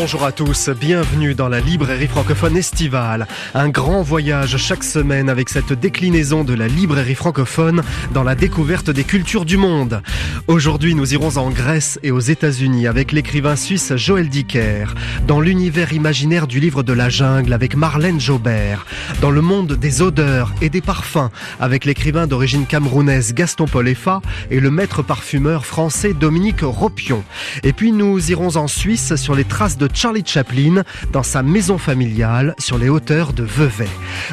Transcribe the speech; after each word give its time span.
Bonjour 0.00 0.24
à 0.24 0.32
tous, 0.32 0.70
bienvenue 0.70 1.36
dans 1.36 1.48
la 1.48 1.60
librairie 1.60 2.08
francophone 2.08 2.56
estivale. 2.56 3.28
Un 3.54 3.68
grand 3.68 4.02
voyage 4.02 4.56
chaque 4.56 4.82
semaine 4.82 5.28
avec 5.28 5.48
cette 5.48 5.72
déclinaison 5.72 6.42
de 6.42 6.52
la 6.52 6.66
librairie 6.66 7.14
francophone 7.14 7.80
dans 8.12 8.24
la 8.24 8.34
découverte 8.34 8.90
des 8.90 9.04
cultures 9.04 9.44
du 9.44 9.56
monde. 9.56 10.02
Aujourd'hui, 10.48 10.96
nous 10.96 11.14
irons 11.14 11.36
en 11.36 11.48
Grèce 11.48 12.00
et 12.02 12.10
aux 12.10 12.18
États-Unis 12.18 12.88
avec 12.88 13.12
l'écrivain 13.12 13.54
suisse 13.54 13.94
Joël 13.94 14.28
Dicker, 14.28 14.86
dans 15.28 15.40
l'univers 15.40 15.92
imaginaire 15.92 16.48
du 16.48 16.58
livre 16.58 16.82
de 16.82 16.92
la 16.92 17.08
jungle 17.08 17.52
avec 17.52 17.76
Marlène 17.76 18.20
Jobert, 18.20 18.86
dans 19.20 19.30
le 19.30 19.42
monde 19.42 19.74
des 19.74 20.02
odeurs 20.02 20.52
et 20.60 20.70
des 20.70 20.80
parfums 20.80 21.30
avec 21.60 21.84
l'écrivain 21.84 22.26
d'origine 22.26 22.66
camerounaise 22.66 23.32
Gaston 23.32 23.66
Polefa 23.66 24.22
et 24.50 24.58
le 24.58 24.72
maître 24.72 25.02
parfumeur 25.02 25.64
français 25.64 26.14
Dominique 26.14 26.62
Ropion. 26.62 27.22
Et 27.62 27.72
puis 27.72 27.92
nous 27.92 28.32
irons 28.32 28.56
en 28.56 28.66
Suisse 28.66 29.14
sur 29.14 29.36
les 29.36 29.44
traces 29.44 29.78
de 29.78 29.83
Charlie 29.92 30.24
Chaplin 30.24 30.82
dans 31.12 31.22
sa 31.22 31.42
maison 31.42 31.78
familiale 31.78 32.54
sur 32.58 32.78
les 32.78 32.88
hauteurs 32.88 33.32
de 33.32 33.42
Vevey. 33.42 33.88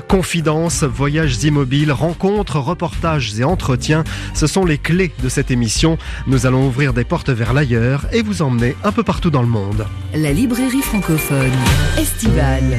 Confidences, 0.07 0.83
voyages 0.83 1.43
immobiles, 1.43 1.91
rencontres, 1.91 2.57
reportages 2.57 3.39
et 3.39 3.43
entretiens, 3.43 4.03
ce 4.33 4.47
sont 4.47 4.65
les 4.65 4.77
clés 4.77 5.13
de 5.21 5.29
cette 5.29 5.51
émission. 5.51 5.97
Nous 6.27 6.45
allons 6.45 6.67
ouvrir 6.67 6.93
des 6.93 7.03
portes 7.03 7.29
vers 7.29 7.53
l'ailleurs 7.53 8.05
et 8.11 8.21
vous 8.21 8.41
emmener 8.41 8.75
un 8.83 8.91
peu 8.91 9.03
partout 9.03 9.29
dans 9.29 9.41
le 9.41 9.47
monde. 9.47 9.85
La 10.13 10.31
librairie 10.31 10.81
francophone 10.81 11.51
estivale. 11.97 12.77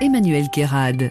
Emmanuel 0.00 0.48
Kérad. 0.52 1.10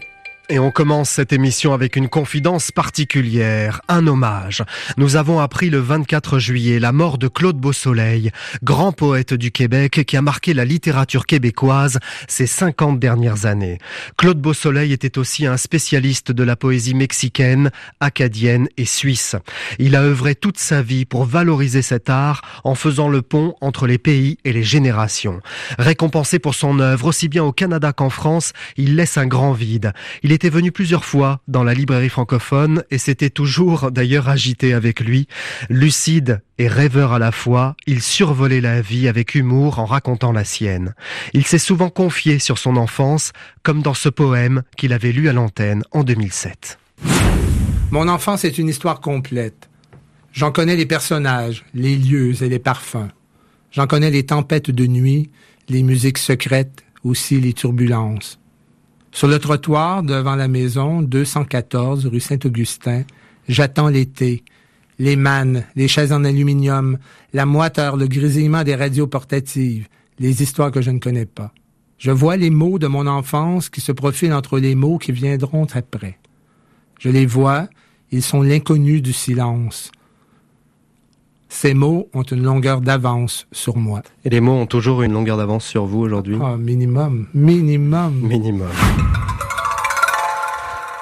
Et 0.50 0.58
on 0.58 0.70
commence 0.70 1.10
cette 1.10 1.34
émission 1.34 1.74
avec 1.74 1.94
une 1.94 2.08
confidence 2.08 2.72
particulière, 2.72 3.82
un 3.86 4.06
hommage. 4.06 4.64
Nous 4.96 5.16
avons 5.16 5.40
appris 5.40 5.68
le 5.68 5.78
24 5.78 6.38
juillet 6.38 6.78
la 6.78 6.90
mort 6.90 7.18
de 7.18 7.28
Claude 7.28 7.58
Beausoleil, 7.58 8.30
grand 8.62 8.92
poète 8.92 9.34
du 9.34 9.50
Québec 9.50 10.06
qui 10.06 10.16
a 10.16 10.22
marqué 10.22 10.54
la 10.54 10.64
littérature 10.64 11.26
québécoise 11.26 11.98
ces 12.28 12.46
50 12.46 12.98
dernières 12.98 13.44
années. 13.44 13.76
Claude 14.16 14.40
Beausoleil 14.40 14.94
était 14.94 15.18
aussi 15.18 15.44
un 15.44 15.58
spécialiste 15.58 16.32
de 16.32 16.42
la 16.44 16.56
poésie 16.56 16.94
mexicaine, 16.94 17.70
acadienne 18.00 18.68
et 18.78 18.86
suisse. 18.86 19.36
Il 19.78 19.96
a 19.96 20.02
œuvré 20.02 20.34
toute 20.34 20.58
sa 20.58 20.80
vie 20.80 21.04
pour 21.04 21.26
valoriser 21.26 21.82
cet 21.82 22.08
art 22.08 22.40
en 22.64 22.74
faisant 22.74 23.10
le 23.10 23.20
pont 23.20 23.54
entre 23.60 23.86
les 23.86 23.98
pays 23.98 24.38
et 24.46 24.54
les 24.54 24.62
générations. 24.62 25.42
Récompensé 25.78 26.38
pour 26.38 26.54
son 26.54 26.80
œuvre 26.80 27.08
aussi 27.08 27.28
bien 27.28 27.44
au 27.44 27.52
Canada 27.52 27.92
qu'en 27.92 28.08
France, 28.08 28.54
il 28.78 28.96
laisse 28.96 29.18
un 29.18 29.26
grand 29.26 29.52
vide. 29.52 29.92
Il 30.22 30.37
était 30.38 30.50
venu 30.50 30.70
plusieurs 30.70 31.04
fois 31.04 31.40
dans 31.48 31.64
la 31.64 31.74
librairie 31.74 32.08
francophone 32.08 32.84
et 32.92 32.98
s'était 32.98 33.28
toujours 33.28 33.90
d'ailleurs 33.90 34.28
agité 34.28 34.72
avec 34.72 35.00
lui. 35.00 35.26
Lucide 35.68 36.42
et 36.58 36.68
rêveur 36.68 37.12
à 37.12 37.18
la 37.18 37.32
fois, 37.32 37.74
il 37.88 38.00
survolait 38.00 38.60
la 38.60 38.80
vie 38.80 39.08
avec 39.08 39.34
humour 39.34 39.80
en 39.80 39.84
racontant 39.84 40.30
la 40.30 40.44
sienne. 40.44 40.94
Il 41.32 41.44
s'est 41.44 41.58
souvent 41.58 41.90
confié 41.90 42.38
sur 42.38 42.56
son 42.56 42.76
enfance, 42.76 43.32
comme 43.64 43.82
dans 43.82 43.94
ce 43.94 44.08
poème 44.08 44.62
qu'il 44.76 44.92
avait 44.92 45.10
lu 45.10 45.28
à 45.28 45.32
l'antenne 45.32 45.82
en 45.90 46.04
2007. 46.04 46.78
Mon 47.90 48.06
enfance 48.06 48.44
est 48.44 48.58
une 48.58 48.68
histoire 48.68 49.00
complète. 49.00 49.68
J'en 50.32 50.52
connais 50.52 50.76
les 50.76 50.86
personnages, 50.86 51.64
les 51.74 51.96
lieux 51.96 52.40
et 52.44 52.48
les 52.48 52.60
parfums. 52.60 53.10
J'en 53.72 53.88
connais 53.88 54.12
les 54.12 54.26
tempêtes 54.26 54.70
de 54.70 54.86
nuit, 54.86 55.32
les 55.68 55.82
musiques 55.82 56.18
secrètes, 56.18 56.84
aussi 57.02 57.40
les 57.40 57.54
turbulences. 57.54 58.38
Sur 59.12 59.28
le 59.28 59.38
trottoir 59.38 60.02
devant 60.02 60.36
la 60.36 60.48
maison 60.48 61.02
214 61.02 62.06
rue 62.06 62.20
Saint-Augustin, 62.20 63.04
j'attends 63.48 63.88
l'été, 63.88 64.44
les 64.98 65.16
mannes, 65.16 65.64
les 65.76 65.88
chaises 65.88 66.12
en 66.12 66.24
aluminium, 66.24 66.98
la 67.32 67.46
moiteur, 67.46 67.96
le 67.96 68.06
grésillement 68.06 68.64
des 68.64 68.74
radios 68.74 69.06
portatives, 69.06 69.88
les 70.18 70.42
histoires 70.42 70.70
que 70.70 70.82
je 70.82 70.90
ne 70.90 70.98
connais 70.98 71.26
pas. 71.26 71.52
Je 71.98 72.10
vois 72.10 72.36
les 72.36 72.50
mots 72.50 72.78
de 72.78 72.86
mon 72.86 73.06
enfance 73.06 73.68
qui 73.68 73.80
se 73.80 73.92
profilent 73.92 74.32
entre 74.32 74.58
les 74.58 74.74
mots 74.74 74.98
qui 74.98 75.12
viendront 75.12 75.66
après. 75.74 76.18
Je 77.00 77.08
les 77.08 77.26
vois, 77.26 77.68
ils 78.12 78.22
sont 78.22 78.42
l'inconnu 78.42 79.00
du 79.00 79.12
silence. 79.12 79.90
Ces 81.48 81.72
mots 81.74 82.08
ont 82.12 82.22
une 82.22 82.42
longueur 82.42 82.80
d'avance 82.80 83.46
sur 83.52 83.76
moi. 83.78 84.02
Et 84.24 84.30
les 84.30 84.40
mots 84.40 84.52
ont 84.52 84.66
toujours 84.66 85.02
une 85.02 85.12
longueur 85.12 85.38
d'avance 85.38 85.64
sur 85.64 85.86
vous 85.86 86.00
aujourd'hui? 86.00 86.36
Ah, 86.42 86.56
minimum, 86.56 87.26
minimum. 87.34 88.20
Minimum. 88.20 88.68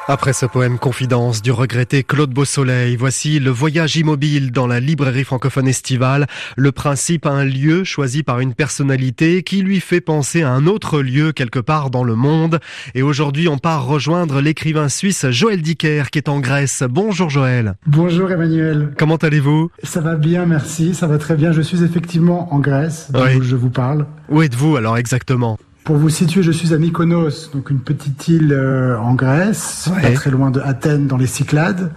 Après 0.08 0.32
ce 0.32 0.46
poème 0.46 0.78
Confidence 0.78 1.42
du 1.42 1.50
regretté 1.50 2.04
Claude 2.04 2.30
Beausoleil, 2.30 2.94
voici 2.94 3.40
le 3.40 3.50
voyage 3.50 3.96
immobile 3.96 4.52
dans 4.52 4.68
la 4.68 4.78
librairie 4.78 5.24
francophone 5.24 5.66
estivale. 5.66 6.28
Le 6.56 6.70
principe, 6.70 7.26
un 7.26 7.44
lieu 7.44 7.82
choisi 7.82 8.22
par 8.22 8.38
une 8.38 8.54
personnalité 8.54 9.42
qui 9.42 9.62
lui 9.62 9.80
fait 9.80 10.00
penser 10.00 10.42
à 10.42 10.52
un 10.52 10.66
autre 10.68 11.00
lieu 11.02 11.32
quelque 11.32 11.58
part 11.58 11.90
dans 11.90 12.04
le 12.04 12.14
monde. 12.14 12.60
Et 12.94 13.02
aujourd'hui, 13.02 13.48
on 13.48 13.58
part 13.58 13.84
rejoindre 13.84 14.40
l'écrivain 14.40 14.88
suisse 14.88 15.26
Joël 15.30 15.60
Dicker 15.60 16.04
qui 16.12 16.18
est 16.18 16.28
en 16.28 16.38
Grèce. 16.38 16.84
Bonjour 16.88 17.28
Joël. 17.28 17.74
Bonjour 17.88 18.30
Emmanuel. 18.30 18.92
Comment 18.96 19.16
allez-vous? 19.16 19.72
Ça 19.82 20.00
va 20.00 20.14
bien, 20.14 20.46
merci. 20.46 20.94
Ça 20.94 21.08
va 21.08 21.18
très 21.18 21.34
bien. 21.34 21.50
Je 21.50 21.62
suis 21.62 21.82
effectivement 21.82 22.54
en 22.54 22.60
Grèce, 22.60 23.08
Oui. 23.12 23.40
je 23.42 23.56
vous 23.56 23.70
parle. 23.70 24.06
Où 24.28 24.40
êtes-vous 24.42 24.76
alors 24.76 24.98
exactement? 24.98 25.58
Pour 25.86 25.96
vous 25.98 26.08
situer, 26.08 26.42
je 26.42 26.50
suis 26.50 26.74
à 26.74 26.78
Mykonos, 26.78 27.50
donc 27.54 27.70
une 27.70 27.78
petite 27.78 28.26
île 28.26 28.52
euh, 28.52 28.98
en 28.98 29.14
Grèce, 29.14 29.88
Ouais. 29.94 30.02
pas 30.02 30.10
très 30.14 30.30
loin 30.32 30.50
de 30.50 30.58
Athènes, 30.58 31.06
dans 31.06 31.16
les 31.16 31.28
Cyclades. 31.28 31.92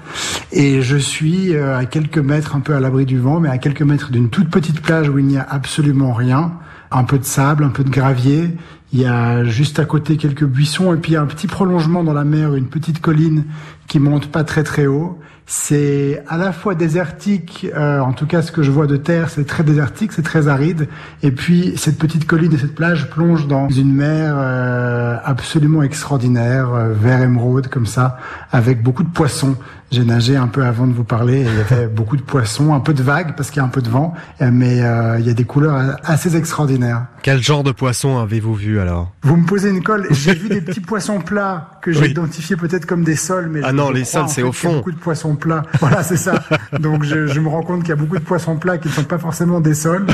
Et 0.51 0.83
je 0.83 0.95
suis 0.95 1.55
euh, 1.55 1.75
à 1.75 1.85
quelques 1.85 2.19
mètres, 2.19 2.55
un 2.55 2.59
peu 2.59 2.75
à 2.75 2.79
l'abri 2.79 3.07
du 3.07 3.17
vent, 3.17 3.39
mais 3.39 3.49
à 3.49 3.57
quelques 3.57 3.81
mètres 3.81 4.11
d'une 4.11 4.29
toute 4.29 4.51
petite 4.51 4.81
plage 4.81 5.09
où 5.09 5.17
il 5.17 5.25
n'y 5.25 5.37
a 5.39 5.47
absolument 5.49 6.13
rien. 6.13 6.53
Un 6.91 7.03
peu 7.03 7.17
de 7.17 7.25
sable, 7.25 7.63
un 7.63 7.69
peu 7.69 7.83
de 7.83 7.89
gravier. 7.89 8.55
Il 8.93 8.99
y 8.99 9.05
a 9.07 9.43
juste 9.43 9.79
à 9.79 9.85
côté 9.85 10.17
quelques 10.17 10.45
buissons 10.45 10.93
et 10.93 10.97
puis 10.97 11.13
il 11.13 11.15
y 11.15 11.17
a 11.17 11.21
un 11.23 11.27
petit 11.27 11.47
prolongement 11.47 12.03
dans 12.03 12.13
la 12.13 12.23
mer, 12.25 12.53
une 12.53 12.67
petite 12.67 13.01
colline 13.01 13.45
qui 13.87 13.97
monte 13.99 14.27
pas 14.27 14.43
très 14.43 14.63
très 14.63 14.85
haut. 14.85 15.17
C'est 15.51 16.23
à 16.27 16.37
la 16.37 16.51
fois 16.51 16.75
désertique, 16.75 17.65
euh, 17.75 18.01
en 18.01 18.13
tout 18.13 18.27
cas 18.27 18.43
ce 18.43 18.51
que 18.51 18.61
je 18.61 18.69
vois 18.69 18.85
de 18.85 18.97
terre, 18.97 19.31
c'est 19.31 19.45
très 19.45 19.63
désertique, 19.63 20.11
c'est 20.11 20.21
très 20.21 20.47
aride. 20.47 20.87
Et 21.23 21.31
puis 21.31 21.73
cette 21.75 21.97
petite 21.97 22.27
colline 22.27 22.53
et 22.53 22.59
cette 22.59 22.75
plage 22.75 23.09
plongent 23.09 23.47
dans 23.47 23.67
une 23.67 23.91
mer 23.91 24.35
euh, 24.37 25.17
absolument 25.25 25.81
extraordinaire, 25.81 26.71
euh, 26.75 26.93
vert 26.93 27.23
émeraude 27.23 27.67
comme 27.67 27.87
ça, 27.87 28.19
avec 28.51 28.83
beaucoup 28.83 29.01
de 29.01 29.09
poissons. 29.09 29.55
J'ai 29.91 30.03
nagé 30.05 30.35
un 30.35 30.47
peu 30.47 30.63
avant 30.63 30.85
de 30.85 30.93
vous 30.93 31.03
parler, 31.03 31.37
et 31.39 31.45
il 31.47 31.55
y 31.55 31.59
avait 31.73 31.87
beaucoup 31.93 32.15
de 32.17 32.21
poissons, 32.21 32.73
un 32.73 32.79
peu 32.79 32.93
de 32.93 33.01
vagues 33.01 33.35
parce 33.35 33.49
qu'il 33.49 33.57
y 33.57 33.61
a 33.61 33.65
un 33.65 33.69
peu 33.69 33.81
de 33.81 33.89
vent, 33.89 34.13
euh, 34.41 34.49
mais 34.53 34.81
euh, 34.83 35.17
il 35.19 35.25
y 35.25 35.29
a 35.29 35.33
des 35.33 35.45
couleurs 35.45 35.97
assez 36.03 36.35
extraordinaires. 36.35 37.05
Quel 37.23 37.41
genre 37.41 37.63
de 37.63 37.71
poisson 37.71 38.19
avez-vous 38.19 38.53
vu 38.53 38.79
alors? 38.79 39.11
Vous 39.23 39.35
me 39.35 39.45
posez 39.45 39.69
une 39.69 39.81
colle. 39.83 40.07
J'ai 40.11 40.33
vu 40.35 40.47
des 40.49 40.61
petits 40.61 40.79
poissons 40.79 41.19
plats 41.19 41.71
que 41.81 41.91
j'ai 41.91 42.01
Oui. 42.01 42.11
identifiés 42.11 42.55
peut-être 42.55 42.85
comme 42.85 43.03
des 43.03 43.15
sols, 43.15 43.49
mais 43.51 43.61
Ah 43.63 43.69
je- 43.71 43.75
non, 43.75 43.89
les 43.89 44.05
sols, 44.05 44.29
c'est 44.29 44.43
au 44.43 44.51
qu'il 44.51 44.63
y 44.63 44.67
a 44.67 44.71
fond. 44.71 44.77
Beaucoup 44.77 44.91
de 44.91 44.97
poissons 44.99 45.35
plats. 45.35 45.63
Voilà, 45.79 46.03
c'est 46.03 46.17
ça. 46.17 46.43
Donc 46.79 47.03
je, 47.03 47.25
je 47.27 47.39
me 47.39 47.47
rends 47.49 47.63
compte 47.63 47.79
qu'il 47.81 47.89
y 47.89 47.93
a 47.93 47.95
beaucoup 47.95 48.17
de 48.17 48.23
poissons 48.23 48.57
plats 48.57 48.77
qui 48.77 48.87
ne 48.89 48.93
sont 48.93 49.03
pas 49.05 49.17
forcément 49.17 49.59
des 49.59 49.73
sols, 49.73 50.05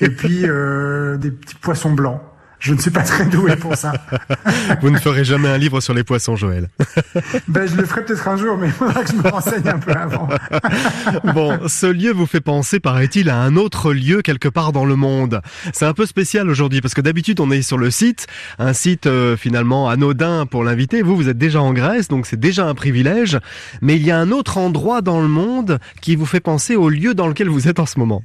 et 0.00 0.08
puis 0.10 0.40
euh, 0.44 1.16
des 1.18 1.30
petits 1.30 1.54
poissons 1.54 1.92
blancs. 1.92 2.20
Je 2.60 2.74
ne 2.74 2.78
suis 2.78 2.90
pas 2.90 3.02
très 3.02 3.24
doué 3.24 3.56
pour 3.56 3.74
ça. 3.74 3.92
Vous 4.82 4.90
ne 4.90 4.98
ferez 4.98 5.24
jamais 5.24 5.48
un 5.48 5.56
livre 5.56 5.80
sur 5.80 5.94
les 5.94 6.04
poissons 6.04 6.36
Joël. 6.36 6.68
Ben, 7.48 7.66
je 7.66 7.74
le 7.74 7.84
ferai 7.84 8.04
peut-être 8.04 8.28
un 8.28 8.36
jour, 8.36 8.56
mais 8.56 8.66
il 8.68 8.72
faudra 8.72 9.02
que 9.02 9.10
je 9.10 9.16
me 9.16 9.28
renseigne 9.28 9.66
un 9.66 9.78
peu 9.78 9.92
avant. 9.92 10.28
Bon, 11.34 11.58
ce 11.66 11.86
lieu 11.86 12.12
vous 12.12 12.26
fait 12.26 12.40
penser, 12.40 12.80
paraît-il, 12.80 13.30
à 13.30 13.38
un 13.38 13.56
autre 13.56 13.92
lieu 13.92 14.22
quelque 14.22 14.48
part 14.48 14.72
dans 14.72 14.84
le 14.84 14.94
monde. 14.94 15.40
C'est 15.72 15.86
un 15.86 15.94
peu 15.94 16.06
spécial 16.06 16.48
aujourd'hui 16.48 16.80
parce 16.80 16.94
que 16.94 17.00
d'habitude 17.00 17.40
on 17.40 17.50
est 17.50 17.62
sur 17.62 17.78
le 17.78 17.90
site, 17.90 18.26
un 18.58 18.72
site 18.72 19.06
euh, 19.06 19.36
finalement 19.36 19.88
anodin 19.88 20.46
pour 20.46 20.62
l'invité. 20.62 21.02
Vous, 21.02 21.16
vous 21.16 21.28
êtes 21.28 21.38
déjà 21.38 21.62
en 21.62 21.72
Grèce, 21.72 22.08
donc 22.08 22.26
c'est 22.26 22.38
déjà 22.38 22.66
un 22.66 22.74
privilège. 22.74 23.38
Mais 23.80 23.96
il 23.96 24.04
y 24.04 24.10
a 24.10 24.18
un 24.18 24.30
autre 24.30 24.58
endroit 24.58 25.00
dans 25.00 25.20
le 25.20 25.28
monde 25.28 25.78
qui 26.00 26.14
vous 26.14 26.26
fait 26.26 26.40
penser 26.40 26.76
au 26.76 26.88
lieu 26.88 27.14
dans 27.14 27.26
lequel 27.26 27.48
vous 27.48 27.68
êtes 27.68 27.80
en 27.80 27.86
ce 27.86 27.98
moment. 27.98 28.22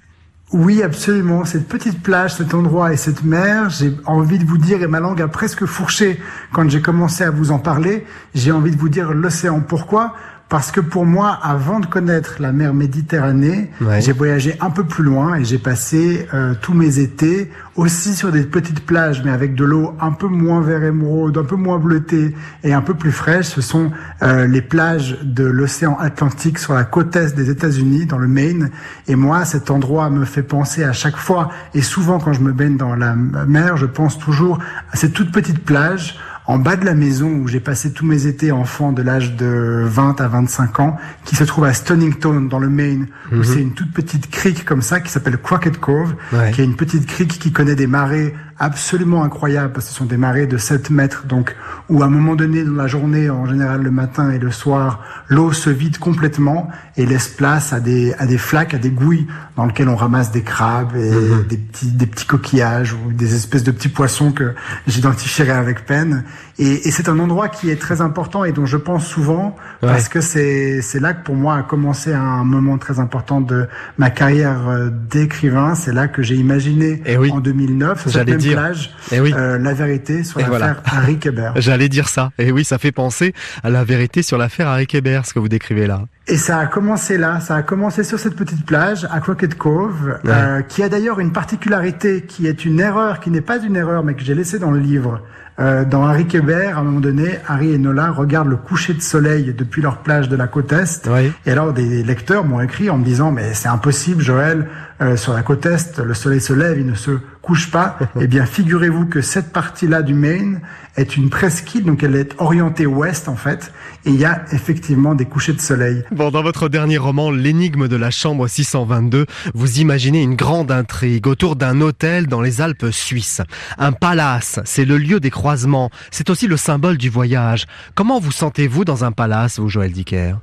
Oui, 0.53 0.83
absolument. 0.83 1.43
Cette 1.43 1.67
petite 1.67 2.03
plage, 2.03 2.35
cet 2.35 2.53
endroit 2.53 2.93
et 2.93 2.97
cette 2.97 3.23
mer, 3.23 3.69
j'ai 3.71 3.91
envie 4.05 4.37
de 4.37 4.45
vous 4.45 4.59
dire, 4.59 4.83
et 4.83 4.87
ma 4.87 4.99
langue 4.99 5.21
a 5.21 5.27
presque 5.27 5.65
fourché 5.65 6.19
quand 6.53 6.69
j'ai 6.69 6.81
commencé 6.81 7.23
à 7.23 7.31
vous 7.31 7.51
en 7.51 7.57
parler, 7.57 8.05
j'ai 8.35 8.51
envie 8.51 8.71
de 8.71 8.77
vous 8.77 8.89
dire 8.89 9.11
l'océan. 9.11 9.59
Pourquoi? 9.59 10.13
Parce 10.55 10.71
que 10.71 10.79
pour 10.79 11.05
moi, 11.05 11.37
avant 11.43 11.81
de 11.81 11.85
connaître 11.85 12.37
la 12.39 12.53
mer 12.53 12.73
Méditerranée, 12.73 13.69
j'ai 13.99 14.13
voyagé 14.13 14.55
un 14.61 14.69
peu 14.69 14.85
plus 14.85 15.03
loin 15.03 15.35
et 15.35 15.43
j'ai 15.43 15.57
passé 15.57 16.29
euh, 16.33 16.53
tous 16.61 16.73
mes 16.73 16.99
étés 16.99 17.51
aussi 17.75 18.15
sur 18.15 18.31
des 18.31 18.43
petites 18.43 18.85
plages, 18.85 19.21
mais 19.25 19.31
avec 19.31 19.53
de 19.53 19.65
l'eau 19.65 19.97
un 19.99 20.13
peu 20.13 20.27
moins 20.27 20.61
vert 20.61 20.81
émeraude, 20.81 21.37
un 21.37 21.43
peu 21.43 21.57
moins 21.57 21.77
bleutée 21.77 22.33
et 22.63 22.71
un 22.71 22.79
peu 22.79 22.93
plus 22.93 23.11
fraîche. 23.11 23.47
Ce 23.47 23.59
sont 23.59 23.91
euh, 24.23 24.47
les 24.47 24.61
plages 24.61 25.17
de 25.23 25.43
l'océan 25.43 25.97
Atlantique 25.99 26.57
sur 26.57 26.73
la 26.73 26.85
côte 26.85 27.13
est 27.17 27.35
des 27.35 27.49
États-Unis, 27.49 28.05
dans 28.05 28.17
le 28.17 28.29
Maine. 28.29 28.71
Et 29.09 29.15
moi, 29.15 29.43
cet 29.43 29.71
endroit 29.71 30.09
me 30.09 30.23
fait 30.23 30.41
penser 30.41 30.85
à 30.85 30.93
chaque 30.93 31.17
fois, 31.17 31.49
et 31.73 31.81
souvent 31.81 32.17
quand 32.17 32.31
je 32.31 32.39
me 32.39 32.53
baigne 32.53 32.77
dans 32.77 32.95
la 32.95 33.13
mer, 33.13 33.75
je 33.75 33.87
pense 33.87 34.17
toujours 34.17 34.59
à 34.93 34.95
cette 34.95 35.11
toute 35.11 35.33
petite 35.33 35.65
plage 35.65 36.17
en 36.47 36.59
bas 36.59 36.75
de 36.75 36.85
la 36.85 36.93
maison 36.93 37.29
où 37.29 37.47
j'ai 37.47 37.59
passé 37.59 37.91
tous 37.91 38.05
mes 38.05 38.27
étés 38.27 38.51
enfant 38.51 38.91
de 38.91 39.01
l'âge 39.01 39.35
de 39.35 39.83
20 39.85 40.21
à 40.21 40.27
25 40.27 40.79
ans, 40.79 40.97
qui 41.23 41.35
se 41.35 41.43
trouve 41.43 41.65
à 41.65 41.73
Stonington 41.73 42.41
dans 42.41 42.59
le 42.59 42.69
Maine, 42.69 43.07
où 43.31 43.37
mhm. 43.37 43.43
c'est 43.43 43.61
une 43.61 43.73
toute 43.73 43.91
petite 43.91 44.29
crique 44.29 44.65
comme 44.65 44.81
ça 44.81 44.99
qui 44.99 45.11
s'appelle 45.11 45.37
Crockett 45.37 45.79
Cove, 45.79 46.15
qui 46.53 46.61
est 46.61 46.65
une 46.65 46.75
petite 46.75 47.07
crique 47.07 47.39
qui 47.39 47.51
connaît 47.51 47.75
des 47.75 47.87
marées 47.87 48.35
absolument 48.57 49.23
incroyables 49.23 49.73
parce 49.73 49.87
que 49.87 49.91
ce 49.91 49.97
sont 49.97 50.05
des 50.05 50.17
marées 50.17 50.47
de 50.47 50.57
7 50.57 50.89
mètres, 50.89 51.25
donc 51.25 51.55
où 51.89 52.01
à 52.01 52.05
un 52.05 52.09
moment 52.09 52.35
donné 52.35 52.63
dans 52.63 52.71
la 52.71 52.87
journée, 52.87 53.29
en 53.29 53.45
général 53.45 53.81
le 53.81 53.91
matin 53.91 54.31
et 54.31 54.39
le 54.39 54.51
soir, 54.51 55.03
l'eau 55.27 55.51
se 55.51 55.69
vide 55.69 55.97
complètement 55.97 56.69
et 56.95 57.05
laisse 57.05 57.27
place 57.27 57.73
à 57.73 57.79
des 57.79 58.13
à 58.13 58.25
des 58.25 58.37
flaques, 58.37 58.73
à 58.73 58.77
des 58.77 58.91
gouilles 58.91 59.27
dans 59.57 59.65
lesquelles 59.65 59.89
on 59.89 59.95
ramasse 59.95 60.31
des 60.31 60.43
crabes 60.43 60.95
et 60.95 61.11
mhm. 61.11 61.47
des 61.47 61.57
petits 61.57 61.91
des 61.91 62.05
petits 62.05 62.25
coquillages 62.25 62.93
ou 62.93 63.11
des 63.11 63.35
espèces 63.35 63.63
de 63.63 63.71
petits 63.71 63.89
poissons 63.89 64.31
que 64.31 64.53
j'identifierai 64.87 65.51
avec 65.51 65.85
peine. 65.85 66.23
Et, 66.57 66.87
et 66.87 66.91
c'est 66.91 67.09
un 67.09 67.19
endroit 67.19 67.49
qui 67.49 67.69
est 67.69 67.75
très 67.75 68.01
important 68.01 68.45
et 68.45 68.51
dont 68.51 68.65
je 68.65 68.77
pense 68.77 69.05
souvent 69.05 69.55
parce 69.81 70.07
que 70.07 70.21
c'est 70.21 70.81
c'est 70.81 70.99
là 70.99 71.13
que 71.13 71.23
pour 71.23 71.35
moi 71.35 71.55
a 71.55 71.63
commencé 71.63 72.13
un 72.13 72.43
moment 72.43 72.77
très 72.77 72.99
important 72.99 73.41
de 73.41 73.67
ma 73.97 74.09
carrière 74.09 74.67
euh, 74.67 74.89
d'écrivain. 74.89 75.75
C'est 75.75 75.93
là 75.93 76.07
que 76.07 76.23
j'ai 76.23 76.35
imaginé 76.35 77.01
et 77.05 77.13
eh 77.13 77.17
oui. 77.17 77.31
en 77.31 77.39
2009 77.39 78.07
cette 78.07 78.27
même 78.27 78.41
plage, 78.41 78.95
et 79.11 79.15
eh 79.15 79.19
oui. 79.19 79.33
euh, 79.35 79.57
la 79.57 79.73
vérité 79.73 80.23
sur 80.23 80.39
l'affaire 80.39 80.81
Harry 80.85 81.17
Kéber. 81.17 81.51
J'allais 81.57 81.89
dire 81.89 82.09
ça. 82.09 82.31
Et 82.37 82.51
oui, 82.51 82.63
ça 82.63 82.77
fait 82.77 82.91
penser 82.91 83.33
à 83.63 83.69
la 83.69 83.83
vérité 83.83 84.21
sur 84.21 84.37
l'affaire 84.37 84.67
Harry 84.67 84.87
Kéber, 84.87 85.21
ce 85.25 85.33
que 85.33 85.39
vous 85.39 85.49
décrivez 85.49 85.87
là. 85.87 86.03
Et 86.27 86.37
ça 86.37 86.57
a 86.57 86.65
commencé 86.65 87.17
là, 87.17 87.39
ça 87.39 87.55
a 87.55 87.61
commencé 87.61 88.03
sur 88.03 88.17
cette 88.19 88.35
petite 88.35 88.65
plage 88.65 89.07
à 89.11 89.19
Crockett 89.19 89.55
Cove, 89.55 90.19
euh, 90.25 90.61
qui 90.63 90.81
a 90.81 90.89
d'ailleurs 90.89 91.19
une 91.19 91.31
particularité 91.31 92.23
qui 92.23 92.47
est 92.47 92.65
une 92.65 92.79
erreur, 92.79 93.19
qui 93.19 93.29
n'est 93.29 93.41
pas 93.41 93.59
une 93.59 93.75
erreur, 93.75 94.03
mais 94.03 94.15
que 94.15 94.23
j'ai 94.23 94.33
laissée 94.33 94.57
dans 94.57 94.71
le 94.71 94.79
livre. 94.79 95.21
Euh, 95.57 95.85
dans 95.85 96.03
Harry 96.03 96.27
Kéber, 96.27 96.71
à 96.73 96.79
un 96.79 96.83
moment 96.83 96.99
donné, 96.99 97.39
Harry 97.47 97.71
et 97.71 97.77
Nola 97.77 98.11
regardent 98.11 98.49
le 98.49 98.57
coucher 98.57 98.93
de 98.93 99.01
soleil 99.01 99.53
depuis 99.57 99.81
leur 99.81 99.99
plage 99.99 100.27
de 100.27 100.35
la 100.35 100.47
côte 100.47 100.73
est. 100.73 101.07
Et 101.45 101.51
alors 101.51 101.71
des 101.71 102.03
lecteurs 102.03 102.43
m'ont 102.43 102.59
écrit 102.59 102.89
en 102.89 102.97
me 102.97 103.05
disant 103.05 103.31
mais 103.31 103.53
c'est 103.53 103.69
impossible, 103.69 104.21
Joël, 104.21 104.67
euh, 105.01 105.15
sur 105.15 105.33
la 105.33 105.43
côte 105.43 105.65
est, 105.65 105.99
le 105.99 106.13
soleil 106.13 106.41
se 106.41 106.51
lève, 106.51 106.77
il 106.77 106.85
ne 106.85 106.95
se 106.95 107.11
couche 107.45 107.69
pas. 107.69 107.97
eh 108.19 108.27
bien, 108.27 108.45
figurez-vous 108.45 109.05
que 109.05 109.21
cette 109.21 109.53
partie-là 109.53 110.01
du 110.01 110.13
Maine 110.13 110.61
est 110.97 111.15
une 111.15 111.29
presqu'île, 111.29 111.83
donc 111.83 112.03
elle 112.03 112.15
est 112.15 112.33
orientée 112.39 112.85
ouest 112.85 113.29
en 113.29 113.35
fait, 113.35 113.71
et 114.05 114.09
il 114.09 114.15
y 114.15 114.25
a 114.25 114.43
effectivement 114.51 115.13
des 115.13 115.25
couchers 115.25 115.53
de 115.53 115.61
soleil. 115.61 116.03
Bon, 116.11 116.31
dans 116.31 116.41
votre 116.41 116.69
dernier 116.69 116.97
roman, 116.97 117.31
L'énigme 117.31 117.87
de 117.87 117.95
la 117.95 118.11
chambre 118.11 118.47
622, 118.47 119.25
vous 119.53 119.79
imaginez 119.79 120.23
une 120.23 120.35
grande 120.35 120.71
intrigue 120.71 121.27
autour 121.27 121.55
d'un 121.55 121.81
hôtel 121.81 122.27
dans 122.27 122.41
les 122.41 122.61
Alpes 122.61 122.87
suisses. 122.91 123.41
Un 123.77 123.91
palace, 123.91 124.59
c'est 124.65 124.85
le 124.85 124.97
lieu 124.97 125.19
des 125.19 125.31
croisements, 125.31 125.91
c'est 126.11 126.29
aussi 126.29 126.47
le 126.47 126.57
symbole 126.57 126.97
du 126.97 127.09
voyage. 127.09 127.65
Comment 127.93 128.19
vous 128.19 128.31
sentez-vous 128.31 128.85
dans 128.85 129.03
un 129.03 129.11
palace, 129.11 129.59
vous, 129.59 129.69
Joël 129.69 129.91
Dicker? 129.91 130.35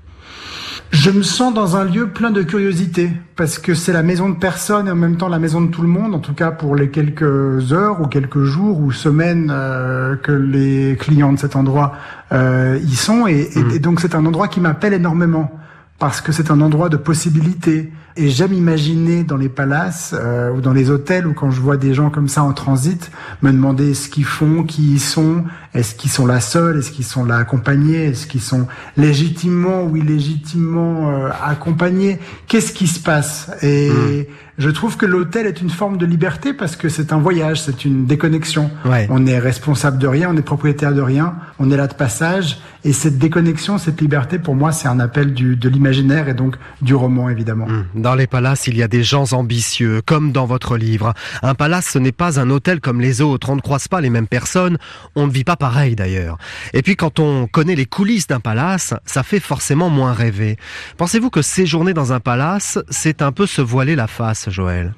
Je 0.90 1.10
me 1.10 1.22
sens 1.22 1.54
dans 1.54 1.76
un 1.76 1.84
lieu 1.84 2.08
plein 2.08 2.30
de 2.30 2.42
curiosité 2.42 3.10
parce 3.34 3.58
que 3.58 3.74
c'est 3.74 3.94
la 3.94 4.02
maison 4.02 4.28
de 4.28 4.36
personne 4.36 4.88
et 4.88 4.90
en 4.90 4.94
même 4.94 5.16
temps 5.16 5.28
la 5.28 5.38
maison 5.38 5.62
de 5.62 5.68
tout 5.68 5.82
le 5.82 5.88
monde, 5.88 6.14
en 6.14 6.18
tout 6.18 6.34
cas 6.34 6.50
pour 6.50 6.76
les 6.76 6.90
quelques 6.90 7.72
heures 7.72 8.02
ou 8.02 8.06
quelques 8.06 8.42
jours 8.44 8.78
ou 8.78 8.92
semaines 8.92 9.50
euh, 9.50 10.16
que 10.16 10.32
les 10.32 10.96
clients 11.00 11.32
de 11.32 11.38
cet 11.38 11.56
endroit 11.56 11.94
euh, 12.32 12.78
y 12.84 12.94
sont. 12.94 13.26
Et, 13.26 13.48
et 13.56 13.60
mmh. 13.60 13.78
donc 13.78 14.00
c'est 14.00 14.14
un 14.14 14.26
endroit 14.26 14.48
qui 14.48 14.60
m'appelle 14.60 14.92
énormément 14.92 15.50
parce 15.98 16.20
que 16.20 16.30
c'est 16.30 16.50
un 16.50 16.60
endroit 16.60 16.88
de 16.90 16.98
possibilités 16.98 17.90
et 18.16 18.28
j'aime 18.28 18.52
imaginer 18.52 19.24
dans 19.24 19.36
les 19.36 19.48
palaces 19.48 20.14
euh, 20.18 20.50
ou 20.50 20.60
dans 20.60 20.72
les 20.72 20.90
hôtels 20.90 21.26
ou 21.26 21.32
quand 21.32 21.50
je 21.50 21.60
vois 21.60 21.76
des 21.76 21.94
gens 21.94 22.10
comme 22.10 22.28
ça 22.28 22.42
en 22.42 22.52
transit, 22.52 23.10
me 23.40 23.50
demander 23.52 23.94
ce 23.94 24.08
qu'ils 24.08 24.24
font, 24.24 24.64
qui 24.64 24.92
ils 24.92 25.00
sont, 25.00 25.44
est-ce 25.74 25.94
qu'ils 25.94 26.10
sont 26.10 26.26
là 26.26 26.40
seuls, 26.40 26.78
est-ce 26.78 26.90
qu'ils 26.90 27.04
sont 27.04 27.24
là 27.24 27.36
accompagnés, 27.36 28.06
est-ce 28.06 28.26
qu'ils 28.26 28.42
sont 28.42 28.66
légitimement 28.96 29.84
ou 29.84 29.96
illégitimement 29.96 31.10
euh, 31.10 31.30
accompagnés, 31.42 32.18
qu'est-ce 32.48 32.72
qui 32.72 32.86
se 32.86 33.00
passe? 33.00 33.50
Et 33.62 33.88
hmm. 33.88 34.24
je 34.58 34.70
trouve 34.70 34.98
que 34.98 35.06
l'hôtel 35.06 35.46
est 35.46 35.62
une 35.62 35.70
forme 35.70 35.96
de 35.96 36.04
liberté 36.04 36.52
parce 36.52 36.76
que 36.76 36.90
c'est 36.90 37.12
un 37.12 37.18
voyage, 37.18 37.62
c'est 37.62 37.86
une 37.86 38.04
déconnexion. 38.04 38.70
On 39.08 39.26
est 39.26 39.38
responsable 39.38 39.98
de 39.98 40.06
rien, 40.06 40.28
on 40.30 40.36
est 40.36 40.42
propriétaire 40.42 40.92
de 40.92 41.00
rien, 41.00 41.36
on 41.58 41.70
est 41.70 41.76
là 41.76 41.86
de 41.86 41.94
passage 41.94 42.60
et 42.84 42.92
cette 42.92 43.18
déconnexion, 43.18 43.78
cette 43.78 44.00
liberté, 44.00 44.38
pour 44.38 44.56
moi, 44.56 44.72
c'est 44.72 44.88
un 44.88 45.00
appel 45.00 45.32
du, 45.32 45.56
de 45.56 45.68
l'imaginaire 45.68 46.28
et 46.28 46.34
donc 46.34 46.56
du 46.82 46.94
roman 46.94 47.30
évidemment. 47.30 47.66
Hmm. 47.66 48.01
Dans 48.02 48.16
les 48.16 48.26
palaces, 48.26 48.66
il 48.66 48.76
y 48.76 48.82
a 48.82 48.88
des 48.88 49.04
gens 49.04 49.32
ambitieux, 49.32 50.02
comme 50.04 50.32
dans 50.32 50.44
votre 50.44 50.76
livre. 50.76 51.14
Un 51.40 51.54
palace, 51.54 51.90
ce 51.92 52.00
n'est 52.00 52.10
pas 52.10 52.40
un 52.40 52.50
hôtel 52.50 52.80
comme 52.80 53.00
les 53.00 53.20
autres. 53.20 53.48
On 53.48 53.54
ne 53.54 53.60
croise 53.60 53.86
pas 53.86 54.00
les 54.00 54.10
mêmes 54.10 54.26
personnes. 54.26 54.76
On 55.14 55.28
ne 55.28 55.30
vit 55.30 55.44
pas 55.44 55.54
pareil 55.54 55.94
d'ailleurs. 55.94 56.36
Et 56.72 56.82
puis 56.82 56.96
quand 56.96 57.20
on 57.20 57.46
connaît 57.46 57.76
les 57.76 57.86
coulisses 57.86 58.26
d'un 58.26 58.40
palace, 58.40 58.92
ça 59.06 59.22
fait 59.22 59.38
forcément 59.38 59.88
moins 59.88 60.14
rêver. 60.14 60.56
Pensez-vous 60.96 61.30
que 61.30 61.42
séjourner 61.42 61.94
dans 61.94 62.12
un 62.12 62.18
palace, 62.18 62.80
c'est 62.90 63.22
un 63.22 63.30
peu 63.30 63.46
se 63.46 63.62
voiler 63.62 63.94
la 63.94 64.08
face, 64.08 64.50
Joël? 64.50 64.94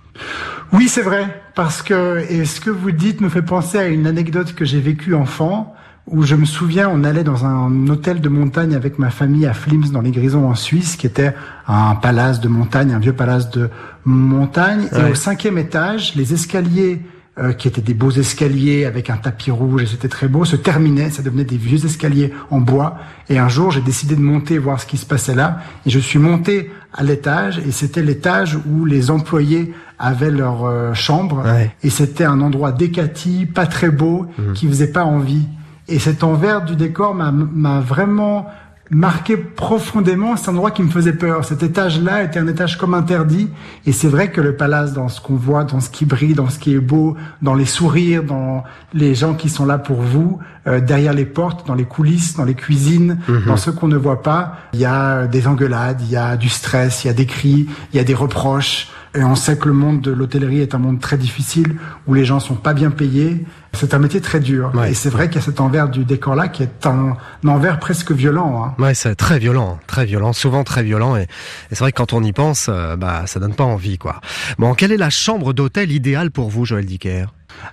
Oui, 0.73 0.89
c'est 0.89 1.03
vrai. 1.03 1.43
Parce 1.55 1.83
que, 1.83 2.25
et 2.31 2.47
ce 2.47 2.59
que 2.59 2.71
vous 2.71 2.91
dites 2.91 3.21
me 3.21 3.29
fait 3.29 3.43
penser 3.43 3.77
à 3.77 3.87
une 3.87 4.07
anecdote 4.07 4.55
que 4.55 4.65
j'ai 4.65 4.81
vécue 4.81 5.15
enfant 5.15 5.75
où 6.07 6.23
je 6.23 6.35
me 6.35 6.45
souviens, 6.45 6.91
on 6.93 7.03
allait 7.03 7.25
dans 7.25 7.47
un 7.47 7.89
hôtel 7.89 8.21
de 8.21 8.29
montagne 8.29 8.75
avec 8.75 8.99
ma 8.99 9.11
famille 9.11 9.47
à 9.47 9.55
Flims 9.55 9.91
dans 9.91 10.03
les 10.03 10.11
Grisons 10.11 10.49
en 10.49 10.55
Suisse, 10.55 10.97
qui 10.97 11.07
était 11.07 11.35
un 11.67 11.95
palace 11.95 12.41
de 12.41 12.49
montagne, 12.49 12.93
un 12.93 12.99
vieux 12.99 13.15
palace 13.15 13.51
de 13.51 13.71
montagne. 14.05 14.89
Et 14.93 15.11
au 15.11 15.15
cinquième 15.15 15.57
étage, 15.57 16.15
les 16.15 16.35
escaliers 16.35 17.01
euh, 17.37 17.53
qui 17.53 17.67
étaient 17.67 17.81
des 17.81 17.95
beaux 17.95 18.13
escaliers 18.13 18.85
avec 18.85 19.11
un 19.11 19.17
tapis 19.17 19.51
rouge 19.51 19.83
et 19.83 19.87
c'était 19.87 20.07
très 20.07 20.29
beau, 20.29 20.45
se 20.45 20.55
terminaient, 20.55 21.11
ça 21.11 21.21
devenait 21.21 21.45
des 21.45 21.57
vieux 21.57 21.85
escaliers 21.85 22.33
en 22.51 22.61
bois. 22.61 22.97
Et 23.29 23.39
un 23.39 23.49
jour, 23.49 23.73
j'ai 23.73 23.81
décidé 23.81 24.15
de 24.15 24.21
monter 24.21 24.57
voir 24.59 24.81
ce 24.81 24.87
qui 24.87 24.99
se 24.99 25.07
passait 25.07 25.35
là. 25.35 25.59
Et 25.85 25.91
je 25.91 25.99
suis 25.99 26.21
monté 26.21 26.71
à 26.93 27.03
l'étage 27.03 27.59
et 27.67 27.73
c'était 27.73 28.03
l'étage 28.03 28.57
où 28.71 28.85
les 28.85 29.11
employés 29.11 29.75
avaient 29.99 30.31
leur 30.31 30.65
euh, 30.65 30.95
chambre. 30.95 31.43
Et 31.83 31.91
c'était 31.91 32.25
un 32.25 32.41
endroit 32.41 32.71
décati, 32.73 33.47
pas 33.47 33.67
très 33.67 33.91
beau, 33.91 34.27
mmh. 34.39 34.53
qui 34.53 34.69
faisait 34.69 34.93
pas 34.93 35.05
envie. 35.05 35.49
Et 35.89 35.99
cet 35.99 36.25
envers 36.25 36.65
du 36.65 36.77
décor 36.77 37.15
m'a 37.15 37.81
vraiment 37.81 38.47
marqué 38.91 39.37
profondément. 39.37 40.37
C'est 40.37 40.51
un 40.51 40.55
endroit 40.55 40.71
qui 40.71 40.83
me 40.83 40.91
faisait 40.91 41.13
peur. 41.13 41.45
Cet 41.45 41.63
étage-là 41.63 42.23
était 42.23 42.39
un 42.39 42.47
étage 42.47 42.77
comme 42.77 42.95
interdit. 42.95 43.49
Et 43.87 43.93
c'est 43.93 44.09
vrai 44.09 44.31
que 44.31 44.41
le 44.41 44.57
palace, 44.57 44.93
dans 44.93 45.09
ce 45.09 45.21
qu'on 45.21 45.35
voit, 45.37 45.65
dans 45.65 45.81
ce 45.81 45.91
qui 45.91 46.05
brille, 46.05 46.35
dans 46.35 46.49
ce 46.49 46.59
qui 46.59 46.75
est 46.75 46.81
beau, 46.81 47.17
dans 47.43 47.55
les 47.55 47.65
sourires, 47.65 48.23
dans 48.23 48.63
les 48.93 49.15
gens 49.15 49.35
qui 49.35 49.49
sont 49.49 49.67
là 49.67 49.79
pour 49.79 50.01
vous, 50.01 50.39
euh, 50.67 50.81
derrière 50.81 51.13
les 51.13 51.25
portes, 51.25 51.67
dans 51.67 51.75
les 51.75 51.85
coulisses, 51.85 52.37
dans 52.37 52.45
les 52.45 52.55
cuisines, 52.55 53.19
mhm. 53.29 53.45
dans 53.47 53.57
ce 53.57 53.71
qu'on 53.71 53.89
ne 53.89 53.97
voit 53.97 54.23
pas, 54.23 54.57
il 54.73 54.81
y 54.81 54.87
a 54.87 55.27
des 55.27 55.47
engueulades, 55.47 56.01
il 56.03 56.11
y 56.11 56.17
a 56.17 56.37
du 56.37 56.49
stress, 56.49 57.05
il 57.05 57.09
y 57.09 57.11
a 57.11 57.15
des 57.15 57.27
cris, 57.27 57.69
il 57.93 57.97
y 57.97 58.01
a 58.01 58.05
des 58.05 58.15
reproches. 58.15 58.91
Et 59.17 59.23
on 59.23 59.37
sait 59.37 59.57
que 59.57 59.69
le 59.69 59.75
monde 59.75 60.01
de 60.01 60.11
l'hôtellerie 60.11 60.61
est 60.61 60.75
un 60.75 60.79
monde 60.79 61.01
très 61.01 61.17
difficile 61.17 61.77
où 62.09 62.15
les 62.15 62.25
gens 62.25 62.41
sont 62.41 62.57
pas 62.57 62.75
bien 62.75 62.91
payés. 62.91 63.45
C'est 63.73 63.95
un 63.95 64.01
métier 64.01 64.21
très 64.21 64.41
dur. 64.41 64.73
Et 64.89 64.95
c'est 64.95 65.09
vrai 65.09 65.29
qu'il 65.29 65.37
y 65.37 65.39
a 65.39 65.43
cet 65.43 65.61
envers 65.61 65.89
du 65.89 66.05
décor-là 66.05 66.49
qui 66.49 66.65
est 66.65 66.87
un, 66.87 67.17
envers 67.47 67.79
presque 67.79 68.11
violent. 68.11 68.65
Hein. 68.65 68.83
Ouais, 68.83 68.95
c'est 68.95 69.15
très 69.15 69.39
violent, 69.39 69.79
très 69.87 70.05
violent, 70.05 70.33
souvent 70.33 70.65
très 70.65 70.83
violent. 70.83 71.17
Et, 71.17 71.29
c'est 71.71 71.79
vrai 71.79 71.93
que 71.93 71.97
quand 71.97 72.13
on 72.13 72.25
y 72.25 72.33
pense, 72.33 72.67
euh, 72.69 72.97
bah, 72.97 73.23
ça 73.27 73.39
donne 73.39 73.55
pas 73.55 73.65
envie, 73.65 73.99
quoi. 73.99 74.21
Bon, 74.59 74.75
quelle 74.75 74.91
est 74.91 74.97
la 74.97 75.11
chambre 75.11 75.53
d'hôtel 75.53 75.93
idéale 75.93 76.33
pour 76.33 76.51
vous, 76.51 76.65
Joël 76.65 76.85
Dicker? 76.85 77.27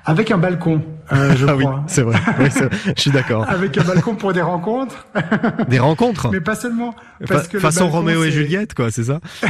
Avec 0.06 0.32
un 0.32 0.38
balcon, 0.38 0.82
euh, 1.12 1.36
je 1.36 1.46
ah 1.46 1.56
crois. 1.58 1.76
Oui, 1.76 1.82
c'est 1.88 2.02
vrai. 2.02 2.20
je 2.96 3.02
suis 3.02 3.12
d'accord. 3.12 3.46
Avec 3.50 3.78
un 3.78 3.84
balcon 3.84 4.16
pour 4.16 4.34
des 4.34 4.42
rencontres. 4.42 5.08
Des 5.70 5.80
rencontres. 5.80 6.30
Mais 6.32 6.40
pas 6.40 6.56
seulement. 6.56 6.96
Parce 7.28 7.48
que 7.48 7.60
façon 7.60 7.90
Roméo 7.90 8.24
et 8.24 8.32
Juliette, 8.32 8.74
quoi, 8.74 8.92
c'est 8.92 9.04
ça 9.04 9.20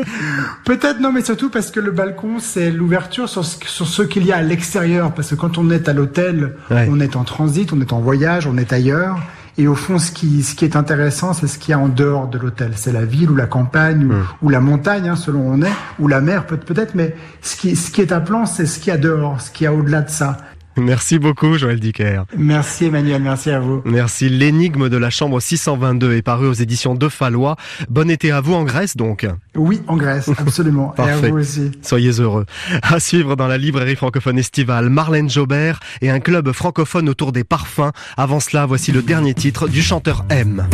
Peut-être 0.64 1.00
non, 1.00 1.12
mais 1.12 1.22
surtout 1.22 1.50
parce 1.50 1.70
que 1.70 1.80
le 1.80 1.90
balcon, 1.90 2.38
c'est 2.38 2.70
l'ouverture 2.70 3.28
sur 3.28 3.44
ce, 3.44 3.58
sur 3.66 3.86
ce 3.86 4.02
qu'il 4.02 4.24
y 4.24 4.32
a 4.32 4.36
à 4.36 4.42
l'extérieur. 4.42 5.12
Parce 5.12 5.30
que 5.30 5.34
quand 5.34 5.58
on 5.58 5.70
est 5.70 5.88
à 5.88 5.92
l'hôtel, 5.92 6.56
on 6.70 7.00
est 7.00 7.16
en 7.16 7.24
transit, 7.24 7.72
on 7.72 7.80
est 7.80 7.92
en 7.92 8.00
voyage, 8.00 8.46
on 8.46 8.56
est 8.56 8.72
ailleurs. 8.72 9.18
Et 9.58 9.66
au 9.66 9.74
fond, 9.74 9.98
ce 9.98 10.12
qui, 10.12 10.42
ce 10.42 10.54
qui 10.54 10.64
est 10.64 10.76
intéressant, 10.76 11.32
c'est 11.32 11.46
ce 11.46 11.58
qu'il 11.58 11.72
y 11.72 11.74
a 11.74 11.78
en 11.78 11.88
dehors 11.88 12.28
de 12.28 12.38
l'hôtel. 12.38 12.72
C'est 12.76 12.92
la 12.92 13.04
ville 13.04 13.30
ou 13.30 13.36
la 13.36 13.46
campagne 13.46 14.10
ou, 14.42 14.48
hmm. 14.48 14.52
la 14.52 14.60
montagne, 14.60 15.08
hein, 15.08 15.16
selon 15.16 15.48
où 15.48 15.52
on 15.52 15.62
est, 15.62 15.72
ou 15.98 16.08
la 16.08 16.20
mer 16.20 16.46
peut-être. 16.46 16.94
Mais 16.94 17.14
ce 17.42 17.56
qui, 17.56 17.76
ce 17.76 17.90
qui 17.90 18.00
est 18.00 18.12
appelant, 18.12 18.46
c'est 18.46 18.66
ce 18.66 18.78
qu'il 18.78 18.88
y 18.88 18.94
a 18.94 18.98
dehors, 18.98 19.40
ce 19.40 19.50
qu'il 19.50 19.64
y 19.64 19.66
a 19.66 19.74
au-delà 19.74 20.02
de 20.02 20.10
ça. 20.10 20.38
Merci 20.76 21.18
beaucoup, 21.18 21.58
Joël 21.58 21.80
Dicker. 21.80 22.22
Merci 22.36 22.86
Emmanuel, 22.86 23.22
merci 23.22 23.50
à 23.50 23.60
vous. 23.60 23.82
Merci. 23.84 24.28
L'énigme 24.28 24.88
de 24.88 24.96
la 24.96 25.10
chambre 25.10 25.40
622 25.40 26.14
est 26.14 26.22
paru 26.22 26.46
aux 26.46 26.52
éditions 26.52 26.94
de 26.94 27.08
Fallois. 27.08 27.56
Bon 27.88 28.08
été 28.10 28.30
à 28.30 28.40
vous 28.40 28.54
en 28.54 28.64
Grèce, 28.64 28.96
donc. 28.96 29.26
Oui, 29.54 29.82
en 29.88 29.96
Grèce, 29.96 30.30
absolument. 30.38 30.94
et 30.98 31.02
à 31.02 31.16
vous 31.16 31.38
aussi. 31.38 31.70
Soyez 31.82 32.12
heureux. 32.20 32.46
À 32.82 33.00
suivre 33.00 33.36
dans 33.36 33.46
la 33.48 33.58
librairie 33.58 33.96
francophone 33.96 34.38
estivale, 34.38 34.88
Marlène 34.90 35.28
Jobert 35.28 35.80
et 36.00 36.10
un 36.10 36.20
club 36.20 36.52
francophone 36.52 37.08
autour 37.08 37.32
des 37.32 37.44
parfums. 37.44 37.90
Avant 38.16 38.40
cela, 38.40 38.66
voici 38.66 38.92
le 38.92 39.02
dernier 39.02 39.34
titre 39.34 39.68
du 39.68 39.82
chanteur 39.82 40.24
M. 40.30 40.66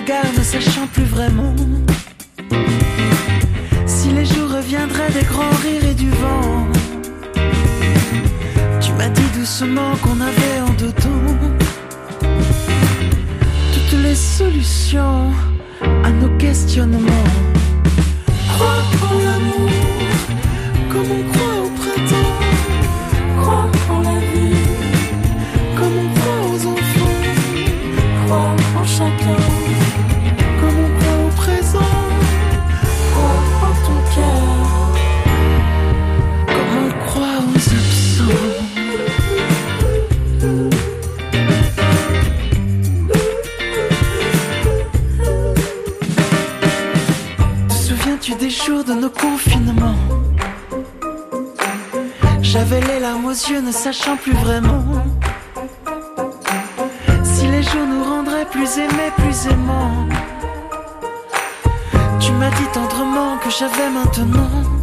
ne 0.00 0.42
sachant 0.42 0.88
plus 0.88 1.04
vraiment 1.04 1.54
si 3.86 4.08
les 4.08 4.24
jours 4.24 4.50
reviendraient 4.50 5.12
des 5.12 5.22
grands 5.22 5.56
rires 5.62 5.84
et 5.88 5.94
du 5.94 6.10
vent. 6.10 6.66
Tu 8.80 8.92
m'as 8.94 9.08
dit 9.08 9.38
doucement 9.38 9.94
qu'on 10.02 10.20
avait 10.20 10.60
en 10.62 10.72
dedans 10.74 11.48
toutes 13.72 14.00
les 14.02 14.16
solutions 14.16 15.30
à 16.02 16.10
nos 16.10 16.36
questionnements. 16.38 17.30
Crois 18.52 18.82
l'amour 19.24 19.70
comme 20.90 21.10
on 21.18 21.32
croit 21.32 21.53
sachant 53.84 54.16
plus 54.16 54.32
vraiment 54.32 54.82
si 57.22 57.46
les 57.48 57.62
jours 57.62 57.86
nous 57.86 58.02
rendraient 58.02 58.46
plus 58.46 58.78
aimés, 58.78 59.12
plus 59.14 59.46
aimants. 59.46 60.08
Tu 62.18 62.32
m'as 62.32 62.48
dit 62.48 62.68
tendrement 62.72 63.36
que 63.36 63.50
j'avais 63.50 63.90
maintenant 63.90 64.73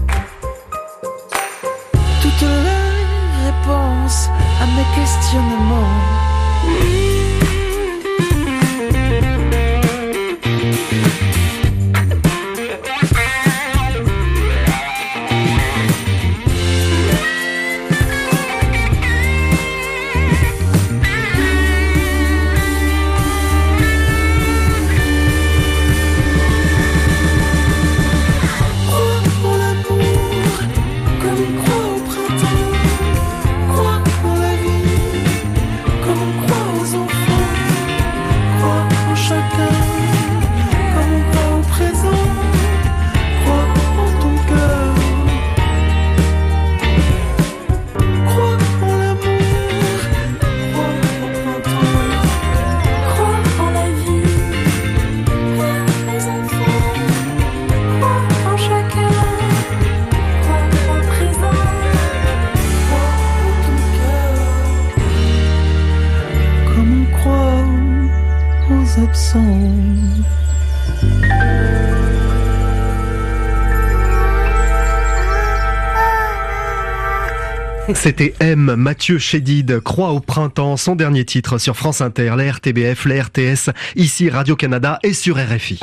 C'était 77.95 78.33
M. 78.39 78.75
Mathieu 78.75 79.17
Chédid, 79.17 79.79
Croix 79.79 80.11
au 80.11 80.19
printemps, 80.19 80.77
son 80.77 80.95
dernier 80.95 81.25
titre 81.25 81.57
sur 81.57 81.75
France 81.75 82.01
Inter, 82.01 82.33
la 82.37 82.51
RTBF, 82.51 83.05
la 83.05 83.23
RTS, 83.23 83.69
ici 83.95 84.29
Radio-Canada 84.29 84.99
et 85.03 85.13
sur 85.13 85.37
RFI. 85.37 85.79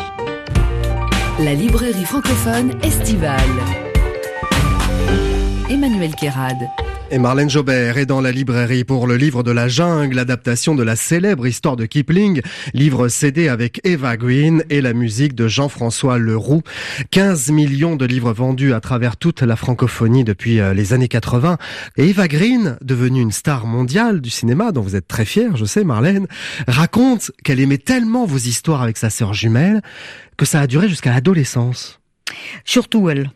La 1.40 1.54
librairie 1.54 2.04
francophone 2.04 2.72
estivale. 2.82 3.38
Emmanuel 5.70 6.14
Kérad. 6.14 6.56
Et 7.10 7.18
Marlène 7.18 7.48
Jobert 7.48 7.96
est 7.96 8.04
dans 8.04 8.20
la 8.20 8.32
librairie 8.32 8.84
pour 8.84 9.06
le 9.06 9.16
livre 9.16 9.42
de 9.42 9.50
la 9.50 9.66
jungle, 9.66 10.18
adaptation 10.18 10.74
de 10.74 10.82
la 10.82 10.94
célèbre 10.94 11.46
histoire 11.46 11.74
de 11.74 11.86
Kipling, 11.86 12.42
livre 12.74 13.08
cédé 13.08 13.48
avec 13.48 13.80
Eva 13.84 14.18
Green 14.18 14.62
et 14.68 14.82
la 14.82 14.92
musique 14.92 15.34
de 15.34 15.48
Jean-François 15.48 16.18
Leroux. 16.18 16.60
15 17.10 17.50
millions 17.50 17.96
de 17.96 18.04
livres 18.04 18.34
vendus 18.34 18.74
à 18.74 18.80
travers 18.80 19.16
toute 19.16 19.40
la 19.40 19.56
francophonie 19.56 20.22
depuis 20.22 20.60
euh, 20.60 20.74
les 20.74 20.92
années 20.92 21.08
80. 21.08 21.56
Et 21.96 22.10
Eva 22.10 22.28
Green, 22.28 22.76
devenue 22.82 23.22
une 23.22 23.32
star 23.32 23.66
mondiale 23.66 24.20
du 24.20 24.28
cinéma, 24.28 24.70
dont 24.70 24.82
vous 24.82 24.94
êtes 24.94 25.08
très 25.08 25.24
fière, 25.24 25.56
je 25.56 25.64
sais 25.64 25.84
Marlène, 25.84 26.26
raconte 26.66 27.32
qu'elle 27.42 27.60
aimait 27.60 27.78
tellement 27.78 28.26
vos 28.26 28.36
histoires 28.36 28.82
avec 28.82 28.98
sa 28.98 29.08
sœur 29.08 29.32
jumelle 29.32 29.80
que 30.36 30.44
ça 30.44 30.60
a 30.60 30.66
duré 30.66 30.90
jusqu'à 30.90 31.12
l'adolescence. 31.14 32.00
Surtout 32.66 33.08
elle. 33.08 33.30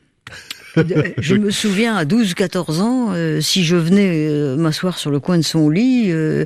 Je 1.18 1.34
me 1.34 1.50
souviens 1.50 1.96
à 1.96 2.04
12-14 2.04 2.80
ans, 2.80 3.08
euh, 3.12 3.40
si 3.40 3.64
je 3.64 3.76
venais 3.76 4.08
euh, 4.28 4.56
m'asseoir 4.56 4.98
sur 4.98 5.10
le 5.10 5.20
coin 5.20 5.36
de 5.38 5.42
son 5.42 5.68
lit, 5.68 6.06
euh, 6.10 6.44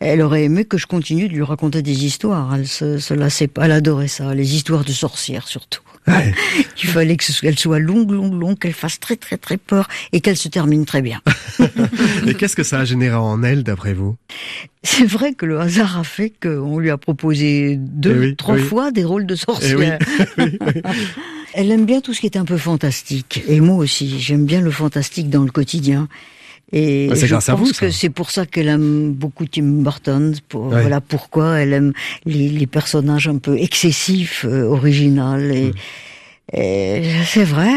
elle 0.00 0.20
aurait 0.22 0.44
aimé 0.44 0.64
que 0.64 0.78
je 0.78 0.86
continue 0.86 1.28
de 1.28 1.34
lui 1.34 1.42
raconter 1.42 1.82
des 1.82 2.04
histoires. 2.04 2.54
Elle 2.54 2.66
se, 2.66 2.98
se 2.98 3.14
lassait 3.14 3.46
pas, 3.48 3.66
elle 3.66 3.72
adorait 3.72 4.08
ça, 4.08 4.34
les 4.34 4.54
histoires 4.54 4.84
de 4.84 4.92
sorcières 4.92 5.46
surtout. 5.48 5.80
Ouais. 6.06 6.32
Il 6.82 6.88
fallait 6.88 7.16
qu'elle 7.18 7.58
soit 7.58 7.78
longue, 7.78 8.10
longue, 8.12 8.32
longue, 8.40 8.58
qu'elle 8.58 8.72
fasse 8.72 8.98
très, 8.98 9.16
très, 9.16 9.36
très 9.36 9.58
peur 9.58 9.88
et 10.12 10.20
qu'elle 10.20 10.38
se 10.38 10.48
termine 10.48 10.86
très 10.86 11.02
bien. 11.02 11.20
Et 12.26 12.34
qu'est-ce 12.34 12.56
que 12.56 12.62
ça 12.62 12.80
a 12.80 12.84
généré 12.86 13.14
en 13.14 13.42
elle, 13.42 13.62
d'après 13.62 13.92
vous? 13.92 14.16
C'est 14.82 15.04
vrai 15.04 15.34
que 15.34 15.44
le 15.44 15.60
hasard 15.60 15.98
a 15.98 16.04
fait 16.04 16.32
qu'on 16.42 16.78
lui 16.78 16.88
a 16.90 16.96
proposé 16.96 17.76
deux, 17.78 18.14
Eh 18.16 18.18
oui, 18.28 18.36
trois 18.36 18.54
oui. 18.54 18.62
fois 18.62 18.90
des 18.90 19.04
rôles 19.04 19.26
de 19.26 19.34
Eh 19.34 19.36
sorcière. 19.36 19.98
oui. 20.38 20.58
Elle 21.54 21.70
aime 21.70 21.86
bien 21.86 22.00
tout 22.00 22.12
ce 22.14 22.20
qui 22.20 22.26
est 22.26 22.36
un 22.36 22.44
peu 22.44 22.56
fantastique. 22.56 23.42
Et 23.48 23.60
moi 23.60 23.76
aussi, 23.76 24.20
j'aime 24.20 24.44
bien 24.44 24.60
le 24.60 24.70
fantastique 24.70 25.30
dans 25.30 25.44
le 25.44 25.50
quotidien. 25.50 26.08
Et 26.72 27.08
Ah, 27.10 27.16
c'est 27.16 27.26
je 27.26 27.34
pense 27.34 27.48
vous, 27.56 27.72
que 27.72 27.90
c'est 27.90 28.10
pour 28.10 28.30
ça 28.30 28.44
qu'elle 28.44 28.68
aime 28.68 29.12
beaucoup 29.12 29.46
Tim 29.46 29.82
Burton. 29.82 30.34
Pour, 30.48 30.66
Ouais. 30.66 30.82
Voilà 30.82 31.00
pourquoi 31.00 31.58
elle 31.58 31.72
aime 31.72 31.92
les, 32.26 32.50
les 32.50 32.66
personnages 32.66 33.26
un 33.28 33.38
peu 33.38 33.56
excessifs, 33.58 34.44
euh, 34.46 34.64
originaux. 34.64 35.38
Et, 35.38 35.68
et 35.68 35.72
c'est 36.52 37.44
vrai, 37.44 37.72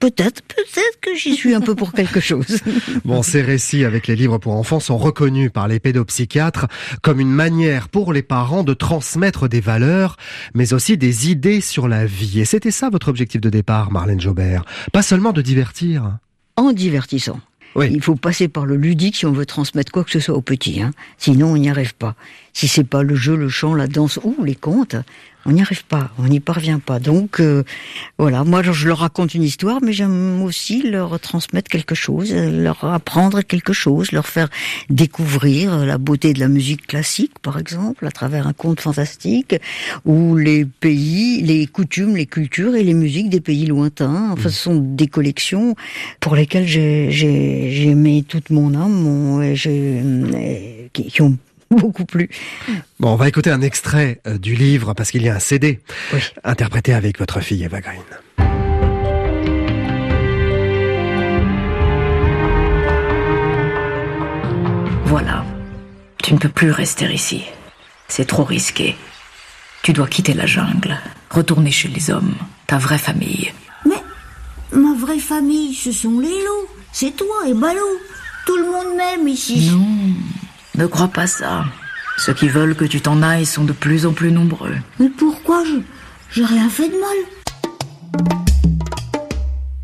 peut-être, 0.00 0.42
peut-être 0.42 1.00
que 1.00 1.14
j'y 1.14 1.34
suis 1.34 1.54
un 1.54 1.60
peu 1.60 1.74
pour 1.74 1.92
quelque 1.92 2.20
chose. 2.20 2.60
Bon, 3.04 3.22
ces 3.22 3.42
récits 3.42 3.84
avec 3.84 4.06
les 4.06 4.16
livres 4.16 4.38
pour 4.38 4.54
enfants 4.54 4.80
sont 4.80 4.98
reconnus 4.98 5.50
par 5.52 5.68
les 5.68 5.80
pédopsychiatres 5.80 6.66
comme 7.02 7.20
une 7.20 7.30
manière 7.30 7.88
pour 7.88 8.12
les 8.12 8.22
parents 8.22 8.64
de 8.64 8.74
transmettre 8.74 9.48
des 9.48 9.60
valeurs, 9.60 10.16
mais 10.54 10.72
aussi 10.72 10.96
des 10.96 11.30
idées 11.30 11.60
sur 11.60 11.88
la 11.88 12.04
vie. 12.06 12.40
Et 12.40 12.44
c'était 12.44 12.70
ça 12.70 12.90
votre 12.90 13.08
objectif 13.08 13.40
de 13.40 13.50
départ, 13.50 13.90
Marlène 13.90 14.20
Jobert. 14.20 14.64
Pas 14.92 15.02
seulement 15.02 15.32
de 15.32 15.42
divertir. 15.42 16.18
en 16.56 16.72
divertissant. 16.72 17.40
Oui. 17.74 17.88
Il 17.92 18.02
faut 18.02 18.16
passer 18.16 18.48
par 18.48 18.66
le 18.66 18.76
ludique 18.76 19.16
si 19.16 19.26
on 19.26 19.32
veut 19.32 19.46
transmettre 19.46 19.92
quoi 19.92 20.04
que 20.04 20.10
ce 20.10 20.20
soit 20.20 20.34
aux 20.34 20.42
petits. 20.42 20.80
Hein. 20.80 20.92
Sinon, 21.18 21.52
on 21.52 21.56
n'y 21.56 21.70
arrive 21.70 21.94
pas. 21.94 22.14
Si 22.52 22.66
c'est 22.66 22.84
pas 22.84 23.02
le 23.02 23.14
jeu, 23.14 23.36
le 23.36 23.48
chant, 23.48 23.74
la 23.74 23.86
danse 23.86 24.18
ou 24.22 24.42
les 24.42 24.54
contes, 24.54 24.96
On 25.48 25.52
n'y 25.52 25.62
arrive 25.62 25.86
pas, 25.86 26.10
on 26.18 26.24
n'y 26.24 26.40
parvient 26.40 26.78
pas. 26.78 26.98
Donc 26.98 27.40
euh, 27.40 27.64
voilà, 28.18 28.44
moi 28.44 28.60
je 28.60 28.86
leur 28.86 28.98
raconte 28.98 29.32
une 29.32 29.42
histoire, 29.42 29.78
mais 29.82 29.94
j'aime 29.94 30.42
aussi 30.42 30.82
leur 30.82 31.18
transmettre 31.18 31.70
quelque 31.70 31.94
chose, 31.94 32.34
leur 32.34 32.84
apprendre 32.84 33.40
quelque 33.40 33.72
chose, 33.72 34.12
leur 34.12 34.26
faire 34.26 34.50
découvrir 34.90 35.86
la 35.86 35.96
beauté 35.96 36.34
de 36.34 36.40
la 36.40 36.48
musique 36.48 36.86
classique, 36.86 37.32
par 37.40 37.58
exemple, 37.58 38.06
à 38.06 38.10
travers 38.10 38.46
un 38.46 38.52
conte 38.52 38.82
fantastique, 38.82 39.56
ou 40.04 40.36
les 40.36 40.66
pays, 40.66 41.40
les 41.40 41.66
coutumes, 41.66 42.14
les 42.14 42.26
cultures 42.26 42.74
et 42.74 42.82
les 42.82 42.92
musiques 42.92 43.30
des 43.30 43.40
pays 43.40 43.64
lointains. 43.64 44.28
Enfin, 44.32 44.50
ce 44.50 44.62
sont 44.64 44.76
des 44.76 45.06
collections 45.06 45.76
pour 46.20 46.36
lesquelles 46.36 46.66
j'ai 46.68 47.94
mis 47.94 48.22
toute 48.22 48.50
mon 48.50 48.74
âme, 48.74 49.06
ont 49.06 49.40
beaucoup 51.70 52.04
plus. 52.04 52.28
Bon, 53.00 53.12
on 53.12 53.16
va 53.16 53.28
écouter 53.28 53.50
un 53.50 53.60
extrait 53.60 54.20
euh, 54.26 54.38
du 54.38 54.54
livre 54.54 54.94
parce 54.94 55.10
qu'il 55.10 55.22
y 55.22 55.28
a 55.28 55.34
un 55.34 55.40
CD 55.40 55.80
interprété 56.44 56.94
avec 56.94 57.18
votre 57.18 57.40
fille 57.40 57.64
Eva 57.64 57.80
Green. 57.80 58.02
Voilà. 65.04 65.44
Tu 66.22 66.34
ne 66.34 66.38
peux 66.38 66.48
plus 66.48 66.70
rester 66.70 67.12
ici. 67.12 67.44
C'est 68.08 68.26
trop 68.26 68.44
risqué. 68.44 68.96
Tu 69.82 69.92
dois 69.92 70.06
quitter 70.06 70.34
la 70.34 70.46
jungle, 70.46 70.98
retourner 71.30 71.70
chez 71.70 71.88
les 71.88 72.10
hommes, 72.10 72.34
ta 72.66 72.76
vraie 72.78 72.98
famille. 72.98 73.52
Mais 73.86 74.02
ma 74.72 74.94
vraie 74.94 75.18
famille, 75.18 75.74
ce 75.74 75.92
sont 75.92 76.20
les 76.20 76.28
loups. 76.28 76.68
C'est 76.92 77.16
toi 77.16 77.46
et 77.46 77.54
Balou. 77.54 77.80
Tout 78.44 78.56
le 78.56 78.64
monde 78.64 78.96
m'aime 78.96 79.28
ici. 79.28 79.70
Non, 79.70 80.07
ne 80.78 80.86
crois 80.86 81.08
pas 81.08 81.26
ça. 81.26 81.64
Ceux 82.18 82.34
qui 82.34 82.48
veulent 82.48 82.76
que 82.76 82.84
tu 82.84 83.00
t'en 83.00 83.20
ailles 83.20 83.46
sont 83.46 83.64
de 83.64 83.72
plus 83.72 84.06
en 84.06 84.12
plus 84.12 84.30
nombreux. 84.30 84.76
Mais 85.00 85.08
pourquoi 85.08 85.64
je 85.64 85.80
j'ai 86.30 86.44
rien 86.44 86.68
fait 86.68 86.88
de 86.88 86.94
mal? 86.94 88.28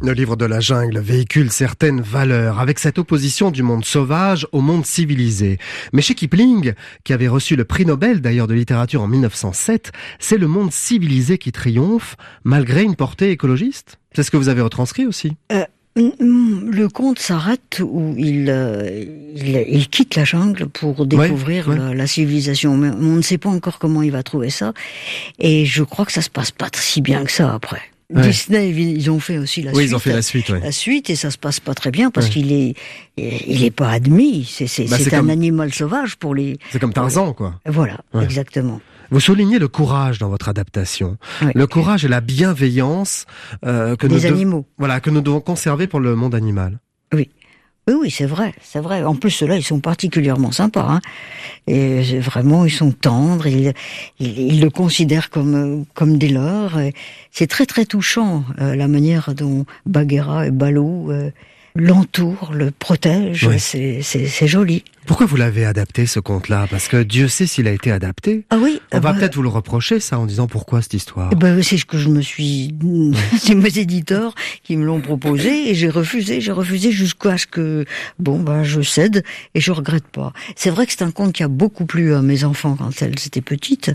Le 0.03 0.13
livre 0.13 0.37
de 0.37 0.45
la 0.45 0.61
jungle 0.61 0.99
véhicule 0.99 1.51
certaines 1.51 2.01
valeurs 2.01 2.61
avec 2.61 2.79
cette 2.79 2.99
opposition 2.99 3.51
du 3.51 3.63
monde 3.63 3.85
sauvage 3.85 4.47
au 4.53 4.61
monde 4.61 4.85
civilisé. 4.85 5.59
Mais 5.93 6.03
chez 6.03 6.15
Kipling, 6.15 6.75
qui 7.03 7.13
avait 7.13 7.27
reçu 7.27 7.57
le 7.57 7.65
prix 7.65 7.87
Nobel 7.87 8.21
d'ailleurs 8.21 8.47
de 8.47 8.55
littérature 8.55 9.03
en 9.03 9.09
1907, 9.09 9.91
c'est 10.21 10.39
le 10.39 10.47
monde 10.47 10.71
civilisé 10.71 11.39
qui 11.39 11.51
triomphe 11.51 12.17
malgré 12.45 12.83
une 12.83 12.97
portée 12.97 13.31
écologiste. 13.31 13.99
C'est 14.15 14.23
ce 14.23 14.31
que 14.31 14.37
vous 14.37 14.49
avez 14.49 14.61
retranscrit 14.61 15.07
aussi. 15.07 15.33
Euh, 15.51 15.65
le 15.97 16.87
conte 16.89 17.21
s'arrête 17.21 17.81
où 17.81 18.15
il, 18.19 18.47
euh, 18.49 19.05
il, 19.37 19.89
quitte 19.89 20.17
la 20.17 20.25
jungle 20.25 20.67
pour 20.67 21.07
découvrir 21.07 21.69
La, 21.69 22.07
civilisation. 22.07 22.77
Mais 22.77 22.91
on 22.91 23.17
ne 23.17 23.23
sait 23.23 23.39
pas 23.39 23.49
encore 23.49 23.79
comment 23.79 24.03
il 24.03 24.11
va 24.11 24.23
trouver 24.23 24.51
ça. 24.51 24.73
Et 25.39 25.65
je 25.67 25.83
crois 25.85 26.05
que 26.05 26.13
ça 26.13 26.23
se 26.23 26.31
passe 26.31 26.51
pas 26.51 26.69
si 26.75 27.01
bien 27.01 27.25
que 27.25 27.31
ça 27.31 27.55
après. 27.55 27.83
Disney, 28.11 28.71
ils 28.71 29.11
ont 29.11 29.19
fait 29.19 29.39
aussi 29.39 29.63
la 29.63 29.73
oui, 29.73 29.79
suite. 29.79 29.91
ils 29.91 29.97
ont 29.97 29.99
fait 29.99 30.13
la 30.13 30.23
suite, 30.23 30.49
La 30.51 30.73
suite, 30.73 31.11
et 31.11 31.17
ça 31.17 31.31
se 31.31 31.39
passe 31.39 31.59
pas 31.59 31.75
très 31.75 31.91
bien 31.91 32.11
parce 32.11 32.29
qu'il 32.29 32.53
est, 32.53 32.75
il 33.17 33.65
est 33.65 33.71
pas 33.71 33.91
admis. 33.91 34.45
C'est, 34.45 34.89
bah, 34.89 34.97
un 35.13 35.29
animal 35.29 35.73
sauvage 35.73 36.17
pour 36.17 36.35
les. 36.35 36.59
C'est 36.71 36.79
comme 36.79 36.93
Tarzan, 36.93 37.33
quoi. 37.33 37.55
Voilà, 37.67 37.99
exactement. 38.21 38.81
Vous 39.11 39.21
soulignez 39.21 39.59
le 39.59 39.69
courage 39.69 40.19
dans 40.19 40.29
votre 40.29 40.49
adaptation. 40.49 41.17
Le 41.55 41.67
courage 41.67 42.05
et 42.05 42.09
la 42.09 42.21
bienveillance 42.21 43.27
euh, 43.65 43.97
que 43.97 44.07
des 44.07 44.15
nous 44.15 44.27
animaux. 44.27 44.67
Voilà, 44.79 45.01
que 45.01 45.11
nous 45.11 45.21
devons 45.21 45.41
conserver 45.41 45.87
pour 45.87 46.01
le 46.01 46.15
monde 46.15 46.35
animal. 46.35 46.79
Oui. 47.13 47.31
Oui, 47.87 47.95
oui, 48.01 48.11
c'est 48.11 48.25
vrai, 48.25 48.55
c'est 48.63 48.81
vrai. 48.81 49.03
En 49.03 49.15
plus, 49.15 49.31
ceux-là, 49.31 49.59
ils 49.59 49.63
sont 49.63 49.81
particulièrement 49.81 50.53
sympas. 50.53 50.87
Hein. 50.89 51.01
Et 51.67 52.19
vraiment, 52.19 52.65
ils 52.65 52.71
sont 52.71 52.93
tendres. 52.93 53.47
Ils, 53.47 53.75
ils, 54.19 54.61
le 54.63 54.71
considèrent 54.71 55.29
comme 55.29 55.85
comme 55.93 56.17
des 56.17 56.31
leurs. 56.31 56.79
C'est 57.31 57.47
très 57.47 57.67
très 57.67 57.85
touchant 57.85 58.45
euh, 58.59 58.75
la 58.75 58.89
manière 58.89 59.35
dont 59.35 59.67
Bagheera 59.85 60.47
et 60.47 60.51
Balou 60.51 61.11
euh, 61.11 61.31
l'entoure, 61.77 62.53
le 62.55 62.71
protège. 62.71 63.49
C'est 63.59 64.47
joli. 64.47 64.83
Pourquoi 65.07 65.27
vous 65.27 65.37
l'avez 65.37 65.67
adapté 65.67 66.07
ce 66.07 66.19
conte-là? 66.19 66.67
Parce 66.71 66.89
que 66.89 67.03
Dieu 67.03 67.29
sait 67.29 67.47
s'il 67.47 67.69
a 67.69 67.73
été 67.73 67.91
adapté. 67.91 68.47
Ah 68.49 68.57
oui. 68.59 68.81
On 68.93 69.01
va 69.01 69.13
bah, 69.13 69.19
peut-être 69.19 69.35
vous 69.35 69.43
le 69.43 69.49
reprocher 69.49 70.01
ça 70.01 70.19
en 70.19 70.25
disant 70.25 70.47
pourquoi 70.47 70.81
cette 70.81 70.95
histoire? 70.95 71.31
Ben, 71.31 71.63
c'est 71.63 71.77
ce 71.77 71.85
que 71.85 71.99
je 71.99 72.09
me 72.09 72.23
suis. 72.23 72.75
c'est 73.39 73.55
mes 73.55 73.79
éditeurs 73.79 74.35
qui 74.63 74.77
me 74.77 74.85
l'ont 74.87 75.01
proposé 75.01 75.71
et 75.71 75.75
j'ai 75.75 75.91
refusé. 75.91 76.41
J'ai 76.41 76.53
refusé 76.53 76.91
jusqu'à 76.91 77.37
ce 77.37 77.47
que 77.47 77.85
bon 78.19 78.41
bah 78.41 78.63
je 78.63 78.81
cède 78.81 79.25
et 79.55 79.61
je 79.61 79.73
regrette 79.73 80.07
pas. 80.07 80.33
C'est 80.57 80.71
vrai 80.71 80.87
que 80.87 80.93
c'est 80.93 81.03
un 81.03 81.11
conte 81.11 81.33
qui 81.33 81.43
a 81.43 81.49
beaucoup 81.49 81.85
plu 81.85 82.15
à 82.15 82.23
mes 82.23 82.45
enfants 82.45 82.77
quand 82.77 82.91
elles 83.03 83.13
étaient 83.27 83.43
petites 83.43 83.91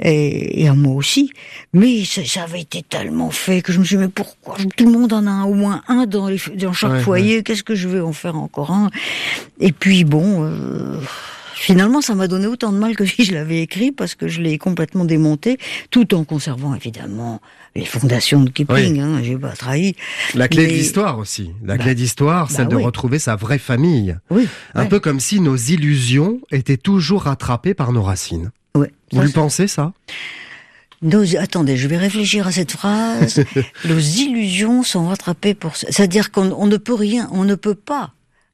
et, 0.00 0.68
à 0.68 0.74
moi 0.74 0.94
aussi. 0.94 1.32
Mais 1.72 2.04
ça, 2.04 2.42
avait 2.42 2.60
été 2.60 2.82
tellement 2.82 3.30
fait 3.30 3.62
que 3.62 3.72
je 3.72 3.78
me 3.78 3.84
suis 3.84 3.96
dit 3.96 4.02
mais 4.02 4.08
pourquoi? 4.08 4.56
Tout 4.76 4.84
le 4.84 4.98
monde 4.98 5.12
en 5.12 5.26
a 5.26 5.30
un, 5.30 5.44
au 5.44 5.54
moins 5.54 5.82
un 5.88 6.06
dans, 6.06 6.28
les, 6.28 6.40
dans 6.56 6.72
chaque 6.72 7.00
foyer. 7.00 7.42
Qu'est-ce 7.42 7.62
que 7.62 7.74
je 7.74 7.88
vais 7.88 8.00
en 8.00 8.12
faire 8.12 8.36
encore 8.36 8.70
un? 8.70 8.90
Et 9.60 9.72
puis 9.72 10.04
bon 10.04 10.41
euh, 10.42 11.00
finalement, 11.54 12.00
ça 12.00 12.14
m'a 12.14 12.28
donné 12.28 12.46
autant 12.46 12.72
de 12.72 12.78
mal 12.78 12.96
que 12.96 13.04
si 13.06 13.24
je 13.24 13.32
l'avais 13.32 13.62
écrit 13.62 13.92
parce 13.92 14.14
que 14.14 14.28
je 14.28 14.40
l'ai 14.40 14.58
complètement 14.58 15.04
démonté, 15.04 15.58
tout 15.90 16.14
en 16.14 16.24
conservant 16.24 16.74
évidemment 16.74 17.40
les 17.74 17.84
fondations 17.84 18.42
de 18.42 18.50
Kipling. 18.50 19.00
Hein, 19.00 19.20
j'ai 19.22 19.36
pas 19.36 19.52
trahi. 19.52 19.94
La 20.34 20.48
clé 20.48 20.66
de 20.66 20.72
l'histoire 20.72 21.18
aussi. 21.18 21.52
La 21.64 21.78
clé 21.78 21.90
bah, 21.90 21.94
d'histoire, 21.94 22.50
celle 22.50 22.68
bah 22.68 22.76
de 22.76 22.82
retrouver 22.82 23.18
sa 23.18 23.36
vraie 23.36 23.58
famille. 23.58 24.16
Oui. 24.30 24.46
Un 24.74 24.86
peu 24.86 25.00
comme 25.00 25.20
si 25.20 25.40
nos 25.40 25.56
illusions 25.56 26.40
étaient 26.50 26.76
toujours 26.76 27.22
rattrapées 27.22 27.74
par 27.74 27.92
nos 27.92 28.02
racines. 28.02 28.50
Oui. 28.74 28.88
Vous 29.12 29.22
le 29.22 29.30
pensez 29.30 29.68
ça? 29.68 29.92
Nos, 31.02 31.36
attendez, 31.36 31.76
je 31.76 31.88
vais 31.88 31.96
réfléchir 31.96 32.46
à 32.46 32.52
cette 32.52 32.72
phrase. 32.72 33.44
nos 33.84 33.98
illusions 33.98 34.82
sont 34.82 35.08
rattrapées 35.08 35.54
pour, 35.54 35.76
c'est-à-dire 35.76 36.30
qu'on 36.30 36.66
ne 36.66 36.76
peut 36.76 36.94
rien, 36.94 37.28
on 37.32 37.44
ne 37.44 37.56
peut 37.56 37.74
pas 37.74 38.12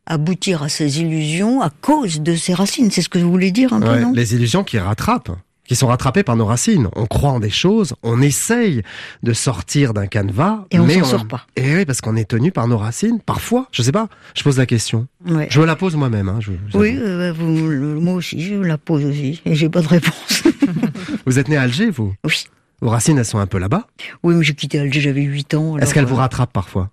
aboutir 0.09 0.62
à 0.62 0.68
ces 0.68 1.01
illusions 1.01 1.62
à 1.62 1.71
cause 1.71 2.21
de 2.21 2.35
ces 2.35 2.55
racines. 2.55 2.90
C'est 2.90 3.03
ce 3.03 3.09
que 3.09 3.18
vous 3.18 3.31
voulez 3.31 3.53
dire 3.53 3.73
un 3.73 3.81
peu, 3.81 3.99
non? 4.01 4.12
Les 4.12 4.35
illusions 4.35 4.64
qui 4.64 4.79
rattrapent 4.79 5.31
qui 5.68 5.77
sont 5.77 5.87
rattrapées 5.87 6.23
par 6.23 6.35
nos 6.35 6.47
racines. 6.47 6.88
On 6.97 7.07
croit 7.07 7.31
en 7.31 7.40
des 7.40 7.51
choses, 7.51 7.94
on 8.03 8.21
essaye 8.23 8.83
de 9.23 9.33
sortir 9.35 9.92
d'un 9.92 10.07
canevas, 10.07 10.64
et 10.71 10.79
on 10.79 10.87
mais 10.87 11.01
on 11.01 11.05
sort 11.05 11.29
pas. 11.29 11.47
Et 11.57 11.77
oui, 11.77 11.85
parce 11.85 12.01
qu'on 12.01 12.16
est 12.16 12.29
tenu 12.29 12.51
par 12.51 12.66
nos 12.66 12.79
racines. 12.79 13.21
Parfois, 13.21 13.68
je 13.71 13.83
sais 13.83 13.92
pas. 13.92 14.09
Je 14.35 14.42
pose 14.42 14.57
la 14.57 14.66
question. 14.66 15.07
Je 15.27 15.61
me 15.61 15.66
la 15.66 15.77
pose 15.77 15.94
moi-même. 15.94 16.29
Hein, 16.29 16.40
oui, 16.75 16.97
euh, 16.99 17.35
moi 17.35 18.14
aussi, 18.14 18.40
je 18.40 18.55
me 18.55 18.66
la 18.66 18.79
pose 18.79 19.05
aussi, 19.05 19.42
et 19.44 19.55
j'ai 19.55 19.68
pas 19.68 19.83
de 19.83 19.88
réponse. 19.88 20.42
vous 21.27 21.38
êtes 21.38 21.49
né 21.49 21.59
à 21.59 21.62
Alger, 21.62 21.90
vous? 21.90 22.14
Oui. 22.25 22.44
Vos 22.81 22.90
racines, 22.90 23.18
elles 23.18 23.25
sont 23.25 23.38
un 23.38 23.47
peu 23.47 23.59
là-bas? 23.59 23.87
Oui, 24.23 24.37
mais 24.37 24.44
j'ai 24.44 24.55
quitté 24.55 24.79
Alger, 24.79 25.01
j'avais 25.01 25.23
8 25.23 25.55
ans. 25.55 25.79
Est-ce 25.79 25.92
qu'elles 25.92 26.05
vous 26.07 26.14
euh, 26.14 26.18
rattrapent 26.18 26.53
parfois? 26.53 26.90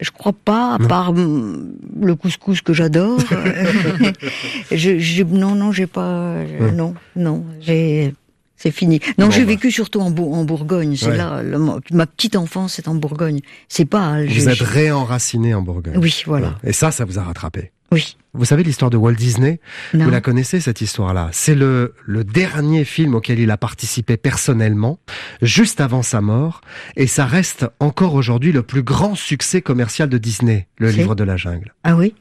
Je 0.00 0.10
crois 0.10 0.32
pas, 0.32 0.74
à 0.74 0.78
part 0.78 1.12
mm, 1.12 1.74
le 2.02 2.14
couscous 2.14 2.62
que 2.62 2.72
j'adore. 2.72 3.18
je, 4.72 5.22
non, 5.24 5.54
non, 5.54 5.72
j'ai 5.72 5.86
pas. 5.86 6.34
Non, 6.74 6.94
non, 7.16 7.44
j'ai. 7.60 8.14
C'est 8.56 8.72
fini. 8.72 9.00
Non, 9.16 9.30
j'ai 9.30 9.40
bah. 9.40 9.52
vécu 9.52 9.70
surtout 9.70 10.00
en, 10.00 10.08
en 10.08 10.44
Bourgogne. 10.44 10.94
C'est 10.94 11.16
là, 11.16 11.42
ma 11.90 12.06
petite 12.06 12.36
enfance, 12.36 12.74
c'est 12.74 12.88
en 12.88 12.94
Bourgogne. 12.94 13.40
C'est 13.68 13.86
pas. 13.86 14.22
Vous 14.22 14.48
êtes 14.50 14.60
réenraciné 14.60 15.54
en 15.54 15.62
Bourgogne. 15.62 15.96
Oui, 15.96 16.22
voilà. 16.26 16.58
Et 16.62 16.74
ça, 16.74 16.90
ça 16.90 17.06
vous 17.06 17.18
a 17.18 17.22
rattrapé. 17.22 17.72
Oui. 17.92 18.16
Vous 18.32 18.44
savez 18.44 18.62
l'histoire 18.62 18.90
de 18.90 18.96
Walt 18.96 19.14
Disney? 19.14 19.58
Vous 19.92 20.08
la 20.08 20.20
connaissez 20.20 20.60
cette 20.60 20.80
histoire-là? 20.80 21.30
C'est 21.32 21.56
le, 21.56 21.94
le 22.06 22.22
dernier 22.22 22.84
film 22.84 23.16
auquel 23.16 23.40
il 23.40 23.50
a 23.50 23.56
participé 23.56 24.16
personnellement, 24.16 25.00
juste 25.42 25.80
avant 25.80 26.02
sa 26.02 26.20
mort, 26.20 26.60
et 26.96 27.08
ça 27.08 27.26
reste 27.26 27.66
encore 27.80 28.14
aujourd'hui 28.14 28.52
le 28.52 28.62
plus 28.62 28.84
grand 28.84 29.16
succès 29.16 29.62
commercial 29.62 30.08
de 30.08 30.18
Disney, 30.18 30.68
le 30.78 30.90
livre 30.90 31.16
de 31.16 31.24
la 31.24 31.36
jungle. 31.36 31.74
Ah 31.82 31.96
oui? 31.96 32.14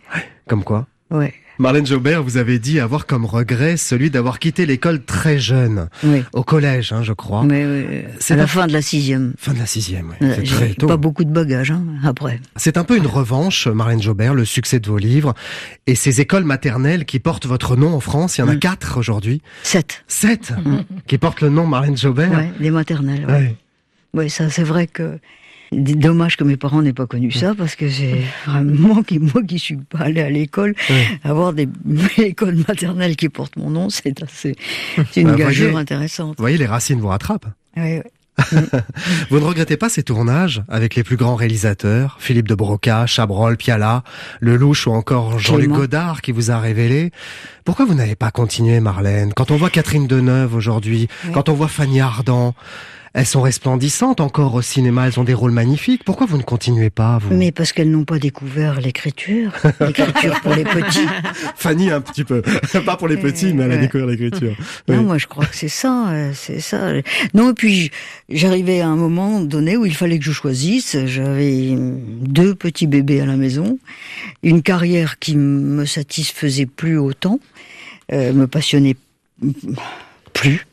Comme 0.47 0.63
quoi? 0.63 0.87
Ouais. 1.11 1.33
Marlène 1.59 1.85
Jobert, 1.85 2.23
vous 2.23 2.37
avez 2.37 2.57
dit 2.57 2.79
avoir 2.79 3.05
comme 3.05 3.25
regret 3.25 3.75
celui 3.75 4.09
d'avoir 4.09 4.39
quitté 4.39 4.65
l'école 4.65 5.03
très 5.03 5.39
jeune, 5.39 5.89
oui. 6.05 6.23
au 6.31 6.41
collège, 6.41 6.93
hein, 6.93 7.03
je 7.03 7.11
crois. 7.11 7.43
Mais 7.43 7.65
oui, 7.65 8.03
c'est 8.17 8.37
la 8.37 8.47
fin 8.47 8.65
de 8.65 8.71
la 8.71 8.81
sixième. 8.81 9.33
Fin 9.37 9.53
de 9.53 9.59
la 9.59 9.65
sixième, 9.65 10.13
oui. 10.21 10.27
c'est 10.35 10.43
très 10.43 10.73
tôt. 10.73 10.87
Pas 10.87 10.95
beaucoup 10.95 11.25
de 11.25 11.31
bagages 11.31 11.71
hein, 11.71 11.83
après. 12.05 12.39
C'est 12.55 12.77
un 12.77 12.85
peu 12.85 12.95
une 12.95 13.07
revanche, 13.07 13.67
Marlène 13.67 14.01
Jobert, 14.01 14.35
le 14.35 14.45
succès 14.45 14.79
de 14.79 14.87
vos 14.87 14.97
livres 14.97 15.33
et 15.85 15.95
ces 15.95 16.21
écoles 16.21 16.45
maternelles 16.45 17.03
qui 17.03 17.19
portent 17.19 17.45
votre 17.45 17.75
nom 17.75 17.93
en 17.93 17.99
France. 17.99 18.37
Il 18.37 18.41
y 18.41 18.43
en 18.45 18.47
a 18.47 18.55
mm. 18.55 18.59
quatre 18.59 18.97
aujourd'hui. 18.97 19.41
Sept. 19.63 20.05
Sept 20.07 20.51
mm. 20.51 20.77
qui 21.07 21.17
portent 21.17 21.41
le 21.41 21.49
nom 21.49 21.67
Marlène 21.67 21.97
Jobert. 21.97 22.31
Ouais, 22.31 22.53
les 22.61 22.71
maternelles. 22.71 23.25
Ouais. 23.25 23.55
Oui, 24.13 24.29
ça 24.29 24.49
c'est 24.49 24.63
vrai 24.63 24.87
que 24.87 25.19
Dommage 25.71 26.35
que 26.35 26.43
mes 26.43 26.57
parents 26.57 26.81
n'aient 26.81 26.93
pas 26.93 27.05
connu 27.05 27.31
ça 27.31 27.53
parce 27.53 27.75
que 27.75 27.89
c'est 27.89 28.23
vraiment 28.45 29.03
qui 29.03 29.19
moi 29.19 29.43
qui 29.43 29.59
suis 29.59 29.77
pas 29.77 29.99
allé 29.99 30.21
à 30.21 30.29
l'école, 30.29 30.73
avoir 31.23 31.53
des 31.53 31.67
écoles 32.17 32.63
maternelles 32.67 33.15
qui 33.15 33.29
portent 33.29 33.55
mon 33.55 33.69
nom, 33.69 33.89
c'est 33.89 34.23
assez, 34.23 34.55
c'est 35.11 35.21
une 35.21 35.29
bah, 35.29 35.35
gageure 35.35 35.77
intéressante. 35.77 36.35
Vous 36.37 36.43
voyez, 36.43 36.57
les 36.57 36.65
racines 36.65 36.99
vous 36.99 37.07
rattrapent. 37.07 37.47
Oui, 37.77 38.01
Vous 39.29 39.39
ne 39.39 39.45
regrettez 39.45 39.77
pas 39.77 39.89
ces 39.89 40.03
tournages 40.03 40.63
avec 40.67 40.95
les 40.95 41.03
plus 41.03 41.17
grands 41.17 41.35
réalisateurs, 41.35 42.17
Philippe 42.19 42.47
de 42.47 42.55
Broca, 42.55 43.05
Chabrol, 43.05 43.57
Piala, 43.57 44.03
Lelouch 44.39 44.87
ou 44.87 44.91
encore 44.91 45.39
Jean-Luc 45.39 45.69
Godard 45.69 46.21
qui 46.21 46.31
vous 46.31 46.51
a 46.51 46.59
révélé. 46.59 47.11
Pourquoi 47.65 47.85
vous 47.85 47.93
n'avez 47.93 48.15
pas 48.15 48.31
continué, 48.31 48.79
Marlène? 48.79 49.33
Quand 49.33 49.51
on 49.51 49.57
voit 49.57 49.69
Catherine 49.69 50.07
Deneuve 50.07 50.55
aujourd'hui, 50.55 51.07
quand 51.33 51.49
on 51.49 51.53
voit 51.53 51.67
Fanny 51.67 52.01
Ardant, 52.01 52.55
elles 53.13 53.25
sont 53.25 53.41
resplendissantes 53.41 54.19
encore 54.19 54.53
au 54.53 54.61
cinéma, 54.61 55.07
elles 55.07 55.19
ont 55.19 55.23
des 55.23 55.33
rôles 55.33 55.51
magnifiques. 55.51 56.03
Pourquoi 56.03 56.27
vous 56.27 56.37
ne 56.37 56.43
continuez 56.43 56.89
pas, 56.89 57.17
vous? 57.17 57.35
Mais 57.35 57.51
parce 57.51 57.71
qu'elles 57.71 57.89
n'ont 57.89 58.05
pas 58.05 58.19
découvert 58.19 58.79
l'écriture. 58.79 59.51
L'écriture 59.79 60.39
pour 60.41 60.53
les 60.53 60.63
petits. 60.63 61.07
Fanny, 61.55 61.89
un 61.89 62.01
petit 62.01 62.23
peu. 62.23 62.41
pas 62.85 62.97
pour 62.97 63.07
les 63.07 63.17
petits, 63.17 63.53
mais 63.53 63.63
elle 63.63 63.71
a 63.71 63.77
découvert 63.77 64.07
l'écriture. 64.07 64.55
Non, 64.87 65.03
moi 65.03 65.17
je 65.17 65.27
crois 65.27 65.45
que 65.45 65.55
c'est 65.55 65.69
ça, 65.69 66.09
euh, 66.09 66.31
c'est 66.33 66.59
ça. 66.59 66.93
Non, 67.33 67.51
et 67.51 67.53
puis 67.53 67.91
j'arrivais 68.29 68.81
à 68.81 68.87
un 68.87 68.95
moment 68.95 69.39
donné 69.41 69.77
où 69.77 69.85
il 69.85 69.95
fallait 69.95 70.19
que 70.19 70.25
je 70.25 70.31
choisisse. 70.31 70.97
J'avais 71.05 71.75
deux 71.75 72.55
petits 72.55 72.87
bébés 72.87 73.21
à 73.21 73.25
la 73.25 73.37
maison, 73.37 73.79
une 74.43 74.61
carrière 74.61 75.19
qui 75.19 75.35
me 75.35 75.85
satisfaisait 75.85 76.65
plus 76.65 76.97
autant, 76.97 77.39
euh, 78.11 78.33
me 78.33 78.47
passionnait 78.47 78.95
plus. 80.33 80.65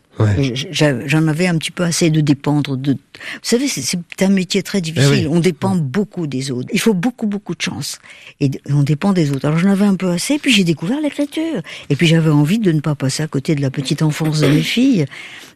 J'en 0.70 1.28
avais 1.28 1.46
un 1.46 1.58
petit 1.58 1.70
peu 1.70 1.82
assez 1.82 2.10
de 2.10 2.20
dépendre 2.20 2.76
de. 2.76 2.92
Vous 2.92 2.98
savez, 3.42 3.68
c'est 3.68 3.98
un 4.20 4.28
métier 4.28 4.62
très 4.62 4.80
difficile. 4.80 5.24
Eh 5.24 5.28
on 5.28 5.40
dépend 5.40 5.74
beaucoup 5.74 6.26
des 6.26 6.50
autres. 6.50 6.68
Il 6.72 6.80
faut 6.80 6.94
beaucoup, 6.94 7.26
beaucoup 7.26 7.54
de 7.54 7.60
chance. 7.60 7.98
Et 8.40 8.50
on 8.70 8.82
dépend 8.82 9.12
des 9.12 9.30
autres. 9.30 9.46
Alors 9.46 9.58
j'en 9.58 9.70
avais 9.70 9.84
un 9.84 9.96
peu 9.96 10.10
assez, 10.10 10.38
puis 10.38 10.52
j'ai 10.52 10.64
découvert 10.64 11.00
l'écriture. 11.00 11.60
Et 11.90 11.96
puis 11.96 12.06
j'avais 12.06 12.30
envie 12.30 12.58
de 12.58 12.72
ne 12.72 12.80
pas 12.80 12.94
passer 12.94 13.22
à 13.22 13.26
côté 13.26 13.54
de 13.54 13.60
la 13.60 13.70
petite 13.70 14.02
enfance 14.02 14.40
de 14.40 14.48
mes 14.48 14.62
filles. 14.62 15.06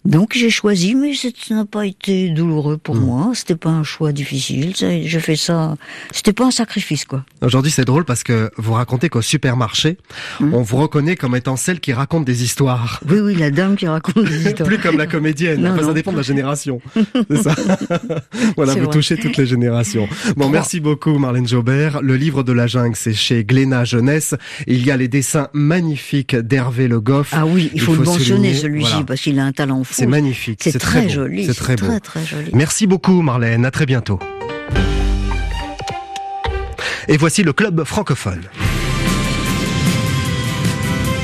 Donc 0.05 0.33
j'ai 0.35 0.49
choisi, 0.49 0.95
mais 0.95 1.13
ça 1.15 1.29
n'a 1.51 1.67
pas 1.67 1.87
été 1.87 2.31
douloureux 2.31 2.79
pour 2.79 2.97
hmm. 2.97 3.05
moi. 3.05 3.33
C'était 3.35 3.57
pas 3.57 3.71
un 3.71 3.83
choix 3.83 4.13
difficile. 4.13 4.75
J'ai 4.77 5.21
fait 5.21 5.37
ça. 5.37 5.77
C'était 6.11 6.33
pas 6.33 6.47
un 6.47 6.51
sacrifice, 6.51 7.05
quoi. 7.05 7.25
Aujourd'hui, 7.43 7.71
c'est 7.71 7.85
drôle 7.85 8.05
parce 8.05 8.23
que 8.23 8.51
vous 8.57 8.73
racontez 8.73 9.09
qu'au 9.09 9.23
supermarché, 9.23 9.99
hmm. 10.41 10.55
on 10.55 10.63
vous 10.63 10.79
reconnaît 10.79 11.17
comme 11.17 11.37
étant 11.37 11.57
celle 11.57 11.81
qui 11.81 11.93
raconte 11.93 12.25
des 12.25 12.43
histoires. 12.43 13.01
Oui, 13.09 13.21
oui, 13.21 13.35
la 13.35 13.51
dame 13.51 13.77
qui 13.77 13.87
raconte 13.87 14.25
des 14.25 14.37
histoires. 14.37 14.50
Plus 14.55 14.79
comme 14.79 14.99
la 14.99 15.07
comédienne. 15.07 15.75
ça 15.81 15.93
dépend 15.93 16.13
de 16.13 16.17
la 16.17 16.23
génération. 16.23 16.81
C'est 17.31 17.43
ça. 17.43 17.55
voilà, 18.57 18.75
vous 18.75 18.87
touchez 18.87 19.17
toutes 19.17 19.37
les 19.37 19.47
générations. 19.47 20.09
Bon, 20.37 20.49
merci 20.49 20.81
beaucoup, 20.81 21.19
Marlène 21.19 21.49
Jobert. 21.49 22.01
Le 22.03 22.17
livre 22.17 22.43
de 22.43 22.53
la 22.53 22.67
jungle, 22.67 22.97
c'est 22.97 23.15
chez 23.15 23.45
Glénat 23.45 23.85
Jeunesse. 23.85 24.35
Il 24.67 24.85
y 24.85 24.91
a 24.91 24.97
les 24.97 25.09
dessins 25.09 25.49
magnifiques 25.53 26.37
d'Hervé 26.37 26.89
Le 26.89 27.01
Goff. 27.01 27.31
Ah 27.33 27.47
oui, 27.47 27.71
il 27.75 27.81
faut, 27.81 27.95
le 27.95 28.03
mentionner 28.03 28.55
celui-ci 28.55 29.05
parce 29.07 29.21
qu'il 29.21 29.39
a 29.39 29.45
un 29.45 29.53
talent 29.53 29.83
c'est 29.91 30.07
magnifique. 30.07 30.61
C'est 30.63 30.79
très, 30.79 31.09
joli. 31.09 31.47
C'est 31.47 31.55
très, 31.55 31.77
très, 31.77 32.01
très 32.01 32.25
joli. 32.25 32.51
Merci 32.53 32.87
beaucoup, 32.87 33.23
Marlène. 33.23 33.65
À 33.65 33.71
très 33.71 33.87
bientôt. 33.87 34.19
Et 37.09 37.17
voici 37.17 37.43
le 37.43 37.53
club 37.53 37.85
francophone. 37.85 38.43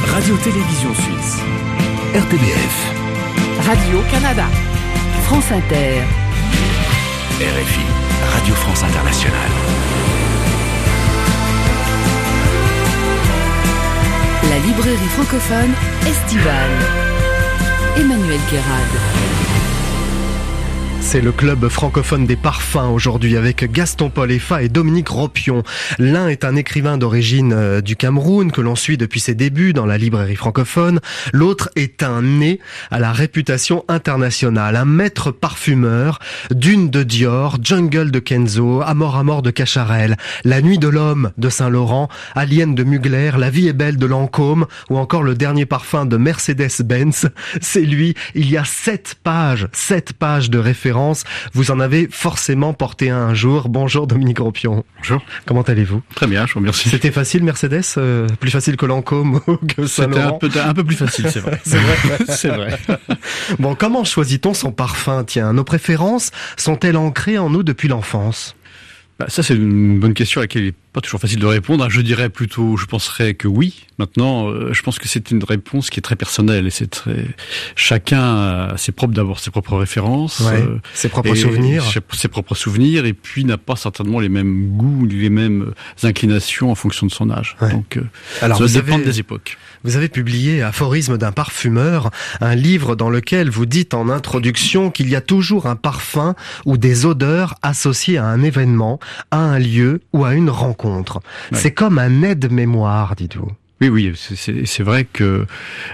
Radio-Télévision 0.07 0.95
Suisse. 0.95 1.37
RTBF. 2.15 2.96
Radio-Canada. 3.67 4.47
France 5.25 5.51
Inter. 5.51 6.05
RFI. 7.41 7.85
Radio 8.33 8.55
France 8.55 8.85
Internationale. 8.85 9.51
La 14.49 14.59
librairie 14.59 15.09
francophone 15.09 15.75
estivale. 16.05 16.87
Emmanuel 17.97 18.41
Guérard. 18.49 19.36
C'est 21.09 21.21
le 21.21 21.31
club 21.31 21.69
francophone 21.69 22.27
des 22.27 22.35
parfums 22.35 22.91
aujourd'hui 22.91 23.37
avec 23.37 23.71
Gaston 23.71 24.11
Paul 24.11 24.33
Effa 24.33 24.65
et 24.65 24.69
Dominique 24.69 25.09
Ropion. 25.09 25.63
L'un 26.01 26.27
est 26.27 26.45
un 26.45 26.57
écrivain 26.57 26.99
d'origine 26.99 27.53
euh, 27.53 27.81
du 27.81 27.95
Cameroun 27.95 28.51
que 28.51 28.61
l'on 28.61 28.75
suit 28.75 28.97
depuis 28.97 29.21
ses 29.21 29.37
débuts 29.37 29.73
dans 29.73 29.87
la 29.87 29.99
librairie 29.99 30.35
francophone. 30.35 30.99
L'autre 31.33 31.71
est 31.77 32.03
un 32.03 32.23
né 32.23 32.59
à 32.91 32.99
la 32.99 33.13
réputation 33.13 33.85
internationale, 33.87 34.75
un 34.75 34.85
maître 34.85 35.31
parfumeur, 35.31 36.19
Dune 36.51 36.91
de 36.91 37.05
Dior, 37.05 37.59
Jungle 37.63 38.11
de 38.11 38.19
Kenzo, 38.19 38.83
Amor 38.83 39.17
à 39.17 39.23
mort 39.23 39.43
de 39.43 39.53
Cacharel, 39.53 40.17
La 40.43 40.61
nuit 40.61 40.79
de 40.79 40.89
l'homme 40.89 41.31
de 41.39 41.49
Saint-Laurent, 41.49 42.09
Alien 42.35 42.75
de 42.75 42.83
Mugler, 42.83 43.31
La 43.39 43.49
vie 43.49 43.69
est 43.69 43.73
belle 43.73 43.97
de 43.97 44.07
Lancôme 44.07 44.67
ou 44.91 44.99
encore 44.99 45.23
le 45.23 45.37
dernier 45.37 45.67
parfum 45.67 46.05
de 46.05 46.17
Mercedes-Benz. 46.17 47.31
C'est 47.61 47.83
lui. 47.83 48.15
Il 48.35 48.51
y 48.51 48.57
a 48.57 48.65
sept 48.65 49.15
pages, 49.23 49.69
sept 49.73 50.13
pages 50.13 50.51
de 50.51 50.59
référence 50.59 50.96
vous 51.53 51.71
en 51.71 51.81
avez 51.81 52.09
forcément 52.11 52.73
porté 52.73 53.11
un, 53.11 53.17
un 53.17 53.35
jour. 53.35 53.69
Bonjour 53.69 54.07
Dominique 54.07 54.39
Ropion. 54.39 54.85
Bonjour. 54.99 55.23
Comment 55.47 55.63
allez-vous? 55.63 56.03
Très 56.15 56.27
bien, 56.27 56.47
je 56.47 56.55
vous 56.55 56.61
remercie. 56.61 56.89
C'était 56.89 57.11
facile 57.11 57.45
Mercedes 57.45 57.83
euh, 57.99 58.27
Plus 58.41 58.51
facile 58.51 58.77
que 58.77 58.87
Lancôme 58.87 59.41
que 59.77 59.87
C'était 59.87 60.19
un 60.19 60.33
peu, 60.33 60.51
un 60.65 60.75
peu 60.75 60.85
plus 60.85 60.97
facile, 60.97 61.27
c'est 61.31 61.41
vrai. 61.41 61.61
c'est 61.65 61.79
vrai. 61.79 62.19
c'est 62.29 62.49
vrai. 62.49 62.79
bon, 63.59 63.75
comment 63.75 64.05
choisit-on 64.05 64.55
son 64.55 64.73
parfum? 64.73 65.25
Tiens, 65.25 65.53
nos 65.53 65.65
préférences 65.65 66.31
sont-elles 66.57 66.97
ancrées 66.97 67.39
en 67.39 67.51
nous 67.51 67.63
depuis 67.63 67.89
l'enfance? 67.89 68.56
Bah, 69.19 69.27
ça, 69.29 69.43
c'est 69.43 69.55
une 69.55 69.99
bonne 69.99 70.13
question 70.13 70.41
à 70.41 70.45
laquelle 70.45 70.63
il 70.63 70.67
n'est 70.67 70.75
pas 70.93 71.01
toujours 71.01 71.21
facile 71.21 71.39
de 71.39 71.47
répondre. 71.47 71.89
Je 71.89 72.03
dirais 72.03 72.29
plutôt, 72.29 72.77
je 72.77 72.85
penserais 72.85 73.33
que 73.33 73.49
oui. 73.49 73.87
Maintenant, 73.99 74.49
euh, 74.49 74.75
je 74.75 74.83
pense 74.83 74.99
que 74.99 75.09
c'est 75.09 75.31
une 75.31 75.43
réponse 75.43 75.89
qui 75.89 76.01
est 76.01 76.03
très 76.03 76.17
personnelle 76.17 76.67
et 76.67 76.71
c'est 76.71 76.89
très 76.89 77.25
chacun 77.77 78.21
a 78.21 78.75
ses 78.77 78.93
propres 78.93 79.15
d'abord 79.15 79.39
ses 79.39 79.51
propres 79.51 79.79
références, 79.79 80.43
euh, 80.43 80.79
ses 80.93 81.09
propres 81.09 81.35
souvenirs, 81.35 81.85
ses 82.13 82.29
propres 82.29 82.55
souvenirs 82.55 83.07
et 83.07 83.15
puis 83.15 83.47
n'a 83.47 83.57
pas 83.57 83.77
certainement 83.77 84.21
les 84.21 84.29
mêmes 84.29 84.77
goûts, 84.77 85.07
les 85.07 85.31
mêmes 85.31 85.73
inclinations 86.03 86.71
en 86.71 86.75
fonction 86.75 87.07
de 87.07 87.13
son 87.13 87.31
âge. 87.31 87.57
Donc, 87.61 87.97
euh, 87.97 88.03
Alors, 88.43 88.59
ça 88.59 88.83
dépend 88.83 88.99
des 88.99 89.19
époques. 89.19 89.57
Vous 89.85 89.97
avez 89.97 90.09
publié 90.09 90.63
Aphorisme 90.63 91.17
d'un 91.17 91.33
parfumeur, 91.33 92.11
un 92.41 92.55
livre 92.55 92.97
dans 92.97 93.09
lequel 93.09 93.51
vous 93.51 93.67
dites 93.67 93.95
en 93.95 94.09
introduction 94.09 94.91
qu'il 94.91 95.09
y 95.09 95.15
a 95.15 95.21
toujours 95.21 95.67
un 95.67 95.77
parfum 95.77 96.35
ou 96.65 96.77
des 96.77 97.07
odeurs 97.07 97.55
associées 97.63 98.19
à 98.19 98.27
un 98.27 98.43
événement, 98.43 98.99
à 99.31 99.39
un 99.39 99.59
lieu 99.59 100.01
ou 100.13 100.25
à 100.25 100.35
une 100.35 100.51
rencontre. 100.51 101.21
C'est 101.53 101.73
comme 101.73 101.99
un 101.99 102.23
aide-mémoire, 102.23 103.17
dites-vous. 103.17 103.51
Oui, 103.83 103.89
oui, 103.89 104.13
c'est 104.17 104.83
vrai 104.83 105.05
que 105.05 105.47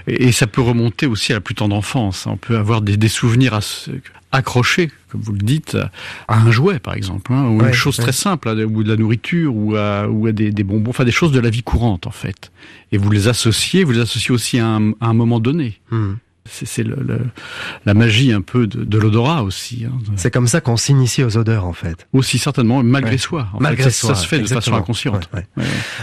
et 0.07 0.31
ça 0.31 0.47
peut 0.47 0.61
remonter 0.61 1.05
aussi 1.05 1.33
à 1.33 1.35
la 1.35 1.41
plus 1.41 1.55
tendre 1.55 1.75
enfance. 1.75 2.27
On 2.27 2.37
peut 2.37 2.57
avoir 2.57 2.81
des, 2.81 3.07
souvenirs 3.09 3.59
accrochés, 4.31 4.89
comme 5.09 5.21
vous 5.21 5.33
le 5.33 5.39
dites, 5.39 5.77
à 6.29 6.39
un 6.39 6.49
jouet, 6.49 6.79
par 6.79 6.93
exemple, 6.93 7.33
hein, 7.33 7.45
ou 7.49 7.61
une 7.61 7.73
chose 7.73 7.97
très 7.97 8.13
simple, 8.13 8.49
ou 8.49 8.83
de 8.83 8.89
la 8.89 8.95
nourriture, 8.95 9.53
ou 9.53 9.75
à, 9.75 10.07
ou 10.07 10.27
à 10.27 10.31
des, 10.31 10.51
bonbons, 10.63 10.91
enfin 10.91 11.03
des 11.03 11.11
choses 11.11 11.33
de 11.33 11.41
la 11.41 11.49
vie 11.49 11.63
courante, 11.63 12.07
en 12.07 12.11
fait. 12.11 12.51
Et 12.93 12.97
vous 12.97 13.11
les 13.11 13.27
associez, 13.27 13.83
vous 13.83 13.91
les 13.91 13.99
associez 13.99 14.31
aussi 14.31 14.59
à 14.59 14.65
un, 14.65 15.13
moment 15.13 15.41
donné. 15.41 15.79
Hmm. 15.91 16.13
C'est 16.45 16.83
le, 16.83 16.97
la 17.85 17.93
magie 17.93 18.33
un 18.33 18.41
peu 18.41 18.67
de, 18.67 18.83
de 18.83 18.97
l'odorat 18.97 19.43
aussi. 19.43 19.85
Hein. 19.85 19.97
C'est 20.17 20.29
comme 20.31 20.47
ça 20.47 20.59
qu'on 20.59 20.75
s'initie 20.75 21.23
aux 21.23 21.37
odeurs 21.37 21.65
en 21.65 21.71
fait. 21.73 22.05
Aussi 22.11 22.37
certainement, 22.37 22.83
malgré 22.83 23.17
soi. 23.17 23.47
malgré 23.59 23.89
soi, 23.91 24.13
ça 24.13 24.21
se 24.21 24.27
fait 24.27 24.39
de 24.39 24.47
façon 24.47 24.73
inconsciente. 24.73 25.29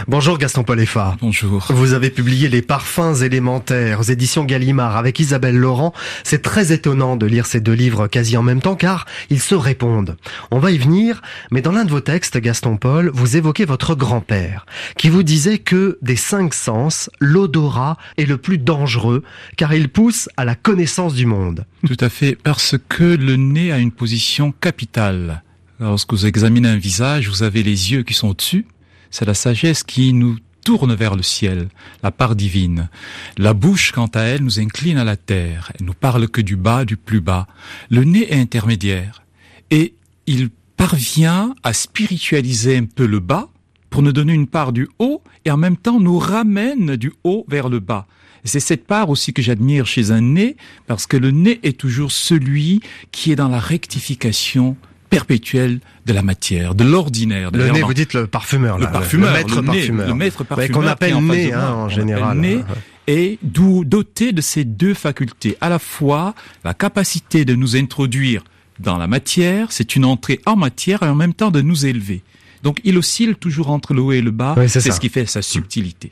Bonjour 0.07 0.39
Gaston 0.39 0.63
Paul 0.63 0.79
Effard. 0.79 1.17
Bonjour. 1.21 1.67
Vous 1.69 1.93
avez 1.93 2.09
publié 2.09 2.49
Les 2.49 2.63
parfums 2.63 3.21
élémentaires 3.21 3.99
aux 3.99 4.03
éditions 4.03 4.43
Gallimard 4.43 4.97
avec 4.97 5.19
Isabelle 5.19 5.57
Laurent. 5.57 5.93
C'est 6.23 6.41
très 6.41 6.71
étonnant 6.71 7.17
de 7.17 7.27
lire 7.27 7.45
ces 7.45 7.59
deux 7.59 7.73
livres 7.73 8.07
quasi 8.07 8.35
en 8.35 8.43
même 8.43 8.61
temps 8.61 8.75
car 8.75 9.05
ils 9.29 9.41
se 9.41 9.53
répondent. 9.53 10.17
On 10.49 10.57
va 10.57 10.71
y 10.71 10.77
venir, 10.79 11.21
mais 11.51 11.61
dans 11.61 11.71
l'un 11.71 11.85
de 11.85 11.91
vos 11.91 12.01
textes, 12.01 12.37
Gaston 12.37 12.77
Paul, 12.77 13.11
vous 13.13 13.37
évoquez 13.37 13.65
votre 13.65 13.93
grand-père 13.93 14.65
qui 14.97 15.09
vous 15.09 15.23
disait 15.23 15.59
que 15.59 15.99
des 16.01 16.15
cinq 16.15 16.55
sens, 16.55 17.11
l'odorat 17.19 17.97
est 18.17 18.25
le 18.25 18.37
plus 18.37 18.57
dangereux 18.57 19.23
car 19.55 19.73
il 19.73 19.89
pousse 19.89 20.29
à 20.37 20.45
la 20.45 20.55
connaissance 20.55 21.13
du 21.13 21.25
monde. 21.25 21.65
Tout 21.85 21.97
à 21.99 22.09
fait, 22.09 22.35
parce 22.35 22.75
que 22.89 23.03
le 23.03 23.35
nez 23.35 23.71
a 23.71 23.79
une 23.79 23.91
position 23.91 24.51
capitale. 24.51 25.43
Lorsque 25.79 26.13
vous 26.13 26.25
examinez 26.25 26.69
un 26.69 26.77
visage, 26.77 27.27
vous 27.27 27.43
avez 27.43 27.63
les 27.63 27.91
yeux 27.91 28.03
qui 28.03 28.13
sont 28.13 28.29
au-dessus. 28.29 28.65
C'est 29.09 29.25
la 29.25 29.33
sagesse 29.33 29.83
qui 29.83 30.13
nous 30.13 30.37
tourne 30.63 30.93
vers 30.93 31.15
le 31.15 31.23
ciel, 31.23 31.69
la 32.03 32.11
part 32.11 32.35
divine. 32.35 32.89
La 33.37 33.53
bouche, 33.53 33.91
quant 33.91 34.09
à 34.13 34.21
elle, 34.21 34.43
nous 34.43 34.59
incline 34.59 34.97
à 34.97 35.03
la 35.03 35.17
terre. 35.17 35.71
Elle 35.79 35.85
nous 35.85 35.93
parle 35.93 36.27
que 36.27 36.41
du 36.41 36.55
bas, 36.55 36.85
du 36.85 36.97
plus 36.97 37.21
bas. 37.21 37.47
Le 37.89 38.03
nez 38.03 38.31
est 38.31 38.39
intermédiaire. 38.39 39.23
Et 39.71 39.95
il 40.27 40.49
parvient 40.77 41.53
à 41.63 41.73
spiritualiser 41.73 42.77
un 42.77 42.85
peu 42.85 43.05
le 43.05 43.19
bas 43.19 43.49
pour 43.89 44.01
nous 44.01 44.13
donner 44.13 44.33
une 44.33 44.47
part 44.47 44.71
du 44.71 44.87
haut 44.99 45.21
et 45.45 45.51
en 45.51 45.57
même 45.57 45.77
temps 45.77 45.99
nous 45.99 46.17
ramène 46.17 46.95
du 46.95 47.13
haut 47.23 47.45
vers 47.47 47.69
le 47.69 47.79
bas. 47.79 48.07
C'est 48.43 48.59
cette 48.59 48.85
part 48.85 49.09
aussi 49.09 49.33
que 49.33 49.41
j'admire 49.41 49.85
chez 49.85 50.11
un 50.11 50.21
nez, 50.21 50.55
parce 50.87 51.07
que 51.07 51.17
le 51.17 51.31
nez 51.31 51.59
est 51.63 51.77
toujours 51.77 52.11
celui 52.11 52.81
qui 53.11 53.31
est 53.31 53.35
dans 53.35 53.49
la 53.49 53.59
rectification 53.59 54.75
perpétuelle 55.09 55.81
de 56.05 56.13
la 56.13 56.23
matière, 56.23 56.73
de 56.73 56.83
l'ordinaire. 56.83 57.51
Le 57.51 57.69
nez, 57.69 57.81
vous 57.81 57.93
dites 57.93 58.13
le 58.13 58.27
parfumeur, 58.27 58.79
le 58.79 58.87
parfumeur, 58.89 59.31
le 59.31 59.37
maître 59.37 59.61
parfumeur, 59.61 60.07
le 60.07 60.13
maître 60.15 60.43
parfumeur, 60.43 60.81
qu'on 60.81 60.87
appelle 60.87 61.17
nez 61.17 61.53
hein, 61.53 61.73
en 61.73 61.89
général. 61.89 62.37
Le 62.37 62.41
nez 62.41 62.63
est 63.07 63.37
doté 63.43 64.31
de 64.31 64.41
ces 64.41 64.63
deux 64.63 64.93
facultés, 64.93 65.57
à 65.59 65.69
la 65.69 65.79
fois 65.79 66.33
la 66.63 66.73
capacité 66.73 67.45
de 67.45 67.55
nous 67.55 67.75
introduire 67.75 68.43
dans 68.79 68.97
la 68.97 69.07
matière, 69.07 69.71
c'est 69.71 69.95
une 69.95 70.05
entrée 70.05 70.39
en 70.45 70.55
matière 70.55 71.03
et 71.03 71.07
en 71.07 71.15
même 71.15 71.33
temps 71.33 71.51
de 71.51 71.61
nous 71.61 71.85
élever. 71.85 72.23
Donc 72.63 72.79
il 72.83 72.97
oscille 72.97 73.35
toujours 73.35 73.69
entre 73.69 73.93
le 73.93 74.01
haut 74.01 74.11
et 74.11 74.21
le 74.21 74.31
bas, 74.31 74.55
c'est 74.67 74.79
ce 74.79 74.99
qui 74.99 75.09
fait 75.09 75.25
sa 75.25 75.41
subtilité. 75.41 76.11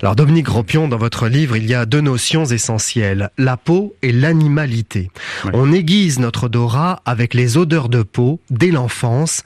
Alors 0.00 0.16
Dominique 0.16 0.46
Gropion, 0.46 0.88
dans 0.88 0.96
votre 0.96 1.28
livre, 1.28 1.56
il 1.56 1.66
y 1.66 1.74
a 1.74 1.86
deux 1.86 2.00
notions 2.00 2.44
essentielles, 2.44 3.30
la 3.38 3.56
peau 3.56 3.94
et 4.02 4.12
l'animalité. 4.12 5.10
On 5.52 5.72
aiguise 5.72 6.18
notre 6.18 6.44
odorat 6.44 7.00
avec 7.04 7.34
les 7.34 7.56
odeurs 7.56 7.88
de 7.88 8.02
peau 8.02 8.40
dès 8.50 8.70
l'enfance 8.70 9.44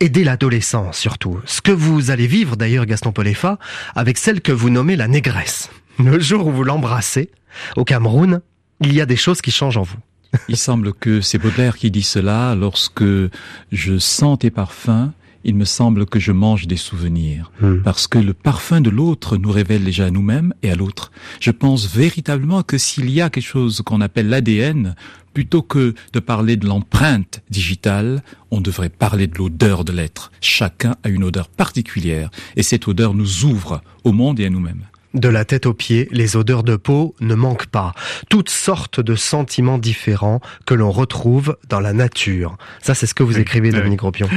et 0.00 0.08
dès 0.08 0.22
l'adolescence 0.22 0.96
surtout. 0.96 1.40
Ce 1.44 1.60
que 1.60 1.72
vous 1.72 2.10
allez 2.10 2.26
vivre 2.26 2.56
d'ailleurs, 2.56 2.86
Gaston 2.86 3.12
Polefa, 3.12 3.58
avec 3.96 4.18
celle 4.18 4.40
que 4.40 4.52
vous 4.52 4.70
nommez 4.70 4.96
la 4.96 5.08
négresse. 5.08 5.70
Le 5.98 6.20
jour 6.20 6.46
où 6.46 6.52
vous 6.52 6.62
l'embrassez, 6.62 7.30
au 7.76 7.84
Cameroun, 7.84 8.40
il 8.80 8.94
y 8.94 9.00
a 9.00 9.06
des 9.06 9.16
choses 9.16 9.40
qui 9.40 9.50
changent 9.50 9.76
en 9.76 9.82
vous. 9.82 9.98
Il 10.48 10.56
semble 10.56 10.92
que 10.92 11.20
c'est 11.20 11.38
Baudelaire 11.38 11.76
qui 11.76 11.90
dit 11.90 12.02
cela 12.02 12.54
lorsque 12.54 13.04
je 13.72 13.98
sens 13.98 14.38
tes 14.38 14.50
parfums, 14.50 15.10
il 15.48 15.54
me 15.54 15.64
semble 15.64 16.04
que 16.04 16.20
je 16.20 16.30
mange 16.30 16.66
des 16.66 16.76
souvenirs. 16.76 17.50
Hmm. 17.62 17.78
Parce 17.82 18.06
que 18.06 18.18
le 18.18 18.34
parfum 18.34 18.82
de 18.82 18.90
l'autre 18.90 19.38
nous 19.38 19.50
révèle 19.50 19.82
déjà 19.82 20.04
à 20.04 20.10
nous-mêmes 20.10 20.52
et 20.62 20.70
à 20.70 20.76
l'autre. 20.76 21.10
Je 21.40 21.50
pense 21.50 21.86
véritablement 21.86 22.62
que 22.62 22.76
s'il 22.76 23.08
y 23.08 23.22
a 23.22 23.30
quelque 23.30 23.46
chose 23.46 23.80
qu'on 23.80 24.02
appelle 24.02 24.28
l'ADN, 24.28 24.94
plutôt 25.32 25.62
que 25.62 25.94
de 26.12 26.20
parler 26.20 26.56
de 26.56 26.66
l'empreinte 26.66 27.40
digitale, 27.48 28.22
on 28.50 28.60
devrait 28.60 28.90
parler 28.90 29.26
de 29.26 29.38
l'odeur 29.38 29.86
de 29.86 29.92
l'être. 29.92 30.32
Chacun 30.42 30.96
a 31.02 31.08
une 31.08 31.24
odeur 31.24 31.48
particulière 31.48 32.28
et 32.56 32.62
cette 32.62 32.86
odeur 32.86 33.14
nous 33.14 33.46
ouvre 33.46 33.80
au 34.04 34.12
monde 34.12 34.40
et 34.40 34.46
à 34.46 34.50
nous-mêmes. 34.50 34.84
De 35.14 35.30
la 35.30 35.46
tête 35.46 35.64
aux 35.64 35.72
pieds, 35.72 36.08
les 36.10 36.36
odeurs 36.36 36.62
de 36.62 36.76
peau 36.76 37.14
ne 37.20 37.34
manquent 37.34 37.68
pas. 37.68 37.94
Toutes 38.28 38.50
sortes 38.50 39.00
de 39.00 39.14
sentiments 39.14 39.78
différents 39.78 40.40
que 40.66 40.74
l'on 40.74 40.90
retrouve 40.90 41.56
dans 41.70 41.80
la 41.80 41.94
nature. 41.94 42.58
Ça, 42.82 42.94
c'est 42.94 43.06
ce 43.06 43.14
que 43.14 43.22
vous 43.22 43.38
écrivez, 43.38 43.70
Dominique 43.70 44.00
Gropion. 44.00 44.28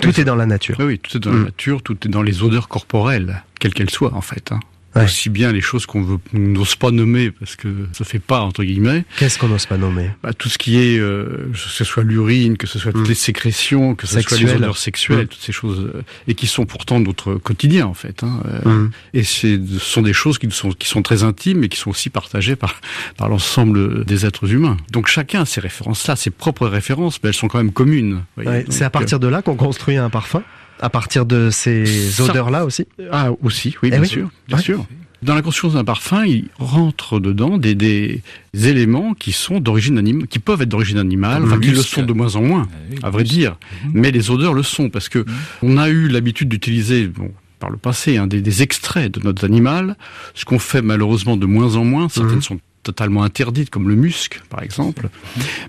Tout 0.00 0.20
est 0.20 0.24
dans 0.24 0.36
la 0.36 0.46
nature. 0.46 0.76
Oui, 0.78 0.98
tout 0.98 1.16
est 1.16 1.20
dans 1.20 1.32
la 1.32 1.38
mm. 1.38 1.44
nature, 1.44 1.82
tout 1.82 1.96
est 2.06 2.10
dans 2.10 2.22
les 2.22 2.42
odeurs 2.42 2.68
corporelles, 2.68 3.42
quelles 3.58 3.74
qu'elles 3.74 3.90
soient 3.90 4.14
en 4.14 4.20
fait. 4.20 4.52
Hein 4.52 4.60
aussi 5.04 5.30
bien 5.30 5.52
les 5.52 5.60
choses 5.60 5.86
qu'on 5.86 6.20
n'ose 6.32 6.74
pas 6.76 6.90
nommer 6.90 7.30
parce 7.30 7.56
que 7.56 7.68
ça 7.92 8.04
fait 8.04 8.18
pas 8.18 8.40
entre 8.40 8.64
guillemets. 8.64 9.04
Qu'est-ce 9.18 9.38
qu'on 9.38 9.48
n'ose 9.48 9.66
pas 9.66 9.76
nommer? 9.76 10.10
Bah, 10.22 10.32
Tout 10.32 10.48
ce 10.48 10.58
qui 10.58 10.78
est, 10.78 10.98
euh, 10.98 11.50
que 11.52 11.58
ce 11.58 11.84
soit 11.84 12.02
l'urine, 12.02 12.56
que 12.56 12.66
ce 12.66 12.78
soit 12.78 12.92
toutes 12.92 13.06
mm. 13.06 13.08
les 13.08 13.14
sécrétions, 13.14 13.94
que 13.94 14.06
ce 14.06 14.20
soit 14.20 14.38
les 14.38 14.54
odeurs 14.54 14.76
sexuelles, 14.76 15.24
mm. 15.24 15.28
toutes 15.28 15.42
ces 15.42 15.52
choses, 15.52 15.90
euh, 15.94 16.02
et 16.26 16.34
qui 16.34 16.46
sont 16.46 16.66
pourtant 16.66 17.00
notre 17.00 17.34
quotidien 17.34 17.86
en 17.86 17.94
fait. 17.94 18.22
Hein, 18.22 18.40
euh, 18.66 18.68
mm. 18.68 18.90
Et 19.14 19.22
ce 19.24 19.60
sont 19.78 20.02
des 20.02 20.12
choses 20.12 20.38
qui 20.38 20.50
sont 20.50 20.70
qui 20.70 20.88
sont 20.88 21.02
très 21.02 21.22
intimes 21.22 21.64
et 21.64 21.68
qui 21.68 21.78
sont 21.78 21.90
aussi 21.90 22.10
partagées 22.10 22.56
par 22.56 22.80
par 23.16 23.28
l'ensemble 23.28 24.04
des 24.04 24.26
êtres 24.26 24.52
humains. 24.52 24.76
Donc 24.90 25.08
chacun 25.08 25.42
a 25.42 25.46
ses 25.46 25.60
références-là, 25.60 26.16
ses 26.16 26.30
propres 26.30 26.66
références, 26.66 27.20
mais 27.22 27.30
elles 27.30 27.34
sont 27.34 27.48
quand 27.48 27.58
même 27.58 27.72
communes. 27.72 28.22
c'est 28.68 28.84
à 28.84 28.90
partir 28.90 29.20
de 29.20 29.28
là 29.28 29.42
qu'on 29.42 29.56
construit 29.56 29.96
un 29.96 30.10
parfum? 30.10 30.42
À 30.80 30.90
partir 30.90 31.26
de 31.26 31.50
ces 31.50 32.20
odeurs-là 32.20 32.64
aussi 32.64 32.86
Ah, 33.10 33.30
aussi, 33.42 33.76
oui, 33.82 33.90
eh 33.92 33.96
bien 33.96 34.04
sûr, 34.04 34.30
bien 34.46 34.58
sûr. 34.58 34.86
Dans 35.20 35.34
la 35.34 35.42
construction 35.42 35.76
d'un 35.76 35.84
parfum, 35.84 36.24
il 36.24 36.44
rentre 36.60 37.18
dedans 37.18 37.58
des, 37.58 37.74
des 37.74 38.22
éléments 38.54 39.14
qui 39.14 39.32
sont 39.32 39.58
d'origine 39.58 39.98
animale, 39.98 40.28
qui 40.28 40.38
peuvent 40.38 40.62
être 40.62 40.68
d'origine 40.68 40.98
animale, 40.98 41.42
enfin 41.42 41.58
qui 41.58 41.70
le 41.70 41.82
sont 41.82 42.04
de 42.04 42.12
moins 42.12 42.36
en 42.36 42.42
moins, 42.42 42.68
ah 43.02 43.08
à 43.08 43.10
vrai 43.10 43.24
dire. 43.24 43.56
Mhm. 43.84 43.90
Mais 43.94 44.10
les 44.12 44.30
odeurs 44.30 44.54
le 44.54 44.62
sont 44.62 44.90
parce 44.90 45.08
que 45.08 45.18
mhm. 45.18 45.26
on 45.62 45.78
a 45.78 45.88
eu 45.88 46.06
l'habitude 46.06 46.48
d'utiliser, 46.48 47.08
bon, 47.08 47.32
par 47.58 47.70
le 47.70 47.78
passé, 47.78 48.16
hein, 48.16 48.28
des, 48.28 48.40
des, 48.40 48.62
extraits 48.62 49.12
de 49.12 49.20
notre 49.24 49.44
animal, 49.44 49.96
ce 50.34 50.44
qu'on 50.44 50.60
fait 50.60 50.82
malheureusement 50.82 51.36
de 51.36 51.46
moins 51.46 51.74
en 51.74 51.84
moins. 51.84 52.08
Certaines 52.08 52.36
mhm. 52.36 52.42
sont 52.42 52.60
totalement 52.84 53.24
interdites, 53.24 53.70
comme 53.70 53.88
le 53.88 53.96
musc, 53.96 54.40
par 54.48 54.62
exemple. 54.62 55.08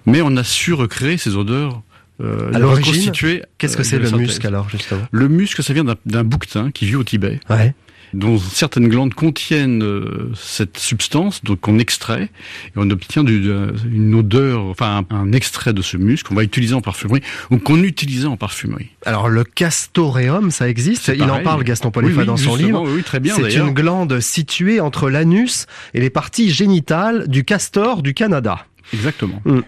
Mais 0.05 0.21
on 0.21 0.37
a 0.37 0.43
su 0.43 0.73
recréer 0.73 1.17
ces 1.17 1.35
odeurs 1.35 1.81
euh, 2.21 2.51
à 2.53 2.59
l'origine, 2.59 3.11
qu'est-ce 3.57 3.77
que 3.77 3.81
euh, 3.81 3.85
c'est 3.85 3.99
le 3.99 4.11
musc 4.11 4.43
alors 4.43 4.69
justement 4.69 5.01
Le 5.11 5.27
musc, 5.27 5.61
ça 5.61 5.73
vient 5.73 5.85
d'un 6.05 6.23
bouquetin 6.23 6.71
qui 6.71 6.85
vit 6.85 6.95
au 6.95 7.03
Tibet. 7.03 7.39
Ouais 7.49 7.73
dont 8.13 8.39
certaines 8.39 8.87
glandes 8.87 9.13
contiennent 9.13 9.83
euh, 9.83 10.31
cette 10.35 10.77
substance, 10.77 11.43
donc 11.43 11.67
on 11.67 11.77
extrait 11.77 12.23
et 12.23 12.71
on 12.75 12.89
obtient 12.89 13.23
du, 13.23 13.51
une 13.91 14.15
odeur, 14.15 14.63
enfin 14.65 15.05
un, 15.11 15.31
extrait 15.31 15.73
de 15.73 15.81
ce 15.83 15.95
musc 15.95 16.25
qu'on 16.25 16.33
va 16.33 16.43
utiliser 16.43 16.73
en 16.73 16.81
parfumerie 16.81 17.21
ou 17.51 17.57
qu'on 17.57 17.83
utilisait 17.83 18.27
en 18.27 18.37
parfumerie. 18.37 18.89
Alors 19.05 19.29
le 19.29 19.43
castoreum, 19.43 20.49
ça 20.49 20.67
existe. 20.67 21.11
Il 21.13 21.23
en 21.23 21.43
parle 21.43 21.63
Gaston 21.63 21.91
Polifa 21.91 22.25
dans 22.25 22.37
son 22.37 22.55
livre. 22.55 22.83
Oui, 22.87 23.03
très 23.03 23.19
bien. 23.19 23.35
C'est 23.35 23.55
une 23.55 23.73
glande 23.73 24.19
située 24.19 24.79
entre 24.79 25.09
l'anus 25.09 25.67
et 25.93 25.99
les 25.99 26.09
parties 26.09 26.49
génitales 26.49 27.27
du 27.27 27.43
castor 27.43 28.01
du 28.01 28.13
Canada. 28.13 28.65
Exactement. 28.93 29.41
Mm. 29.45 29.59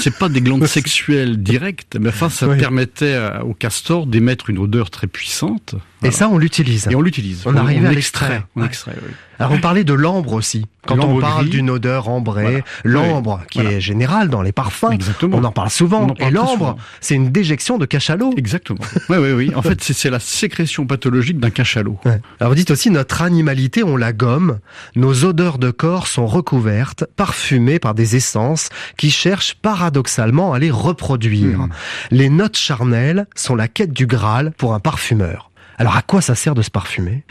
C'est 0.00 0.16
pas 0.16 0.28
des 0.28 0.40
glandes 0.40 0.66
sexuelles 0.78 1.42
directes, 1.42 1.96
mais 2.00 2.08
enfin 2.08 2.28
ça 2.28 2.48
permettait 2.48 3.18
au 3.44 3.54
castor 3.54 4.06
d'émettre 4.06 4.50
une 4.50 4.58
odeur 4.58 4.90
très 4.90 5.06
puissante. 5.06 5.74
Et 6.02 6.10
ça 6.10 6.28
on 6.28 6.38
l'utilise. 6.38 6.86
Et 6.90 6.94
on 6.94 7.00
l'utilise. 7.00 7.42
On, 7.46 7.56
arrive 7.56 7.84
à 7.84 7.92
l'extrait. 7.92 8.42
On 8.56 8.64
extrait, 8.64 8.94
oui. 9.02 9.12
Alors 9.38 9.52
on 9.52 9.58
parlait 9.58 9.84
de 9.84 9.92
l'ambre 9.92 10.32
aussi. 10.32 10.66
Quand 10.86 10.98
on 10.98 11.20
parle 11.20 11.48
d'une 11.48 11.70
odeur 11.70 12.08
ambrée, 12.08 12.64
l'ambre 12.84 13.42
qui 13.50 13.60
est 13.60 13.80
général 13.80 14.28
dans 14.30 14.42
les 14.42 14.52
parfums, 14.52 14.90
Exactement. 14.90 15.36
on 15.36 15.44
en 15.44 15.52
parle 15.52 15.70
souvent. 15.70 16.14
et 16.18 16.30
l'ambre, 16.30 16.76
c'est 17.00 17.14
une 17.14 17.30
déjection 17.30 17.78
de 17.78 17.84
cachalot. 17.84 18.32
Exactement. 18.36 18.80
oui, 19.08 19.16
oui, 19.18 19.32
oui. 19.32 19.52
En 19.54 19.62
fait, 19.62 19.82
c'est 19.82 20.10
la 20.10 20.18
sécrétion 20.18 20.86
pathologique 20.86 21.38
d'un 21.38 21.50
cachalot. 21.50 21.98
Alors 22.40 22.50
vous 22.50 22.56
dites 22.56 22.70
aussi 22.70 22.90
notre 22.90 23.22
animalité, 23.22 23.84
on 23.84 23.96
la 23.96 24.12
gomme. 24.12 24.58
Nos 24.96 25.24
odeurs 25.24 25.58
de 25.58 25.70
corps 25.70 26.06
sont 26.06 26.26
recouvertes, 26.26 27.04
parfumées 27.16 27.78
par 27.78 27.94
des 27.94 28.16
essences 28.16 28.70
qui 28.96 29.10
cherchent 29.10 29.54
paradoxalement 29.54 30.52
à 30.52 30.58
les 30.58 30.70
reproduire. 30.70 31.58
Hmm. 31.58 31.68
Les 32.10 32.30
notes 32.30 32.56
charnelles 32.56 33.26
sont 33.34 33.54
la 33.54 33.68
quête 33.68 33.92
du 33.92 34.06
Graal 34.06 34.52
pour 34.56 34.74
un 34.74 34.80
parfumeur. 34.80 35.47
Alors 35.78 35.96
à 35.96 36.02
quoi 36.02 36.20
ça 36.20 36.34
sert 36.34 36.54
de 36.54 36.62
se 36.62 36.70
parfumer? 36.70 37.22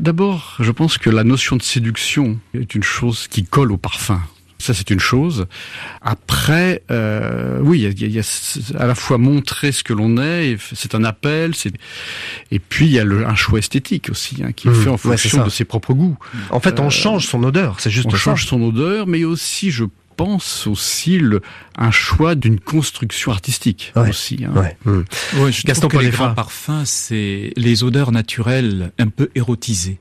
D'abord, 0.00 0.56
je 0.58 0.72
pense 0.72 0.98
que 0.98 1.10
la 1.10 1.22
notion 1.24 1.56
de 1.56 1.62
séduction 1.62 2.38
est 2.54 2.74
une 2.74 2.82
chose 2.82 3.28
qui 3.28 3.44
colle 3.44 3.70
au 3.70 3.76
parfum. 3.76 4.20
Ça, 4.58 4.74
c'est 4.74 4.90
une 4.90 5.00
chose. 5.00 5.46
Après, 6.02 6.82
euh, 6.92 7.58
oui, 7.62 7.80
il 7.80 8.12
y, 8.12 8.20
a, 8.20 8.78
à 8.78 8.86
la 8.86 8.94
fois 8.94 9.18
montrer 9.18 9.72
ce 9.72 9.82
que 9.82 9.92
l'on 9.92 10.18
est, 10.18 10.56
c'est 10.72 10.94
un 10.94 11.02
appel, 11.02 11.52
et 12.52 12.58
puis 12.60 12.86
il 12.86 12.92
y 12.92 13.00
a 13.00 13.04
le, 13.04 13.26
un 13.26 13.34
choix 13.34 13.58
esthétique 13.58 14.08
aussi, 14.08 14.40
hein, 14.44 14.52
qui 14.52 14.68
est 14.68 14.70
mmh. 14.70 14.74
fait 14.74 14.90
en 14.90 14.96
fonction 14.96 15.44
de 15.44 15.50
ses 15.50 15.64
propres 15.64 15.94
goûts. 15.94 16.16
En 16.50 16.60
fait, 16.60 16.78
on 16.78 16.86
euh, 16.86 16.90
change 16.90 17.26
son 17.26 17.42
odeur, 17.42 17.80
c'est 17.80 17.90
juste 17.90 18.06
on 18.12 18.16
change 18.16 18.46
son 18.46 18.62
odeur, 18.62 19.08
mais 19.08 19.24
aussi, 19.24 19.72
je 19.72 19.84
pense 20.16 20.66
aussi 20.66 21.18
le, 21.18 21.42
un 21.76 21.90
choix 21.90 22.34
d'une 22.34 22.60
construction 22.60 23.32
artistique 23.32 23.92
aussi. 23.96 24.44
Hein. 24.44 24.58
Ouais. 24.58 24.76
Mmh. 24.84 25.50
je 25.50 25.62
Gaston 25.64 25.88
que 25.88 25.98
les 25.98 26.10
grands 26.10 26.34
parfums, 26.34 26.84
c'est 26.84 27.52
les 27.56 27.84
odeurs 27.84 28.12
naturelles 28.12 28.92
un 28.98 29.08
peu 29.08 29.30
érotisées. 29.34 29.98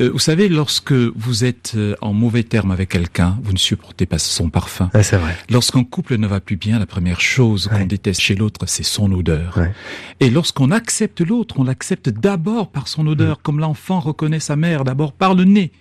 Euh, 0.00 0.10
vous 0.12 0.18
savez, 0.18 0.48
lorsque 0.48 0.92
vous 0.92 1.44
êtes 1.44 1.72
euh, 1.76 1.94
en 2.00 2.12
mauvais 2.12 2.42
terme 2.42 2.70
avec 2.70 2.90
quelqu'un, 2.90 3.38
vous 3.42 3.52
ne 3.52 3.58
supportez 3.58 4.06
pas 4.06 4.18
son 4.18 4.50
parfum. 4.50 4.90
c'est 5.02 5.16
vrai. 5.16 5.36
Lorsqu'un 5.50 5.84
couple 5.84 6.16
ne 6.16 6.26
va 6.26 6.40
plus 6.40 6.56
bien, 6.56 6.78
la 6.78 6.86
première 6.86 7.20
chose 7.20 7.68
qu'on 7.68 7.86
déteste 7.86 8.20
chez 8.20 8.34
l'autre, 8.34 8.60
c'est 8.66 8.84
son 8.84 9.10
odeur. 9.12 9.58
Et 10.20 10.30
lorsqu'on 10.30 10.70
accepte 10.70 11.20
l'autre, 11.20 11.56
on 11.58 11.64
l'accepte 11.64 12.08
d'abord 12.08 12.70
par 12.70 12.88
son 12.88 13.06
odeur, 13.06 13.38
mmh. 13.38 13.42
comme 13.42 13.60
l'enfant 13.60 14.00
reconnaît 14.00 14.40
sa 14.40 14.56
mère, 14.56 14.84
d'abord 14.84 15.12
par 15.12 15.34
le 15.34 15.44
nez 15.44 15.72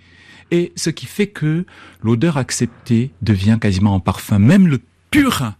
et 0.53 0.71
ce 0.75 0.91
qui 0.91 1.07
fait 1.07 1.27
que 1.27 1.65
l'odeur 2.03 2.37
acceptée 2.37 3.11
devient 3.23 3.57
quasiment 3.59 3.95
un 3.95 3.99
parfum. 3.99 4.37
Même 4.37 4.67
le 4.67 4.79
purin, 5.09 5.55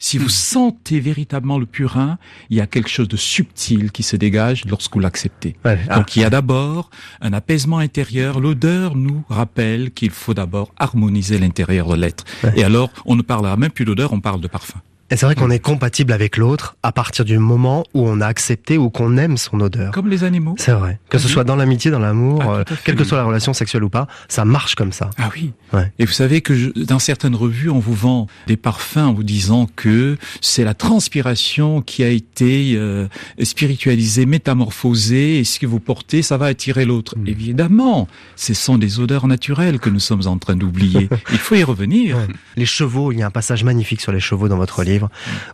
si 0.00 0.18
vous 0.18 0.28
sentez 0.28 0.98
véritablement 0.98 1.60
le 1.60 1.64
purin, 1.64 2.18
il 2.50 2.56
y 2.56 2.60
a 2.60 2.66
quelque 2.66 2.88
chose 2.88 3.06
de 3.06 3.16
subtil 3.16 3.92
qui 3.92 4.02
se 4.02 4.16
dégage 4.16 4.64
lorsque 4.64 4.94
vous 4.94 5.00
l'acceptez. 5.00 5.54
Donc 5.94 6.16
il 6.16 6.22
y 6.22 6.24
a 6.24 6.30
d'abord 6.30 6.90
un 7.20 7.32
apaisement 7.32 7.78
intérieur. 7.78 8.40
L'odeur 8.40 8.96
nous 8.96 9.22
rappelle 9.28 9.92
qu'il 9.92 10.10
faut 10.10 10.34
d'abord 10.34 10.74
harmoniser 10.76 11.38
l'intérieur 11.38 11.88
de 11.88 11.94
l'être. 11.94 12.24
Et 12.56 12.64
alors, 12.64 12.90
on 13.06 13.14
ne 13.14 13.22
parlera 13.22 13.56
même 13.56 13.70
plus 13.70 13.84
d'odeur, 13.84 14.12
on 14.12 14.20
parle 14.20 14.40
de 14.40 14.48
parfum. 14.48 14.80
Et 15.12 15.16
c'est 15.16 15.26
vrai 15.26 15.34
qu'on 15.34 15.50
est 15.50 15.58
compatible 15.58 16.10
avec 16.10 16.38
l'autre 16.38 16.74
à 16.82 16.90
partir 16.90 17.26
du 17.26 17.36
moment 17.36 17.84
où 17.92 18.08
on 18.08 18.22
a 18.22 18.26
accepté 18.26 18.78
ou 18.78 18.88
qu'on 18.88 19.18
aime 19.18 19.36
son 19.36 19.60
odeur. 19.60 19.92
Comme 19.92 20.08
les 20.08 20.24
animaux. 20.24 20.54
C'est 20.56 20.72
vrai. 20.72 21.00
Que 21.10 21.18
ce 21.18 21.28
soit 21.28 21.44
dans 21.44 21.54
l'amitié, 21.54 21.90
dans 21.90 21.98
l'amour, 21.98 22.42
ah, 22.46 22.52
euh, 22.52 22.64
quelle 22.82 22.96
que 22.96 23.04
soit 23.04 23.18
la 23.18 23.24
relation 23.24 23.52
sexuelle 23.52 23.84
ou 23.84 23.90
pas, 23.90 24.08
ça 24.28 24.46
marche 24.46 24.74
comme 24.74 24.90
ça. 24.90 25.10
Ah 25.18 25.28
oui. 25.36 25.52
Ouais. 25.74 25.92
Et 25.98 26.06
vous 26.06 26.12
savez 26.12 26.40
que 26.40 26.72
dans 26.82 26.98
certaines 26.98 27.34
revues, 27.34 27.68
on 27.68 27.78
vous 27.78 27.92
vend 27.92 28.26
des 28.46 28.56
parfums 28.56 28.96
en 28.96 29.12
vous 29.12 29.22
disant 29.22 29.68
que 29.76 30.16
c'est 30.40 30.64
la 30.64 30.72
transpiration 30.72 31.82
qui 31.82 32.02
a 32.04 32.08
été 32.08 32.72
euh, 32.76 33.06
spiritualisée, 33.42 34.24
métamorphosée, 34.24 35.40
et 35.40 35.44
ce 35.44 35.58
que 35.58 35.66
vous 35.66 35.80
portez, 35.80 36.22
ça 36.22 36.38
va 36.38 36.46
attirer 36.46 36.86
l'autre. 36.86 37.18
Mm. 37.18 37.26
Évidemment, 37.26 38.08
ce 38.36 38.54
sont 38.54 38.78
des 38.78 38.98
odeurs 38.98 39.26
naturelles 39.26 39.78
que 39.78 39.90
nous 39.90 40.00
sommes 40.00 40.26
en 40.26 40.38
train 40.38 40.56
d'oublier. 40.56 41.10
il 41.32 41.38
faut 41.38 41.54
y 41.54 41.64
revenir. 41.64 42.16
Les 42.56 42.64
chevaux, 42.64 43.12
il 43.12 43.18
y 43.18 43.22
a 43.22 43.26
un 43.26 43.30
passage 43.30 43.62
magnifique 43.62 44.00
sur 44.00 44.12
les 44.12 44.20
chevaux 44.20 44.48
dans 44.48 44.56
votre 44.56 44.82
livre 44.84 45.01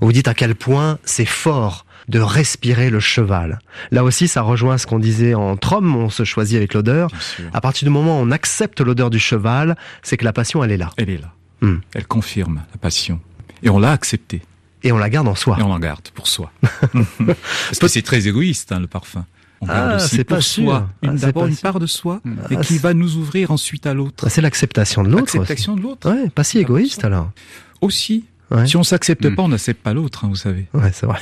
vous 0.01 0.13
dites 0.13 0.29
à 0.29 0.35
quel 0.35 0.55
point 0.55 0.99
c'est 1.05 1.25
fort 1.25 1.85
de 2.09 2.21
respirer 2.21 2.89
le 2.89 3.01
cheval. 3.01 3.59
Là 3.91 4.03
aussi, 4.03 4.29
ça 4.29 4.41
rejoint 4.43 4.79
ce 4.79 4.87
qu'on 4.87 4.99
disait 4.99 5.35
entre 5.35 5.75
hommes, 5.75 5.95
on 5.95 6.09
se 6.09 6.25
choisit 6.25 6.57
avec 6.57 6.73
l'odeur. 6.75 7.11
À 7.53 7.61
partir 7.61 7.87
du 7.87 7.91
moment 7.93 8.19
où 8.19 8.23
on 8.23 8.31
accepte 8.31 8.81
l'odeur 8.81 9.11
du 9.11 9.19
cheval, 9.19 9.77
c'est 10.03 10.17
que 10.17 10.25
la 10.25 10.33
passion, 10.33 10.65
elle 10.65 10.73
est 10.73 10.79
là. 10.79 10.91
Elle 10.97 11.11
est 11.11 11.19
là. 11.19 11.33
Hmm. 11.61 11.79
Elle 11.95 12.07
confirme 12.07 12.63
la 12.73 12.79
passion. 12.79 13.21
Et 13.63 13.69
on 13.69 13.79
l'a 13.79 13.93
acceptée. 13.93 14.41
et 14.85 14.93
on 14.93 14.97
la 14.97 15.11
garde 15.11 15.29
en 15.29 15.35
soi. 15.35 15.57
Et 15.59 15.63
on 15.63 15.73
la 15.75 15.81
garde 15.81 16.09
pour 16.15 16.29
soi. 16.29 16.51
Parce 17.19 17.79
que 17.81 17.89
c'est 17.89 18.03
très 18.03 18.27
égoïste, 18.29 18.73
hein, 18.73 18.81
le 18.81 18.87
parfum. 18.87 19.27
On 19.61 19.67
garde 19.67 19.89
Ah, 19.93 19.97
aussi 19.97 20.17
c'est 20.17 20.25
pour 20.25 20.37
pas 20.37 20.41
soi. 20.41 20.89
Ah, 21.05 21.09
D'abord 21.09 21.47
une 21.47 21.57
part 21.57 21.81
de 21.81 21.87
soi 21.87 22.21
et 22.51 22.57
Ah, 22.57 22.61
qui 22.61 22.79
va 22.79 22.95
nous 22.95 23.17
ouvrir 23.17 23.51
ensuite 23.51 23.87
à 23.87 23.93
l'autre. 23.93 24.25
Ah, 24.27 24.31
C'est 24.31 24.41
l'acceptation 24.41 25.03
de 25.03 25.09
l'autre. 25.09 25.25
L'acceptation 25.37 25.75
de 25.77 25.83
l'autre. 25.83 26.11
Ouais, 26.11 26.29
pas 26.31 26.45
si 26.45 26.59
égoïste 26.59 27.05
alors. 27.05 27.33
Aussi. 27.81 28.25
Ouais. 28.51 28.67
Si 28.67 28.77
on 28.77 28.83
s'accepte 28.83 29.25
Mm. 29.27 29.35
pas, 29.35 29.43
on 29.43 29.49
n'accepte 29.49 29.83
pas 29.83 29.93
l'autre, 29.93 30.25
hein, 30.25 30.29
vous 30.31 30.37
savez. 30.37 30.67
Ouais, 30.73 30.91
c'est 30.93 31.07
vrai. 31.07 31.19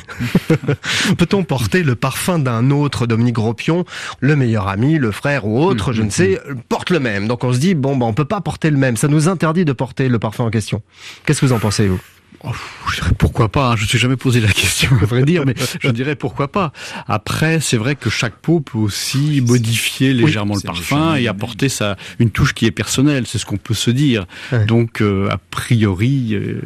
Peut-on 1.19 1.43
porter 1.45 1.83
le 1.83 1.95
parfum 1.97 2.39
d'un 2.39 2.71
autre, 2.71 3.07
Dominique 3.07 3.35
Gropion, 3.35 3.85
le 4.21 4.37
meilleur 4.37 4.69
ami, 4.69 4.99
le 4.99 5.11
frère 5.11 5.47
ou 5.47 5.61
autre, 5.63 5.93
je 5.93 6.03
mm, 6.03 6.05
ne 6.05 6.11
sais, 6.11 6.41
porte 6.69 6.91
le 6.91 7.01
même. 7.01 7.27
Donc 7.27 7.43
on 7.45 7.53
se 7.53 7.59
dit, 7.59 7.75
bon, 7.75 7.97
bah, 7.97 8.07
on 8.07 8.13
peut 8.15 8.25
pas 8.25 8.41
porter 8.41 8.71
le 8.71 8.77
même. 8.77 8.97
Ça 8.97 9.09
nous 9.09 9.29
interdit 9.29 9.65
de 9.65 9.73
porter 9.73 10.09
le 10.09 10.19
parfum 10.19 10.45
en 10.45 10.51
question. 10.51 10.83
Qu'est-ce 11.25 11.41
que 11.41 11.47
vous 11.47 11.53
en 11.53 11.59
pensez, 11.59 11.89
vous? 11.89 12.01
Oh, 12.45 12.51
je 12.91 12.97
dirais 12.97 13.11
pourquoi 13.19 13.49
pas. 13.51 13.71
hein. 13.73 13.77
Je 13.77 13.83
ne 13.83 13.89
suis 13.89 13.99
jamais 13.99 14.17
posé 14.17 14.41
la 14.41 14.49
question, 14.53 14.91
à 15.01 15.05
vrai 15.05 15.23
dire, 15.25 15.45
mais 15.47 15.55
je 15.81 15.91
dirais 15.91 16.17
pourquoi 16.17 16.51
pas. 16.53 16.73
Après, 17.09 17.61
c'est 17.61 17.77
vrai 17.77 17.97
que 17.97 18.11
chaque 18.11 18.37
peau 18.37 18.61
peut 18.61 18.79
aussi 18.79 19.43
modifier 19.47 20.13
légèrement 20.13 20.55
le 20.55 20.61
parfum 20.61 21.15
et 21.17 21.29
apporter 21.29 21.69
sa 21.69 21.97
une 22.19 22.31
touche 22.31 22.53
qui 22.55 22.67
est 22.67 22.71
personnelle. 22.71 23.25
C'est 23.27 23.39
ce 23.39 23.47
qu'on 23.47 23.57
peut 23.57 23.75
se 23.75 23.91
dire. 23.91 24.27
Ouais. 24.53 24.65
Donc, 24.67 25.01
euh, 25.01 25.29
a 25.31 25.39
priori, 25.51 26.35
euh, 26.35 26.61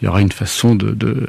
il 0.00 0.04
y 0.04 0.08
aura 0.08 0.20
une 0.20 0.32
façon 0.32 0.74
de 0.74 0.90
de, 0.90 1.26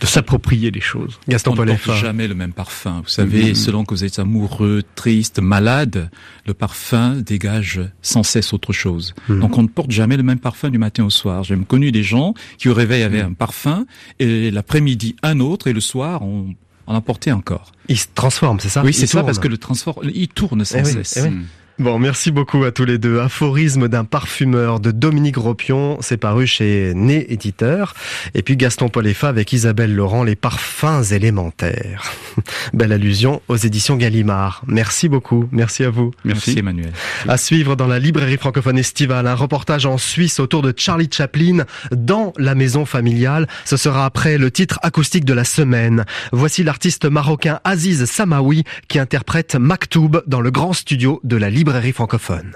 de 0.00 0.06
s'approprier 0.06 0.70
les 0.70 0.80
choses. 0.80 1.18
Gaston 1.28 1.54
on 1.58 1.64
ne 1.64 1.74
porte 1.74 1.98
jamais 1.98 2.26
le 2.28 2.34
même 2.34 2.52
parfum. 2.52 3.00
Vous 3.02 3.08
savez, 3.08 3.50
Mhm. 3.50 3.54
selon 3.54 3.84
que 3.84 3.94
vous 3.94 4.04
êtes 4.04 4.18
amoureux, 4.18 4.82
triste, 4.94 5.38
malade, 5.40 6.10
le 6.46 6.54
parfum 6.54 7.16
dégage 7.16 7.80
sans 8.02 8.22
cesse 8.22 8.52
autre 8.52 8.72
chose. 8.72 9.14
Mhm. 9.28 9.40
Donc 9.40 9.58
on 9.58 9.62
ne 9.62 9.68
porte 9.68 9.90
jamais 9.90 10.16
le 10.16 10.22
même 10.22 10.38
parfum 10.38 10.70
du 10.70 10.78
matin 10.78 11.04
au 11.04 11.10
soir. 11.10 11.44
J'ai 11.44 11.54
même 11.54 11.64
connu 11.64 11.92
des 11.92 12.02
gens 12.02 12.34
qui 12.58 12.68
au 12.68 12.74
réveil 12.92 13.02
avaient 13.04 13.22
Mhm. 13.22 13.30
un 13.30 13.34
parfum 13.34 13.86
et 14.18 14.50
l'après-midi 14.50 15.16
un 15.22 15.40
autre 15.40 15.66
et 15.68 15.72
le 15.72 15.80
soir 15.80 16.22
on 16.22 16.54
en 16.86 16.94
apportait 16.94 17.32
encore. 17.32 17.72
Il 17.88 17.98
se 17.98 18.06
transforme, 18.14 18.58
c'est 18.60 18.68
ça? 18.68 18.82
Oui, 18.84 18.92
c'est 18.92 19.06
ça 19.06 19.18
tourne. 19.18 19.26
parce 19.26 19.38
que 19.38 19.48
le 19.48 19.56
transport, 19.58 20.00
il 20.14 20.28
tourne 20.28 20.64
sans 20.64 20.78
Eh 20.78 20.82
oui, 20.82 20.92
cesse. 20.92 21.16
eh 21.18 21.28
oui. 21.28 21.36
Bon, 21.78 21.98
merci 21.98 22.30
beaucoup 22.30 22.64
à 22.64 22.70
tous 22.70 22.84
les 22.84 22.98
deux. 22.98 23.18
Aphorisme 23.18 23.88
d'un 23.88 24.04
parfumeur 24.04 24.78
de 24.78 24.90
Dominique 24.90 25.38
Ropion, 25.38 25.96
c'est 26.00 26.18
paru 26.18 26.46
chez 26.46 26.92
Né 26.94 27.32
Éditeur. 27.32 27.94
Et 28.34 28.42
puis 28.42 28.58
Gaston 28.58 28.90
Poleffa 28.90 29.28
avec 29.28 29.54
Isabelle 29.54 29.94
Laurent, 29.94 30.22
les 30.22 30.36
parfums 30.36 31.02
élémentaires. 31.12 32.12
Belle 32.74 32.92
allusion 32.92 33.40
aux 33.48 33.56
éditions 33.56 33.96
Gallimard. 33.96 34.62
Merci 34.66 35.08
beaucoup. 35.08 35.48
Merci 35.50 35.82
à 35.84 35.90
vous. 35.90 36.10
Merci 36.24 36.58
Emmanuel. 36.58 36.92
À 37.26 37.38
suivre 37.38 37.74
dans 37.74 37.86
la 37.86 37.98
librairie 37.98 38.36
francophone 38.36 38.78
estivale, 38.78 39.26
un 39.26 39.34
reportage 39.34 39.86
en 39.86 39.96
Suisse 39.96 40.40
autour 40.40 40.60
de 40.60 40.74
Charlie 40.76 41.08
Chaplin 41.10 41.64
dans 41.90 42.34
la 42.36 42.54
maison 42.54 42.84
familiale. 42.84 43.48
Ce 43.64 43.78
sera 43.78 44.04
après 44.04 44.36
le 44.36 44.50
titre 44.50 44.78
acoustique 44.82 45.24
de 45.24 45.32
la 45.34 45.44
semaine. 45.44 46.04
Voici 46.32 46.64
l'artiste 46.64 47.06
marocain 47.06 47.60
Aziz 47.64 48.04
Samawi 48.04 48.64
qui 48.88 48.98
interprète 48.98 49.56
Maktoub 49.56 50.22
dans 50.26 50.42
le 50.42 50.50
grand 50.50 50.74
studio 50.74 51.18
de 51.24 51.36
la 51.36 51.48
librairie 51.48 51.61
francophone. 51.93 52.55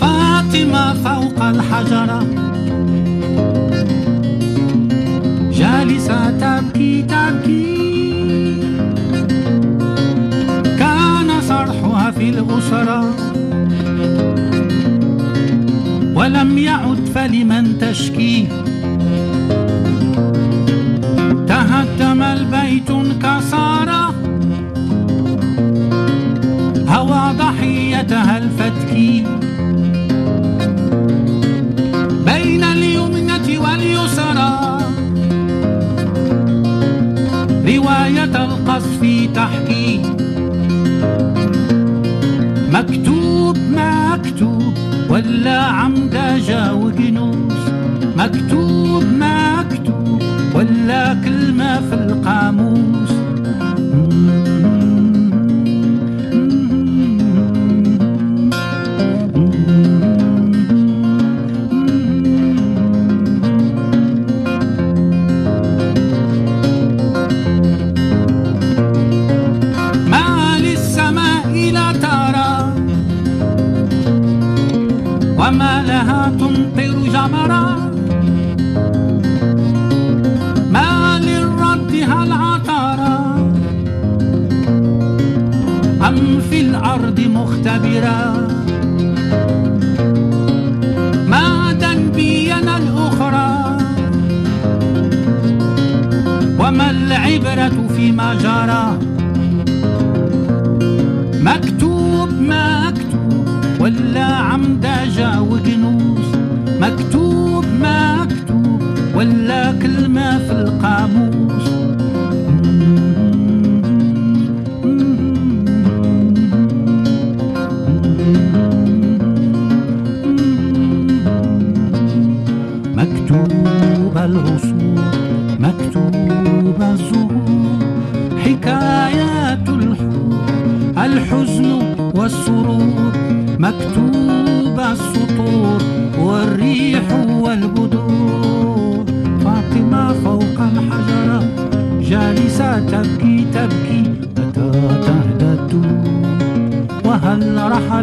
فاطمة 0.00 0.94
ولم 16.53 16.63
يعد 16.63 17.09
فلمن 17.15 17.77
تشكي. 17.79 18.47
تهدم 21.47 22.21
البيت 22.21 22.89
انكسر 22.91 23.89
هوى 26.87 27.33
ضحيتها 27.37 28.37
الفتكي. 28.37 29.25
بين 32.25 32.63
اليمنة 32.63 33.47
واليسرى. 33.63 34.79
رواية 37.65 38.35
القصف 38.45 39.01
تحكي. 39.35 40.01
مكتوب 42.73 43.57
مكتوب. 43.57 44.82
ولا 45.13 45.59
عمدجة 45.61 46.73
وجنوس 46.73 47.53
مكتوب 48.17 49.03
مكتوب 49.03 50.21
ولا 50.55 51.13
كلمة 51.13 51.81
في 51.89 51.93
القاموس. 51.93 52.72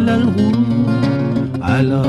رحل 0.00 0.08
الغروب 0.10 1.62
على 1.62 2.02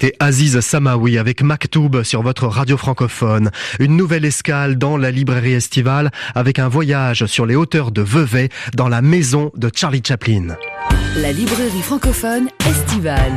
C'était 0.00 0.14
Aziz 0.20 0.60
Samawi 0.60 1.18
avec 1.18 1.42
Maktoub 1.42 2.04
sur 2.04 2.22
votre 2.22 2.46
radio 2.46 2.76
francophone. 2.76 3.50
Une 3.80 3.96
nouvelle 3.96 4.24
escale 4.24 4.78
dans 4.78 4.96
la 4.96 5.10
librairie 5.10 5.54
estivale 5.54 6.12
avec 6.36 6.60
un 6.60 6.68
voyage 6.68 7.26
sur 7.26 7.46
les 7.46 7.56
hauteurs 7.56 7.90
de 7.90 8.00
Vevey 8.00 8.48
dans 8.76 8.86
la 8.86 9.02
maison 9.02 9.50
de 9.56 9.72
Charlie 9.74 10.00
Chaplin. 10.06 10.54
La 11.16 11.32
librairie 11.32 11.82
francophone 11.82 12.46
estivale. 12.64 13.32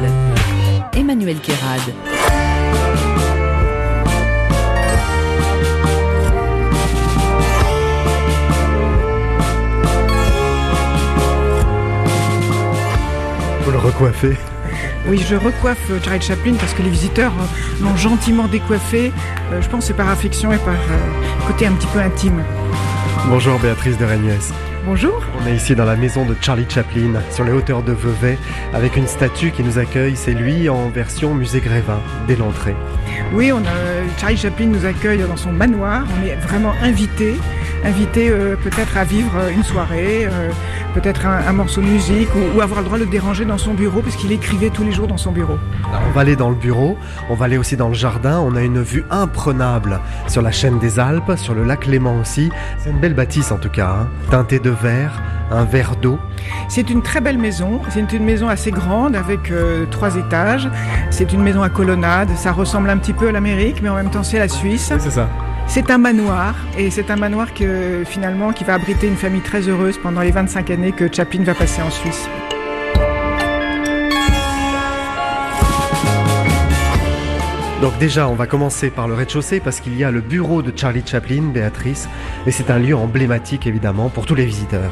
Emmanuel 0.93 1.37
Kérad. 1.39 1.81
Vous 13.65 13.71
le 13.71 13.79
recoiffez 13.79 14.37
oui, 15.07 15.23
je 15.27 15.35
recoiffe 15.35 15.89
euh, 15.89 15.99
Charlie 16.03 16.21
Chaplin 16.21 16.53
parce 16.53 16.73
que 16.73 16.83
les 16.83 16.89
visiteurs 16.89 17.31
euh, 17.39 17.83
l'ont 17.83 17.95
gentiment 17.95 18.47
décoiffé. 18.47 19.11
Euh, 19.51 19.61
je 19.61 19.67
pense 19.67 19.81
que 19.81 19.87
c'est 19.87 19.93
par 19.93 20.09
affection 20.09 20.51
et 20.51 20.57
par 20.57 20.75
côté 21.47 21.65
un 21.65 21.73
petit 21.73 21.87
peu 21.87 21.99
intime. 21.99 22.43
Bonjour 23.27 23.59
Béatrice 23.59 23.97
de 23.97 24.05
Régnès. 24.05 24.53
Bonjour. 24.85 25.21
On 25.39 25.47
est 25.47 25.55
ici 25.55 25.75
dans 25.75 25.85
la 25.85 25.95
maison 25.95 26.25
de 26.25 26.35
Charlie 26.41 26.65
Chaplin, 26.67 27.13
sur 27.29 27.43
les 27.43 27.51
hauteurs 27.51 27.83
de 27.83 27.91
Vevey, 27.91 28.37
avec 28.73 28.95
une 28.97 29.05
statue 29.05 29.51
qui 29.51 29.63
nous 29.63 29.77
accueille. 29.77 30.15
C'est 30.15 30.33
lui 30.33 30.69
en 30.69 30.89
version 30.89 31.35
musée 31.35 31.61
Grévin, 31.61 31.99
dès 32.27 32.35
l'entrée. 32.35 32.75
Oui, 33.33 33.51
on 33.51 33.59
a, 33.59 34.17
Charlie 34.19 34.37
Chaplin 34.37 34.65
nous 34.65 34.85
accueille 34.85 35.19
dans 35.19 35.37
son 35.37 35.51
manoir. 35.51 36.03
On 36.19 36.25
est 36.25 36.35
vraiment 36.35 36.73
invité, 36.81 37.35
invité 37.83 38.31
peut-être 38.63 38.97
à 38.97 39.03
vivre 39.03 39.49
une 39.53 39.63
soirée, 39.63 40.27
peut-être 40.93 41.25
un, 41.25 41.51
morceau 41.53 41.81
de 41.81 41.87
musique 41.87 42.29
ou, 42.55 42.61
avoir 42.61 42.81
le 42.81 42.85
droit 42.85 42.97
de 42.97 43.03
le 43.03 43.09
déranger 43.09 43.45
dans 43.45 43.57
son 43.57 43.73
bureau 43.73 44.01
puisqu'il 44.01 44.31
écrivait 44.31 44.69
tous 44.69 44.83
les 44.83 44.91
jours 44.91 45.07
dans 45.07 45.17
son 45.17 45.31
bureau. 45.31 45.57
on 46.07 46.11
va 46.11 46.21
aller 46.21 46.35
dans 46.35 46.49
le 46.49 46.55
bureau, 46.55 46.97
on 47.29 47.35
va 47.35 47.45
aller 47.45 47.57
aussi 47.57 47.77
dans 47.77 47.87
le 47.87 47.93
jardin, 47.93 48.39
on 48.39 48.55
a 48.55 48.61
une 48.61 48.81
vue 48.81 49.03
imprenable 49.09 49.99
sur 50.27 50.41
la 50.41 50.51
chaîne 50.51 50.79
des 50.79 50.99
Alpes, 50.99 51.37
sur 51.37 51.53
le 51.53 51.63
lac 51.63 51.85
Léman 51.85 52.19
aussi. 52.19 52.51
C'est 52.79 52.89
une 52.89 52.99
belle 52.99 53.13
bâtisse 53.13 53.51
en 53.51 53.57
tout 53.57 53.69
cas, 53.69 53.97
hein. 54.01 54.07
teintée 54.29 54.59
de 54.59 54.69
vert, 54.69 55.21
un 55.51 55.65
verre 55.65 55.95
d'eau. 55.95 56.19
C'est 56.69 56.89
une 56.89 57.01
très 57.01 57.21
belle 57.21 57.37
maison, 57.37 57.81
c'est 57.89 58.11
une 58.13 58.23
maison 58.23 58.47
assez 58.49 58.71
grande 58.71 59.15
avec 59.15 59.51
euh, 59.51 59.85
trois 59.89 60.15
étages. 60.15 60.69
C'est 61.09 61.33
une 61.33 61.41
maison 61.41 61.61
à 61.61 61.69
colonnade, 61.69 62.29
ça 62.35 62.51
ressemble 62.51 62.89
un 62.89 62.97
petit 62.97 63.13
peu 63.13 63.29
à 63.29 63.31
l'Amérique 63.31 63.81
mais 63.81 63.89
en 63.89 63.95
même 63.95 64.09
temps 64.09 64.23
c'est 64.23 64.39
la 64.39 64.47
Suisse. 64.47 64.93
c'est 64.97 65.09
ça. 65.09 65.27
C'est 65.73 65.89
un 65.89 65.99
manoir 65.99 66.53
et 66.77 66.91
c'est 66.91 67.09
un 67.11 67.15
manoir 67.15 67.47
finalement 68.05 68.51
qui 68.51 68.65
va 68.65 68.73
abriter 68.73 69.07
une 69.07 69.15
famille 69.15 69.39
très 69.39 69.69
heureuse 69.69 69.97
pendant 69.97 70.19
les 70.19 70.31
25 70.31 70.69
années 70.69 70.91
que 70.91 71.07
Chaplin 71.09 71.45
va 71.45 71.53
passer 71.53 71.81
en 71.81 71.89
Suisse. 71.89 72.27
Donc 77.81 77.97
déjà, 77.99 78.27
on 78.27 78.35
va 78.35 78.47
commencer 78.47 78.89
par 78.89 79.07
le 79.07 79.13
rez-de-chaussée 79.13 79.61
parce 79.61 79.79
qu'il 79.79 79.97
y 79.97 80.03
a 80.03 80.11
le 80.11 80.19
bureau 80.19 80.61
de 80.61 80.77
Charlie 80.77 81.03
Chaplin, 81.05 81.43
Béatrice, 81.43 82.09
et 82.45 82.51
c'est 82.51 82.69
un 82.69 82.77
lieu 82.77 82.93
emblématique 82.93 83.65
évidemment 83.65 84.09
pour 84.09 84.25
tous 84.25 84.35
les 84.35 84.45
visiteurs. 84.45 84.91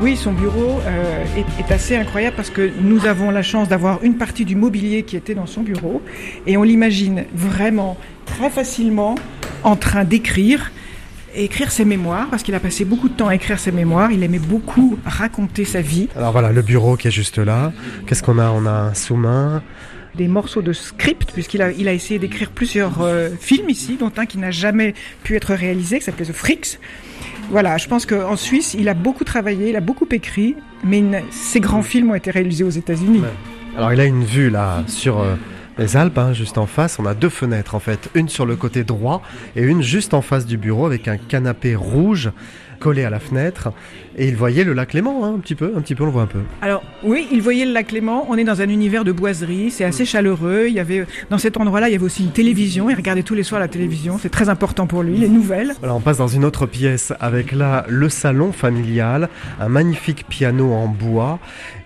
Oui, 0.00 0.16
son 0.16 0.32
bureau 0.32 0.80
euh, 0.86 1.24
est, 1.58 1.72
assez 1.72 1.96
incroyable 1.96 2.36
parce 2.36 2.50
que 2.50 2.70
nous 2.80 3.06
avons 3.06 3.30
la 3.30 3.42
chance 3.42 3.68
d'avoir 3.68 4.02
une 4.02 4.16
partie 4.16 4.44
du 4.44 4.54
mobilier 4.54 5.02
qui 5.04 5.16
était 5.16 5.34
dans 5.34 5.46
son 5.46 5.62
bureau 5.62 6.02
et 6.46 6.56
on 6.58 6.62
l'imagine 6.62 7.24
vraiment 7.34 7.96
très 8.26 8.50
facilement 8.50 9.14
en 9.64 9.74
train 9.76 10.04
d'écrire 10.04 10.70
écrire 11.34 11.70
ses 11.70 11.84
mémoires, 11.84 12.28
parce 12.30 12.42
qu'il 12.42 12.54
a 12.54 12.60
passé 12.60 12.84
beaucoup 12.84 13.08
de 13.10 13.14
temps 13.14 13.28
à 13.28 13.34
écrire 13.34 13.58
ses 13.58 13.72
mémoires. 13.72 14.10
Il 14.10 14.22
aimait 14.22 14.38
beaucoup 14.38 14.98
raconter 15.04 15.64
sa 15.64 15.82
vie. 15.82 16.08
Alors 16.16 16.32
voilà, 16.32 16.50
le 16.50 16.62
bureau 16.62 16.96
qui 16.96 17.08
est 17.08 17.10
juste 17.10 17.38
là. 17.38 17.72
Qu'est-ce 18.06 18.22
qu'on 18.22 18.38
a? 18.38 18.50
On 18.50 18.64
a 18.64 18.70
un 18.70 18.94
sous-main. 18.94 19.62
Des 20.16 20.28
morceaux 20.28 20.62
de 20.62 20.72
script, 20.72 21.30
puisqu'il 21.32 21.62
a, 21.62 21.72
il 21.72 21.88
a 21.88 21.92
essayé 21.92 22.18
d'écrire 22.18 22.50
plusieurs 22.50 23.02
euh, 23.02 23.30
films 23.38 23.68
ici, 23.68 23.96
dont 23.98 24.12
un 24.16 24.26
qui 24.26 24.38
n'a 24.38 24.50
jamais 24.50 24.94
pu 25.22 25.36
être 25.36 25.52
réalisé, 25.52 25.98
qui 25.98 26.04
s'appelait 26.04 26.26
The 26.26 26.32
Freaks. 26.32 26.78
Voilà, 27.50 27.76
je 27.76 27.86
pense 27.86 28.06
qu'en 28.06 28.36
Suisse, 28.36 28.74
il 28.78 28.88
a 28.88 28.94
beaucoup 28.94 29.24
travaillé, 29.24 29.70
il 29.70 29.76
a 29.76 29.80
beaucoup 29.80 30.08
écrit, 30.10 30.56
mais 30.84 31.02
ses 31.30 31.60
grands 31.60 31.82
films 31.82 32.10
ont 32.10 32.14
été 32.14 32.30
réalisés 32.30 32.64
aux 32.64 32.70
États-Unis. 32.70 33.22
Alors 33.76 33.92
il 33.92 34.00
a 34.00 34.04
une 34.04 34.24
vue 34.24 34.50
là 34.50 34.82
sur... 34.86 35.20
Euh, 35.20 35.36
les 35.78 35.96
Alpes, 35.96 36.16
hein, 36.18 36.32
juste 36.32 36.58
en 36.58 36.66
face. 36.66 36.98
On 36.98 37.06
a 37.06 37.14
deux 37.14 37.28
fenêtres 37.28 37.74
en 37.74 37.80
fait, 37.80 38.08
une 38.14 38.28
sur 38.28 38.46
le 38.46 38.56
côté 38.56 38.84
droit 38.84 39.22
et 39.56 39.62
une 39.62 39.82
juste 39.82 40.14
en 40.14 40.22
face 40.22 40.46
du 40.46 40.56
bureau 40.56 40.86
avec 40.86 41.06
un 41.08 41.18
canapé 41.18 41.74
rouge 41.74 42.30
collé 42.76 43.04
à 43.04 43.10
la 43.10 43.18
fenêtre. 43.18 43.72
Et 44.18 44.28
il 44.28 44.36
voyait 44.36 44.64
le 44.64 44.72
lac 44.72 44.94
Léman, 44.94 45.24
hein, 45.24 45.34
un 45.36 45.40
petit 45.40 45.54
peu, 45.54 45.72
un 45.76 45.80
petit 45.80 45.94
peu, 45.94 46.04
on 46.04 46.06
le 46.06 46.12
voit 46.12 46.22
un 46.22 46.26
peu. 46.26 46.40
Alors 46.62 46.82
oui, 47.02 47.26
il 47.32 47.42
voyait 47.42 47.66
le 47.66 47.72
lac 47.72 47.92
Léman. 47.92 48.26
On 48.28 48.38
est 48.38 48.44
dans 48.44 48.62
un 48.62 48.68
univers 48.68 49.04
de 49.04 49.12
boiserie, 49.12 49.70
c'est 49.70 49.84
assez 49.84 50.04
chaleureux. 50.04 50.66
Il 50.68 50.74
y 50.74 50.80
avait 50.80 51.06
dans 51.30 51.38
cet 51.38 51.56
endroit-là, 51.56 51.88
il 51.88 51.92
y 51.92 51.94
avait 51.94 52.04
aussi 52.04 52.22
une 52.22 52.32
télévision. 52.32 52.88
Il 52.88 52.94
regardait 52.94 53.22
tous 53.22 53.34
les 53.34 53.42
soirs 53.42 53.60
la 53.60 53.68
télévision. 53.68 54.18
C'est 54.20 54.30
très 54.30 54.48
important 54.48 54.86
pour 54.86 55.02
lui, 55.02 55.16
les 55.18 55.28
nouvelles. 55.28 55.74
Alors 55.82 55.96
on 55.96 56.00
passe 56.00 56.18
dans 56.18 56.28
une 56.28 56.44
autre 56.44 56.66
pièce 56.66 57.12
avec 57.20 57.52
là 57.52 57.84
le 57.88 58.08
salon 58.08 58.52
familial, 58.52 59.28
un 59.60 59.68
magnifique 59.68 60.26
piano 60.28 60.72
en 60.72 60.88
bois 60.88 61.38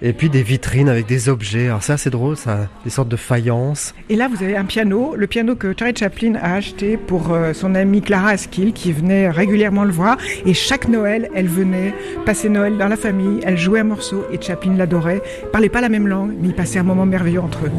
et 0.02 0.12
puis 0.12 0.30
des 0.30 0.42
vitrines 0.42 0.88
avec 0.88 1.06
des 1.06 1.28
objets. 1.28 1.66
Alors 1.66 1.82
c'est 1.82 1.92
assez 1.92 2.10
drôle, 2.10 2.36
ça, 2.36 2.68
des 2.84 2.90
sortes 2.90 3.08
de 3.08 3.16
faïences. 3.16 3.94
Et 4.08 4.16
là, 4.16 4.28
vous 4.28 4.42
avez 4.42 4.56
un 4.56 4.64
piano, 4.64 5.14
le 5.16 5.26
piano 5.26 5.54
que 5.54 5.74
Charlie 5.78 5.94
Chaplin 5.96 6.34
a 6.34 6.54
acheté 6.54 6.96
pour 6.96 7.32
euh, 7.32 7.52
son 7.52 7.74
amie 7.74 8.02
Clara 8.02 8.30
Askill, 8.30 8.72
qui 8.72 8.92
venait 8.92 9.30
régulièrement 9.30 9.84
le 9.84 9.92
voir. 9.92 10.16
Et 10.46 10.54
chaque 10.54 10.79
Noël, 10.88 11.28
elle 11.34 11.48
venait 11.48 11.94
passer 12.24 12.48
Noël 12.48 12.76
dans 12.76 12.88
la 12.88 12.96
famille, 12.96 13.40
elle 13.44 13.58
jouait 13.58 13.80
un 13.80 13.84
morceau 13.84 14.24
et 14.32 14.40
Chaplin 14.40 14.74
l'adorait. 14.76 15.22
Ils 15.42 15.48
parlaient 15.48 15.68
pas 15.68 15.80
la 15.80 15.88
même 15.88 16.08
langue, 16.08 16.32
mais 16.40 16.48
ils 16.48 16.54
passaient 16.54 16.78
un 16.78 16.84
moment 16.84 17.06
merveilleux 17.06 17.40
entre 17.40 17.66
eux. 17.66 17.70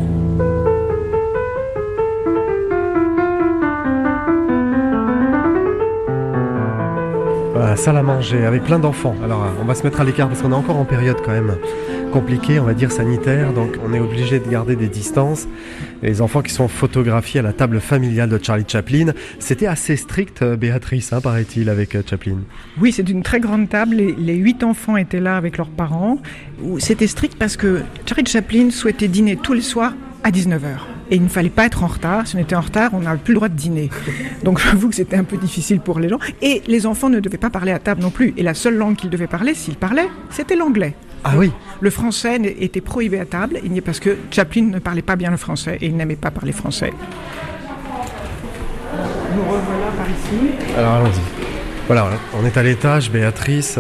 Voilà, 7.54 7.76
salle 7.76 7.98
à 7.98 8.04
manger 8.04 8.46
avec 8.46 8.64
plein 8.64 8.80
d'enfants. 8.80 9.16
Alors 9.24 9.46
on 9.62 9.66
va 9.66 9.76
se 9.76 9.84
mettre 9.84 10.02
à 10.02 10.04
l'écart 10.04 10.28
parce 10.28 10.42
qu'on 10.42 10.52
est 10.52 10.56
encore 10.56 10.78
en 10.78 10.86
période 10.86 11.18
quand 11.24 11.32
même 11.32 11.56
compliquée, 12.12 12.60
on 12.60 12.66
va 12.66 12.74
dire 12.74 12.92
sanitaire, 12.92 13.54
donc 13.54 13.78
on 13.86 13.94
est 13.94 14.00
obligé 14.00 14.40
de 14.40 14.50
garder 14.50 14.76
des 14.76 14.88
distances. 14.88 15.48
Les 16.02 16.22
enfants 16.22 16.42
qui 16.42 16.54
sont 16.54 16.68
photographiés 16.68 17.40
à 17.40 17.44
la 17.44 17.54
table 17.54 17.80
familiale 17.80 18.30
de 18.30 18.40
Charlie 18.42 18.66
Chaplin, 18.68 19.14
c'était 19.40 19.68
assez 19.68 19.96
strict, 19.96 20.42
euh, 20.42 20.56
Béatrice, 20.56 21.14
hein, 21.14 21.22
paraît-il, 21.22 21.70
avec 21.70 21.96
euh, 21.96 22.04
Chaplin. 22.08 22.38
Oui, 22.80 22.92
c'est 22.92 23.08
une 23.10 23.24
très 23.24 23.40
grande 23.40 23.70
table. 23.70 23.96
Les, 23.96 24.14
les 24.14 24.36
huit 24.36 24.64
enfants 24.64 24.98
étaient 24.98 25.20
là 25.20 25.38
avec 25.38 25.58
leurs 25.58 25.70
parents. 25.70 26.18
C'était 26.80 27.08
strict 27.08 27.38
parce 27.38 27.58
que 27.58 27.82
Charlie 28.06 28.26
Chaplin 28.26 28.70
souhaitait 28.72 29.08
dîner 29.08 29.36
tous 29.36 29.54
les 29.54 29.62
soirs 29.62 29.94
à 30.24 30.32
19h. 30.32 30.78
Et 31.10 31.16
il 31.16 31.24
ne 31.24 31.28
fallait 31.28 31.50
pas 31.50 31.66
être 31.66 31.84
en 31.84 31.88
retard. 31.88 32.26
Si 32.26 32.36
on 32.36 32.40
était 32.40 32.56
en 32.56 32.62
retard, 32.62 32.92
on 32.94 33.02
n'avait 33.02 33.18
plus 33.18 33.34
le 33.34 33.38
droit 33.38 33.50
de 33.50 33.56
dîner. 33.56 33.90
Donc 34.44 34.60
j'avoue 34.64 34.90
que 34.90 34.96
c'était 34.96 35.18
un 35.18 35.24
peu 35.24 35.38
difficile 35.38 35.80
pour 35.82 36.00
les 36.00 36.10
gens. 36.10 36.20
Et 36.42 36.62
les 36.68 36.86
enfants 36.86 37.10
ne 37.10 37.20
devaient 37.20 37.38
pas 37.38 37.50
parler 37.50 37.72
à 37.72 37.80
table 37.80 38.02
non 38.02 38.12
plus. 38.12 38.34
Et 38.38 38.44
la 38.44 38.54
seule 38.54 38.76
langue 38.76 38.96
qu'ils 38.96 39.10
devaient 39.10 39.28
parler, 39.28 39.54
s'ils 39.54 39.76
parlaient, 39.76 40.10
c'était 40.30 40.56
l'anglais. 40.56 40.96
Ah 41.24 41.34
oui. 41.36 41.52
Le 41.80 41.90
français 41.90 42.40
était 42.60 42.82
prohibé 42.82 43.20
à 43.20 43.26
table, 43.26 43.60
il 43.64 43.82
parce 43.82 44.00
que 44.00 44.18
Chaplin 44.32 44.64
ne 44.64 44.80
parlait 44.80 45.02
pas 45.02 45.16
bien 45.16 45.32
le 45.32 45.38
français 45.38 45.78
et 45.82 45.88
il 45.88 45.96
n'aimait 45.96 46.16
pas 46.16 46.32
parler 46.32 46.52
français. 46.52 46.92
Nous 49.36 49.44
revoilà 49.44 49.92
par 49.98 50.10
ici. 50.10 50.76
Alors 50.78 50.94
allons-y. 50.94 51.22
Voilà, 51.88 52.10
on 52.40 52.46
est 52.46 52.58
à 52.58 52.64
l'étage, 52.64 53.12
Béatrice, 53.12 53.80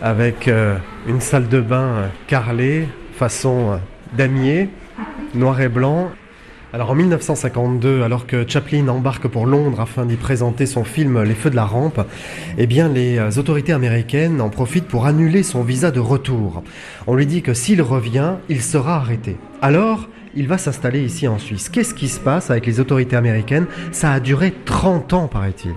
avec 0.00 0.48
euh, 0.48 0.76
une 1.06 1.20
salle 1.20 1.48
de 1.48 1.60
bain 1.60 1.88
euh, 1.88 2.06
carrelée, 2.26 2.88
façon 3.14 3.72
euh, 3.72 3.76
damier, 4.16 4.68
noir 5.34 5.60
et 5.60 5.68
blanc, 5.68 6.10
alors 6.72 6.90
en 6.90 6.94
1952, 6.94 8.02
alors 8.02 8.26
que 8.26 8.48
Chaplin 8.48 8.86
embarque 8.88 9.26
pour 9.26 9.46
Londres 9.46 9.80
afin 9.80 10.06
d'y 10.06 10.16
présenter 10.16 10.66
son 10.66 10.84
film 10.84 11.22
Les 11.22 11.34
Feux 11.34 11.50
de 11.50 11.56
la 11.56 11.64
Rampe, 11.64 12.00
eh 12.58 12.66
bien 12.66 12.88
les 12.88 13.18
euh, 13.18 13.30
autorités 13.38 13.72
américaines 13.72 14.40
en 14.40 14.50
profitent 14.50 14.86
pour 14.86 15.06
annuler 15.06 15.42
son 15.42 15.62
visa 15.62 15.90
de 15.90 16.00
retour. 16.00 16.62
On 17.06 17.14
lui 17.14 17.26
dit 17.26 17.42
que 17.42 17.54
s'il 17.54 17.82
revient, 17.82 18.34
il 18.48 18.62
sera 18.62 18.96
arrêté. 18.96 19.36
Alors, 19.62 20.08
il 20.36 20.46
va 20.46 20.58
s'installer 20.58 21.02
ici 21.02 21.26
en 21.26 21.38
Suisse. 21.38 21.68
Qu'est-ce 21.68 21.94
qui 21.94 22.08
se 22.08 22.20
passe 22.20 22.50
avec 22.50 22.66
les 22.66 22.78
autorités 22.78 23.16
américaines? 23.16 23.66
Ça 23.90 24.12
a 24.12 24.20
duré 24.20 24.54
30 24.64 25.12
ans, 25.12 25.26
paraît-il. 25.26 25.74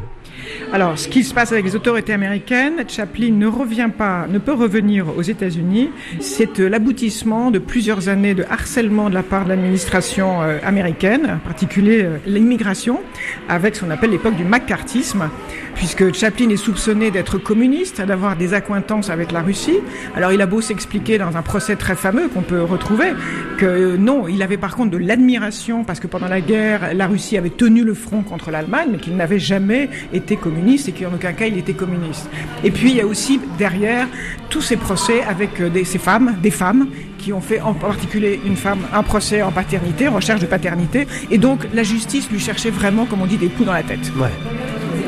Alors, 0.71 0.97
ce 0.97 1.07
qui 1.07 1.23
se 1.23 1.33
passe 1.33 1.51
avec 1.51 1.65
les 1.65 1.75
autorités 1.75 2.13
américaines, 2.13 2.83
Chaplin 2.87 3.31
ne 3.31 3.47
revient 3.47 3.89
pas, 3.95 4.25
ne 4.27 4.39
peut 4.39 4.53
revenir 4.53 5.05
aux 5.15 5.21
États-Unis. 5.21 5.89
C'est 6.19 6.59
euh, 6.59 6.67
l'aboutissement 6.67 7.51
de 7.51 7.59
plusieurs 7.59 8.09
années 8.09 8.33
de 8.33 8.43
harcèlement 8.49 9.09
de 9.09 9.13
la 9.13 9.23
part 9.23 9.43
de 9.43 9.49
l'administration 9.49 10.41
euh, 10.41 10.57
américaine, 10.63 11.33
en 11.35 11.47
particulier 11.47 12.03
euh, 12.03 12.17
l'immigration, 12.25 13.01
avec 13.49 13.75
ce 13.75 13.81
qu'on 13.81 13.91
appelle 13.91 14.09
l'époque 14.09 14.35
du 14.35 14.45
macartisme, 14.45 15.29
puisque 15.75 16.13
Chaplin 16.13 16.49
est 16.49 16.57
soupçonné 16.57 17.11
d'être 17.11 17.37
communiste, 17.37 18.01
d'avoir 18.01 18.35
des 18.35 18.53
accointances 18.53 19.09
avec 19.09 19.31
la 19.31 19.41
Russie. 19.41 19.77
Alors, 20.15 20.31
il 20.31 20.41
a 20.41 20.45
beau 20.47 20.61
s'expliquer 20.61 21.17
dans 21.17 21.37
un 21.37 21.41
procès 21.41 21.75
très 21.75 21.95
fameux 21.95 22.29
qu'on 22.29 22.41
peut 22.41 22.63
retrouver 22.63 23.11
que 23.57 23.95
non, 23.95 24.27
il 24.27 24.41
avait 24.41 24.57
par 24.57 24.75
contre 24.75 24.91
de 24.91 24.97
l'admiration 24.97 25.83
parce 25.83 25.99
que 25.99 26.07
pendant 26.07 26.27
la 26.27 26.41
guerre, 26.41 26.93
la 26.93 27.07
Russie 27.07 27.37
avait 27.37 27.49
tenu 27.49 27.83
le 27.83 27.93
front 27.93 28.23
contre 28.23 28.51
l'Allemagne, 28.51 28.89
mais 28.91 28.97
qu'il 28.97 29.15
n'avait 29.15 29.39
jamais 29.39 29.89
été 30.13 30.32
communiste 30.35 30.89
et 30.89 30.91
qu'en 30.91 31.13
aucun 31.13 31.33
cas 31.33 31.47
il 31.47 31.57
était 31.57 31.73
communiste. 31.73 32.29
Et 32.63 32.71
puis 32.71 32.91
il 32.91 32.97
y 32.97 33.01
a 33.01 33.05
aussi 33.05 33.39
derrière 33.57 34.07
tous 34.49 34.61
ces 34.61 34.77
procès 34.77 35.23
avec 35.23 35.59
euh, 35.59 35.69
ces 35.83 35.97
femmes, 35.97 36.35
des 36.41 36.51
femmes 36.51 36.87
qui 37.17 37.33
ont 37.33 37.41
fait 37.41 37.61
en 37.61 37.73
particulier 37.73 38.39
une 38.45 38.55
femme 38.55 38.79
un 38.93 39.03
procès 39.03 39.41
en 39.41 39.51
paternité, 39.51 40.07
en 40.07 40.13
recherche 40.13 40.41
de 40.41 40.45
paternité, 40.45 41.07
et 41.31 41.37
donc 41.37 41.67
la 41.73 41.83
justice 41.83 42.29
lui 42.29 42.39
cherchait 42.39 42.69
vraiment, 42.69 43.05
comme 43.05 43.21
on 43.21 43.25
dit, 43.25 43.37
des 43.37 43.47
coups 43.47 43.65
dans 43.65 43.73
la 43.73 43.83
tête. 43.83 44.11
Ouais. 44.17 44.29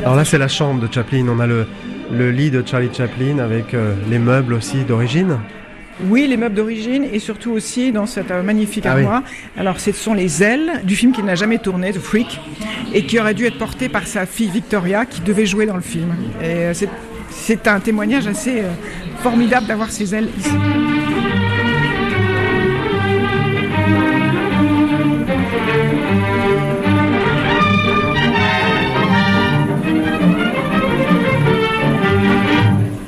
Alors 0.02 0.16
là 0.16 0.24
c'est 0.24 0.38
la 0.38 0.48
chambre 0.48 0.80
de 0.86 0.92
Chaplin, 0.92 1.26
on 1.28 1.40
a 1.40 1.46
le, 1.46 1.66
le 2.12 2.30
lit 2.30 2.50
de 2.50 2.62
Charlie 2.64 2.90
Chaplin 2.92 3.38
avec 3.38 3.74
euh, 3.74 3.94
les 4.08 4.18
meubles 4.18 4.54
aussi 4.54 4.84
d'origine. 4.84 5.38
Oui, 6.04 6.26
les 6.28 6.36
meubles 6.36 6.54
d'origine 6.54 7.04
et 7.10 7.18
surtout 7.18 7.52
aussi 7.52 7.90
dans 7.90 8.04
cette 8.06 8.30
euh, 8.30 8.42
magnifique 8.42 8.84
Ah 8.86 8.94
oui. 8.96 9.02
armoire. 9.02 9.22
Alors, 9.56 9.80
ce 9.80 9.92
sont 9.92 10.12
les 10.14 10.42
ailes 10.42 10.82
du 10.84 10.94
film 10.94 11.12
qu'il 11.12 11.24
n'a 11.24 11.34
jamais 11.36 11.58
tourné, 11.58 11.90
The 11.92 11.98
Freak, 11.98 12.38
et 12.92 13.04
qui 13.06 13.18
aurait 13.18 13.32
dû 13.34 13.46
être 13.46 13.58
porté 13.58 13.88
par 13.88 14.06
sa 14.06 14.26
fille 14.26 14.50
Victoria, 14.50 15.06
qui 15.06 15.22
devait 15.22 15.46
jouer 15.46 15.64
dans 15.66 15.76
le 15.76 15.80
film. 15.82 16.14
Et 16.42 16.44
euh, 16.46 16.74
c'est- 16.74 17.66
un 17.68 17.80
témoignage 17.80 18.26
assez 18.26 18.60
euh, 18.60 18.70
formidable 19.22 19.66
d'avoir 19.66 19.90
ces 19.90 20.14
ailes 20.14 20.28
ici. 20.38 20.50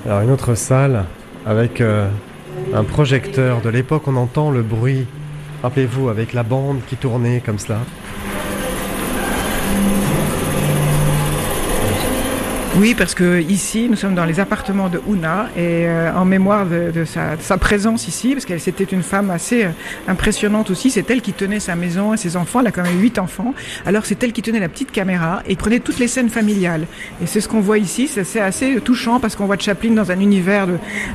Alors 0.07 0.23
une 0.23 0.31
autre 0.31 0.55
salle 0.55 1.05
avec 1.45 1.81
euh, 1.81 2.09
un 2.75 2.85
projecteur 2.85 3.61
de 3.61 3.69
l'époque, 3.69 4.03
on 4.07 4.17
entend 4.17 4.51
le 4.51 4.63
bruit, 4.63 5.07
rappelez-vous, 5.63 6.09
avec 6.09 6.33
la 6.33 6.43
bande 6.43 6.81
qui 6.87 6.97
tournait 6.97 7.43
comme 7.45 7.59
cela. 7.59 7.81
Oui, 12.81 12.95
parce 12.95 13.17
que 13.17 13.41
ici, 13.41 13.89
nous 13.91 13.97
sommes 13.97 14.15
dans 14.15 14.25
les 14.25 14.39
appartements 14.39 14.89
de 14.89 15.01
Una 15.09 15.49
et 15.57 15.89
euh, 15.89 16.15
en 16.15 16.25
mémoire 16.25 16.65
de, 16.65 17.05
sa, 17.05 17.59
présence 17.59 18.07
ici, 18.07 18.35
parce 18.35 18.45
qu'elle 18.45 18.61
c'était 18.61 18.85
une 18.85 19.03
femme 19.03 19.31
assez 19.31 19.65
euh, 19.65 19.71
impressionnante 20.07 20.71
aussi. 20.71 20.89
C'est 20.89 21.11
elle 21.11 21.21
qui 21.21 21.33
tenait 21.33 21.59
sa 21.59 21.75
maison 21.75 22.15
et 22.15 22.17
ses 22.17 22.37
enfants. 22.37 22.61
Elle 22.61 22.69
a 22.69 22.71
quand 22.71 22.85
même 22.85 23.01
huit 23.01 23.19
enfants. 23.19 23.53
Alors 23.85 24.07
c'est 24.07 24.23
elle 24.23 24.33
qui 24.33 24.43
tenait 24.43 24.61
la 24.61 24.69
petite 24.69 24.93
caméra 24.93 25.43
et 25.49 25.57
prenait 25.57 25.81
toutes 25.81 25.99
les 25.99 26.07
scènes 26.07 26.29
familiales. 26.29 26.87
Et 27.21 27.27
c'est 27.27 27.41
ce 27.41 27.49
qu'on 27.49 27.61
voit 27.61 27.79
ici. 27.79 28.07
C'est 28.07 28.41
assez 28.41 28.77
touchant 28.81 29.19
parce 29.19 29.35
qu'on 29.35 29.47
voit 29.47 29.59
Chaplin 29.59 29.91
dans 29.91 30.13
un 30.13 30.21
univers 30.21 30.69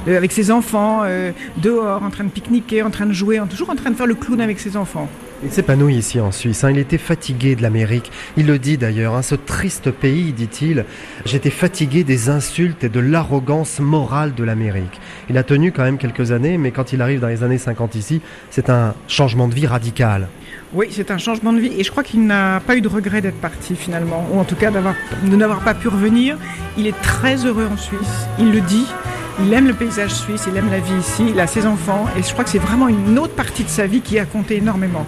avec 0.05 0.33
ses 0.33 0.51
enfants 0.51 1.03
euh, 1.05 1.31
dehors, 1.57 2.03
en 2.03 2.09
train 2.09 2.25
de 2.25 2.29
pique-niquer, 2.29 2.83
en 2.83 2.89
train 2.89 3.05
de 3.05 3.13
jouer, 3.13 3.39
toujours 3.49 3.69
en 3.69 3.75
train 3.75 3.89
de 3.89 3.95
faire 3.95 4.07
le 4.07 4.15
clown 4.15 4.41
avec 4.41 4.59
ses 4.59 4.75
enfants. 4.75 5.07
Il 5.45 5.51
s'épanouit 5.51 5.95
ici 5.95 6.19
en 6.19 6.31
Suisse. 6.31 6.63
hein. 6.63 6.71
Il 6.71 6.77
était 6.77 6.97
fatigué 6.97 7.55
de 7.55 7.61
l'Amérique. 7.61 8.11
Il 8.37 8.47
le 8.47 8.59
dit 8.59 8.77
d'ailleurs. 8.77 9.13
hein, 9.15 9.21
ce 9.21 9.35
triste 9.35 9.91
pays, 9.91 10.31
dit-il. 10.31 10.85
J'étais 11.25 11.49
fatigué 11.49 12.03
des 12.03 12.29
insultes 12.29 12.83
et 12.83 12.89
de 12.89 12.99
l'arrogance 12.99 13.79
morale 13.79 14.33
de 14.33 14.43
l'Amérique. 14.43 15.01
Il 15.29 15.37
a 15.37 15.43
tenu 15.43 15.71
quand 15.71 15.83
même 15.83 15.97
quelques 15.97 16.31
années, 16.31 16.57
mais 16.57 16.71
quand 16.71 16.93
il 16.93 17.01
arrive 17.01 17.19
dans 17.19 17.27
les 17.27 17.43
années 17.43 17.57
50 17.57 17.95
ici, 17.95 18.21
c'est 18.49 18.69
un 18.69 18.95
changement 19.07 19.47
de 19.47 19.53
vie 19.55 19.67
radical. 19.67 20.27
Oui, 20.73 20.87
c'est 20.91 21.11
un 21.11 21.17
changement 21.17 21.53
de 21.53 21.59
vie 21.59 21.71
et 21.77 21.83
je 21.83 21.91
crois 21.91 22.03
qu'il 22.03 22.25
n'a 22.25 22.59
pas 22.65 22.75
eu 22.75 22.81
de 22.81 22.87
regret 22.87 23.21
d'être 23.21 23.39
parti 23.39 23.75
finalement, 23.75 24.25
ou 24.31 24.39
en 24.39 24.43
tout 24.43 24.55
cas 24.55 24.71
de 24.71 25.35
n'avoir 25.35 25.59
pas 25.59 25.73
pu 25.73 25.87
revenir. 25.87 26.37
Il 26.77 26.87
est 26.87 26.99
très 27.01 27.45
heureux 27.45 27.67
en 27.71 27.77
Suisse, 27.77 28.27
il 28.39 28.51
le 28.51 28.61
dit. 28.61 28.87
Il 29.43 29.51
aime 29.51 29.67
le 29.67 29.73
paysage 29.73 30.13
suisse, 30.13 30.45
il 30.47 30.55
aime 30.57 30.69
la 30.69 30.77
vie 30.79 30.93
ici, 30.99 31.25
il 31.29 31.39
a 31.39 31.47
ses 31.47 31.65
enfants 31.65 32.05
et 32.17 32.21
je 32.21 32.31
crois 32.33 32.43
que 32.43 32.51
c'est 32.51 32.59
vraiment 32.59 32.87
une 32.87 33.17
autre 33.17 33.33
partie 33.33 33.63
de 33.63 33.69
sa 33.69 33.87
vie 33.87 34.01
qui 34.01 34.19
a 34.19 34.25
compté 34.25 34.57
énormément. 34.57 35.07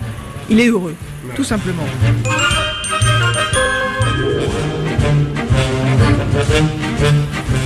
Il 0.49 0.59
est 0.59 0.67
heureux, 0.67 0.95
tout 1.35 1.43
simplement. 1.43 1.85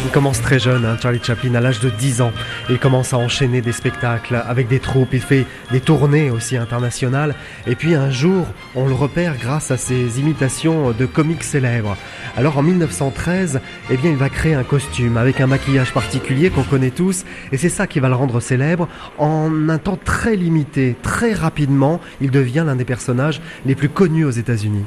Il 0.09 0.11
commence 0.11 0.41
très 0.41 0.57
jeune, 0.57 0.85
hein, 0.85 0.97
Charlie 0.99 1.19
Chaplin, 1.21 1.53
à 1.53 1.61
l'âge 1.61 1.81
de 1.81 1.91
10 1.91 2.21
ans. 2.21 2.31
Il 2.67 2.79
commence 2.79 3.13
à 3.13 3.19
enchaîner 3.19 3.61
des 3.61 3.71
spectacles 3.71 4.41
avec 4.47 4.67
des 4.67 4.79
troupes. 4.79 5.13
Il 5.13 5.21
fait 5.21 5.45
des 5.69 5.81
tournées 5.81 6.31
aussi 6.31 6.57
internationales. 6.57 7.35
Et 7.67 7.75
puis 7.75 7.93
un 7.93 8.09
jour, 8.09 8.47
on 8.73 8.87
le 8.87 8.95
repère 8.95 9.37
grâce 9.37 9.69
à 9.69 9.77
ses 9.77 10.19
imitations 10.19 10.93
de 10.93 11.05
comiques 11.05 11.43
célèbres. 11.43 11.95
Alors 12.35 12.57
en 12.57 12.63
1913, 12.63 13.61
eh 13.91 13.99
il 14.03 14.15
va 14.15 14.29
créer 14.29 14.55
un 14.55 14.63
costume 14.63 15.15
avec 15.15 15.41
un 15.41 15.47
maquillage 15.47 15.93
particulier 15.93 16.49
qu'on 16.49 16.63
connaît 16.63 16.89
tous. 16.89 17.23
Et 17.51 17.57
c'est 17.57 17.69
ça 17.69 17.85
qui 17.85 17.99
va 17.99 18.09
le 18.09 18.15
rendre 18.15 18.39
célèbre. 18.39 18.87
En 19.19 19.69
un 19.69 19.77
temps 19.77 19.99
très 20.03 20.35
limité, 20.35 20.95
très 21.03 21.33
rapidement, 21.33 22.01
il 22.19 22.31
devient 22.31 22.63
l'un 22.65 22.75
des 22.75 22.83
personnages 22.83 23.41
les 23.63 23.75
plus 23.75 23.89
connus 23.89 24.25
aux 24.25 24.31
États-Unis. 24.31 24.85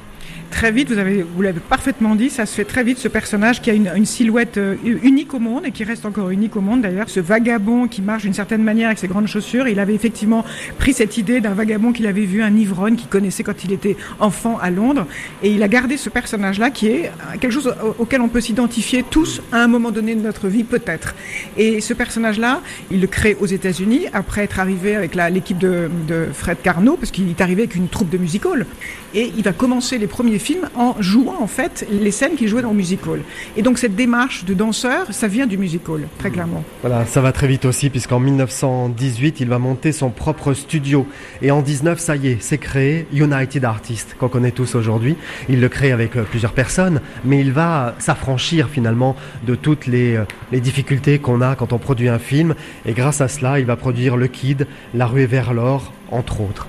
Très 0.52 0.70
vite, 0.70 0.92
vous 0.92 0.98
avez, 0.98 1.22
vous 1.22 1.40
l'avez 1.42 1.58
parfaitement 1.60 2.14
dit, 2.14 2.28
ça 2.30 2.44
se 2.46 2.54
fait 2.54 2.64
très 2.64 2.84
vite. 2.84 2.98
Ce 2.98 3.08
personnage 3.08 3.62
qui 3.62 3.70
a 3.70 3.72
une, 3.72 4.04
silhouette 4.04 4.58
euh, 4.58 4.76
unique 5.02 5.32
au 5.34 5.38
monde 5.40 5.64
et 5.66 5.72
qui 5.72 5.82
reste 5.82 6.04
encore 6.04 6.28
unique 6.30 6.54
au 6.56 6.60
monde 6.60 6.82
d'ailleurs. 6.82 7.08
Ce 7.08 7.20
vagabond 7.20 7.88
qui 7.88 8.02
marche 8.02 8.22
d'une 8.22 8.34
certaine 8.34 8.62
manière 8.62 8.88
avec 8.88 8.98
ses 8.98 9.08
grandes 9.08 9.26
chaussures. 9.26 9.66
Il 9.66 9.80
avait 9.80 9.94
effectivement 9.94 10.44
pris 10.78 10.92
cette 10.92 11.16
idée 11.16 11.40
d'un 11.40 11.54
vagabond 11.54 11.92
qu'il 11.92 12.06
avait 12.06 12.26
vu, 12.26 12.42
un 12.42 12.54
ivrogne 12.54 12.96
qu'il 12.96 13.08
connaissait 13.08 13.42
quand 13.42 13.64
il 13.64 13.72
était 13.72 13.96
enfant 14.20 14.58
à 14.60 14.70
Londres, 14.70 15.06
et 15.42 15.50
il 15.50 15.62
a 15.62 15.68
gardé 15.68 15.96
ce 15.96 16.10
personnage-là 16.10 16.70
qui 16.70 16.86
est 16.88 17.10
quelque 17.40 17.50
chose 17.50 17.74
au- 17.82 18.02
auquel 18.02 18.20
on 18.20 18.28
peut 18.28 18.42
s'identifier 18.42 19.04
tous 19.08 19.40
à 19.52 19.62
un 19.64 19.68
moment 19.68 19.90
donné 19.90 20.14
de 20.14 20.20
notre 20.20 20.48
vie 20.48 20.64
peut-être. 20.64 21.14
Et 21.56 21.80
ce 21.80 21.94
personnage-là, 21.94 22.60
il 22.90 23.00
le 23.00 23.06
crée 23.06 23.36
aux 23.40 23.46
États-Unis 23.46 24.02
après 24.12 24.42
être 24.44 24.60
arrivé 24.60 24.94
avec 24.96 25.14
l'équipe 25.14 25.58
de, 25.58 25.88
de 26.06 26.26
Fred 26.32 26.58
Carnot, 26.62 26.96
parce 26.98 27.10
qu'il 27.10 27.28
est 27.30 27.40
arrivé 27.40 27.62
avec 27.62 27.74
une 27.74 27.88
troupe 27.88 28.10
de 28.10 28.18
music 28.18 28.44
hall. 28.44 28.66
Et 29.14 29.32
il 29.36 29.42
va 29.42 29.52
commencer 29.52 29.98
les 29.98 30.06
premiers 30.06 30.38
films 30.42 30.68
en 30.74 30.94
jouant 31.00 31.40
en 31.40 31.46
fait 31.46 31.86
les 31.90 32.10
scènes 32.10 32.34
qu'il 32.34 32.48
jouait 32.48 32.62
dans 32.62 32.70
le 32.70 32.76
music 32.76 33.06
hall. 33.06 33.22
Et 33.56 33.62
donc 33.62 33.78
cette 33.78 33.96
démarche 33.96 34.44
de 34.44 34.54
danseur, 34.54 35.06
ça 35.10 35.28
vient 35.28 35.46
du 35.46 35.56
music 35.56 35.88
hall, 35.88 36.06
très 36.18 36.30
clairement. 36.30 36.64
Voilà, 36.82 37.06
ça 37.06 37.20
va 37.20 37.32
très 37.32 37.46
vite 37.46 37.64
aussi 37.64 37.88
puisqu'en 37.88 38.20
1918, 38.20 39.40
il 39.40 39.48
va 39.48 39.58
monter 39.58 39.92
son 39.92 40.10
propre 40.10 40.52
studio. 40.52 41.06
Et 41.40 41.50
en 41.50 41.62
19, 41.62 41.98
ça 41.98 42.16
y 42.16 42.28
est, 42.28 42.38
c'est 42.40 42.58
créé 42.58 43.06
United 43.12 43.64
Artists, 43.64 44.16
qu'on 44.18 44.28
connaît 44.28 44.50
tous 44.50 44.74
aujourd'hui. 44.74 45.16
Il 45.48 45.60
le 45.60 45.68
crée 45.68 45.92
avec 45.92 46.16
euh, 46.16 46.24
plusieurs 46.24 46.52
personnes, 46.52 47.00
mais 47.24 47.40
il 47.40 47.52
va 47.52 47.94
s'affranchir 47.98 48.68
finalement 48.68 49.16
de 49.46 49.54
toutes 49.54 49.86
les, 49.86 50.16
euh, 50.16 50.24
les 50.50 50.60
difficultés 50.60 51.18
qu'on 51.18 51.40
a 51.40 51.54
quand 51.54 51.72
on 51.72 51.78
produit 51.78 52.08
un 52.08 52.18
film. 52.18 52.54
Et 52.86 52.92
grâce 52.92 53.20
à 53.20 53.28
cela, 53.28 53.58
il 53.58 53.66
va 53.66 53.76
produire 53.76 54.16
Le 54.16 54.26
Kid, 54.26 54.66
La 54.94 55.06
Ruée 55.06 55.26
vers 55.26 55.54
l'or, 55.54 55.92
entre 56.10 56.40
autres. 56.40 56.66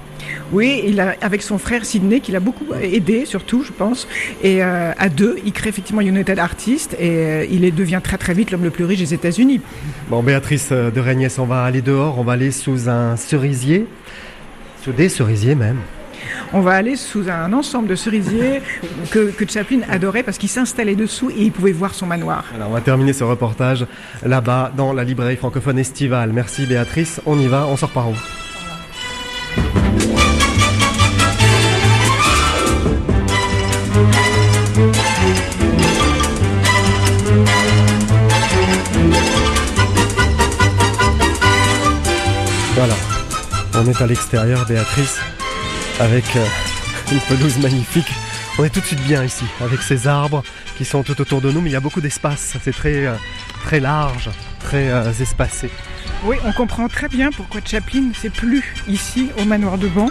Oui, 0.51 0.83
il 0.85 0.99
a, 0.99 1.15
avec 1.21 1.41
son 1.41 1.57
frère 1.57 1.85
Sidney, 1.85 2.19
qui 2.19 2.31
l'a 2.31 2.39
beaucoup 2.39 2.65
aidé, 2.81 3.25
surtout, 3.25 3.63
je 3.63 3.71
pense. 3.71 4.07
Et 4.43 4.63
euh, 4.63 4.91
à 4.97 5.09
deux, 5.09 5.37
il 5.45 5.51
crée 5.51 5.69
effectivement 5.69 6.01
United 6.01 6.37
Artists 6.39 6.93
et 6.99 7.09
euh, 7.09 7.45
il 7.49 7.63
est- 7.65 7.71
devient 7.71 8.01
très 8.03 8.17
très 8.17 8.33
vite 8.33 8.51
l'homme 8.51 8.63
le 8.63 8.69
plus 8.69 8.85
riche 8.85 8.99
des 8.99 9.13
États-Unis. 9.13 9.61
Bon, 10.09 10.21
Béatrice 10.21 10.69
euh, 10.71 10.91
de 10.91 10.99
Régnès, 10.99 11.39
on 11.39 11.45
va 11.45 11.63
aller 11.63 11.81
dehors, 11.81 12.19
on 12.19 12.23
va 12.23 12.33
aller 12.33 12.51
sous 12.51 12.87
un 12.89 13.15
cerisier, 13.15 13.87
sous 14.83 14.91
des 14.91 15.09
cerisiers 15.09 15.55
même. 15.55 15.77
On 16.53 16.61
va 16.61 16.71
aller 16.73 16.95
sous 16.95 17.29
un 17.29 17.51
ensemble 17.51 17.87
de 17.87 17.95
cerisiers 17.95 18.61
que, 19.11 19.31
que 19.31 19.49
Chaplin 19.49 19.79
adorait 19.89 20.23
parce 20.23 20.37
qu'il 20.37 20.49
s'installait 20.49 20.95
dessous 20.95 21.29
et 21.31 21.41
il 21.41 21.51
pouvait 21.51 21.71
voir 21.71 21.93
son 21.95 22.05
manoir. 22.05 22.45
Alors 22.55 22.69
on 22.69 22.73
va 22.73 22.81
terminer 22.81 23.11
ce 23.13 23.23
reportage 23.23 23.85
là-bas 24.23 24.71
dans 24.77 24.93
la 24.93 25.03
librairie 25.03 25.35
francophone 25.35 25.79
estivale. 25.79 26.31
Merci 26.31 26.65
Béatrice, 26.65 27.21
on 27.25 27.39
y 27.39 27.47
va, 27.47 27.65
on 27.67 27.75
sort 27.75 27.89
par 27.89 28.09
où? 28.09 28.13
À 44.01 44.07
l'extérieur 44.07 44.65
Béatrice 44.65 45.19
avec 45.99 46.23
euh, 46.35 46.45
une 47.11 47.19
pelouse 47.21 47.57
magnifique. 47.59 48.11
On 48.57 48.63
est 48.63 48.69
tout 48.69 48.79
de 48.79 48.85
suite 48.85 49.03
bien 49.03 49.23
ici, 49.23 49.45
avec 49.61 49.81
ces 49.81 50.07
arbres 50.07 50.43
qui 50.77 50.85
sont 50.85 51.03
tout 51.03 51.19
autour 51.19 51.41
de 51.41 51.51
nous, 51.51 51.61
mais 51.61 51.69
il 51.69 51.73
y 51.73 51.75
a 51.75 51.79
beaucoup 51.79 52.01
d'espace. 52.01 52.57
C'est 52.63 52.71
très, 52.71 53.05
euh, 53.05 53.15
très 53.63 53.79
large, 53.79 54.29
très 54.59 54.89
euh, 54.89 55.11
espacé. 55.19 55.69
Oui, 56.23 56.37
on 56.45 56.53
comprend 56.53 56.87
très 56.87 57.07
bien 57.07 57.29
pourquoi 57.31 57.61
Chaplin 57.63 58.11
c'est 58.13 58.31
plus 58.31 58.73
ici 58.87 59.29
au 59.39 59.45
manoir 59.45 59.77
de 59.77 59.87
Ban. 59.87 60.09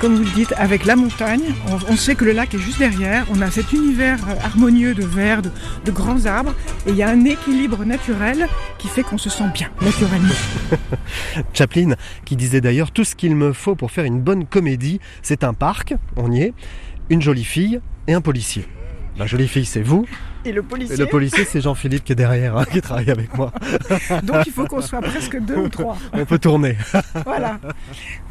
Comme 0.00 0.14
vous 0.14 0.24
le 0.24 0.30
dites, 0.30 0.54
avec 0.56 0.86
la 0.86 0.96
montagne, 0.96 1.52
on, 1.86 1.94
sait 1.94 2.14
que 2.14 2.24
le 2.24 2.32
lac 2.32 2.54
est 2.54 2.58
juste 2.58 2.78
derrière. 2.78 3.26
On 3.30 3.42
a 3.42 3.50
cet 3.50 3.74
univers 3.74 4.18
euh, 4.30 4.34
harmonieux 4.42 4.94
de 4.94 5.04
verre, 5.04 5.42
de 5.42 5.90
grands 5.90 6.24
arbres, 6.24 6.54
et 6.86 6.90
il 6.90 6.96
y 6.96 7.02
a 7.02 7.10
un 7.10 7.22
équilibre 7.26 7.84
naturel 7.84 8.48
qui 8.78 8.88
fait 8.88 9.02
qu'on 9.02 9.18
se 9.18 9.28
sent 9.28 9.44
bien 9.52 9.68
naturellement. 9.82 10.32
Chaplin, 11.52 11.96
qui 12.24 12.36
disait 12.36 12.62
d'ailleurs 12.62 12.92
tout 12.92 13.04
ce 13.04 13.14
qu'il 13.14 13.36
me 13.36 13.52
faut 13.52 13.74
pour 13.74 13.90
faire 13.90 14.06
une 14.06 14.22
bonne 14.22 14.46
comédie, 14.46 15.00
c'est 15.20 15.44
un 15.44 15.52
parc, 15.52 15.94
on 16.16 16.32
y 16.32 16.44
est, 16.44 16.54
une 17.10 17.20
jolie 17.20 17.44
fille 17.44 17.80
et 18.06 18.14
un 18.14 18.22
policier. 18.22 18.66
La 19.18 19.26
jolie 19.26 19.48
fille, 19.48 19.66
c'est 19.66 19.82
vous. 19.82 20.06
Et 20.44 20.52
le 20.52 20.62
policier. 20.62 20.94
Et 20.94 20.98
le 20.98 21.06
policier, 21.06 21.44
c'est 21.44 21.60
Jean-Philippe 21.60 22.04
qui 22.04 22.12
est 22.12 22.16
derrière, 22.16 22.56
hein, 22.56 22.64
qui 22.70 22.80
travaille 22.80 23.10
avec 23.10 23.36
moi. 23.36 23.52
Donc 24.22 24.46
il 24.46 24.52
faut 24.52 24.64
qu'on 24.64 24.80
soit 24.80 25.00
presque 25.00 25.38
deux 25.38 25.56
ou 25.56 25.68
trois. 25.68 25.98
On 26.12 26.24
peut 26.24 26.38
tourner. 26.38 26.76
Voilà. 27.24 27.58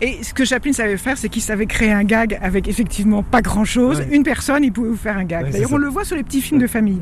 Et 0.02 0.24
ce 0.24 0.34
que 0.34 0.46
Chaplin 0.46 0.74
savait 0.74 0.98
faire, 0.98 1.18
c'est 1.18 1.30
qu'il 1.30 1.42
savait 1.42 1.66
créer 1.66 1.92
un 1.92 2.04
gag 2.04 2.38
avec 2.42 2.68
effectivement 2.68 3.24
pas 3.24 3.42
grand-chose. 3.42 4.00
Ouais. 4.00 4.08
Une 4.12 4.24
personne, 4.24 4.64
il 4.64 4.72
pouvait 4.72 4.90
vous 4.90 4.98
faire 4.98 5.18
un 5.18 5.24
gag. 5.26 5.46
Ouais, 5.46 5.52
D'ailleurs, 5.52 5.74
on 5.74 5.78
le 5.78 5.88
voit 5.88 6.06
sur 6.06 6.16
les 6.16 6.24
petits 6.24 6.42
films 6.42 6.60
de 6.60 6.68
famille. 6.68 7.02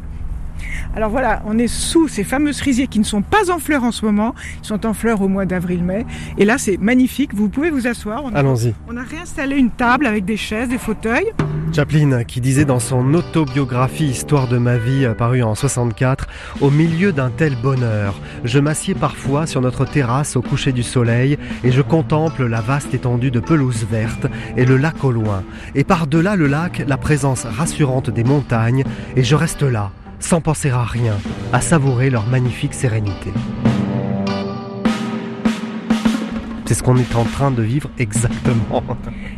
Alors 0.96 1.10
voilà, 1.10 1.42
on 1.46 1.58
est 1.58 1.68
sous 1.68 2.08
ces 2.08 2.24
fameux 2.24 2.54
cerisiers 2.54 2.88
qui 2.88 3.00
ne 3.00 3.04
sont 3.04 3.22
pas 3.22 3.52
en 3.52 3.60
fleurs 3.60 3.84
en 3.84 3.92
ce 3.92 4.06
moment, 4.06 4.34
ils 4.64 4.68
sont 4.68 4.86
en 4.86 4.94
fleurs 4.94 5.22
au 5.22 5.28
mois 5.28 5.46
d'avril-mai. 5.46 6.06
Et 6.38 6.46
là, 6.46 6.58
c'est 6.58 6.78
magnifique, 6.78 7.34
vous 7.34 7.50
pouvez 7.50 7.70
vous 7.70 7.88
asseoir. 7.88 8.24
Allons-y. 8.34 8.74
On 8.88 8.98
a 8.98 9.04
réinstallé 9.04 9.58
une 9.58 9.70
table 9.70 10.08
avec 10.08 10.26
des 10.26 10.38
chaises, 10.38 10.70
des 10.70 10.78
fauteuils. 10.78 11.32
Chaplin, 11.74 12.24
qui 12.24 12.42
disait 12.42 12.66
dans 12.66 12.80
son 12.80 13.14
autobiographie 13.14 14.06
Histoire 14.06 14.48
de 14.48 14.58
ma 14.58 14.78
vie, 14.78 15.08
parue 15.18 15.44
en 15.44 15.54
64, 15.54 16.28
Au 16.62 16.72
milieu 16.72 17.12
d'un 17.12 17.30
tel 17.30 17.56
bonheur, 17.56 18.16
je 18.44 18.60
m'assieds 18.60 18.96
parfois 18.96 19.46
sur 19.46 19.62
notre 19.62 19.86
terrasse 19.86 20.36
au 20.36 20.42
coucher 20.42 20.72
du 20.72 20.84
soleil 20.84 21.38
et 21.64 21.72
je 21.72 21.82
contemple 21.82 22.46
la 22.48 22.62
vaste 22.62 22.94
étendue 22.94 23.32
de 23.32 23.40
pelouse 23.40 23.86
verte 23.90 24.28
et 24.56 24.66
le 24.66 24.78
lac 24.78 25.04
au 25.04 25.12
loin. 25.12 25.44
Et 25.76 25.84
par-delà 25.84 26.36
le 26.36 26.48
lac, 26.48 26.84
la 26.88 26.98
présence 26.98 27.46
rassurante 27.46 28.10
des 28.10 28.24
montagnes 28.24 28.84
et 29.16 29.24
je 29.24 29.36
reste 29.36 29.64
là, 29.64 29.92
sans 30.20 30.42
penser 30.42 30.70
à 30.70 30.84
rien, 30.84 31.18
à 31.54 31.62
savourer 31.62 32.10
leur 32.10 32.28
magnifique 32.28 32.74
sérénité. 32.74 33.32
C'est 36.68 36.74
ce 36.74 36.84
qu'on 36.84 36.98
est 36.98 37.16
en 37.16 37.24
train 37.24 37.50
de 37.50 37.64
vivre 37.64 37.90
exactement. 37.98 38.84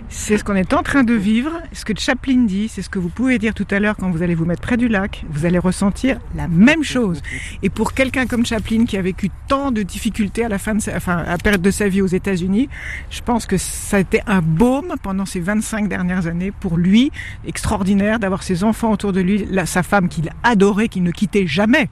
C'est 0.10 0.40
ce 0.40 0.44
qu'on 0.44 0.56
est 0.56 0.74
en 0.74 0.82
train 0.82 1.04
de 1.04 1.14
vivre, 1.14 1.52
ce 1.74 1.86
que 1.86 1.94
Chaplin 1.96 2.46
dit, 2.46 2.68
c'est 2.70 2.82
ce 2.82 2.90
que 2.90 2.98
vous 2.98 3.10
pouvez 3.10 3.38
dire 3.38 3.54
tout 3.54 3.68
à 3.70 3.80
l'heure 3.80 3.96
quand 3.98 4.10
vous 4.10 4.24
allez 4.24 4.34
vous 4.34 4.46
mettre 4.46 4.64
près 4.64 4.78
du 4.78 4.88
lac, 4.88 5.24
vous 5.30 5.46
allez 5.46 5.60
ressentir 5.60 6.20
la 6.36 6.48
même 6.48 6.84
chose. 6.84 7.22
Et 7.62 7.70
pour 7.70 7.94
quelqu'un 7.94 8.26
comme 8.26 8.48
Chaplin 8.48 8.86
qui 8.86 8.98
a 8.98 9.04
vécu 9.04 9.30
tant 9.48 9.70
de 9.70 9.84
difficultés 9.84 10.44
à 10.44 10.50
la 10.50 10.58
fin 10.58 10.74
de 10.74 10.82
sa, 10.82 10.96
enfin, 10.96 11.18
à 11.18 11.38
de 11.38 11.72
sa 11.72 11.88
vie 11.88 12.02
aux 12.02 12.08
États-Unis, 12.08 12.68
je 13.12 13.22
pense 13.22 13.46
que 13.46 13.58
ça 13.58 13.98
a 13.98 14.00
été 14.00 14.22
un 14.26 14.42
baume 14.42 14.96
pendant 15.04 15.28
ces 15.28 15.40
25 15.40 15.88
dernières 15.88 16.26
années 16.26 16.52
pour 16.52 16.78
lui, 16.78 17.12
extraordinaire 17.46 18.18
d'avoir 18.18 18.42
ses 18.42 18.64
enfants 18.64 18.92
autour 18.92 19.14
de 19.14 19.22
lui, 19.22 19.48
sa 19.66 19.84
femme 19.84 20.10
qu'il 20.10 20.32
adorait, 20.42 20.88
qu'il 20.88 21.04
ne 21.04 21.12
quittait 21.12 21.46
jamais 21.46 21.90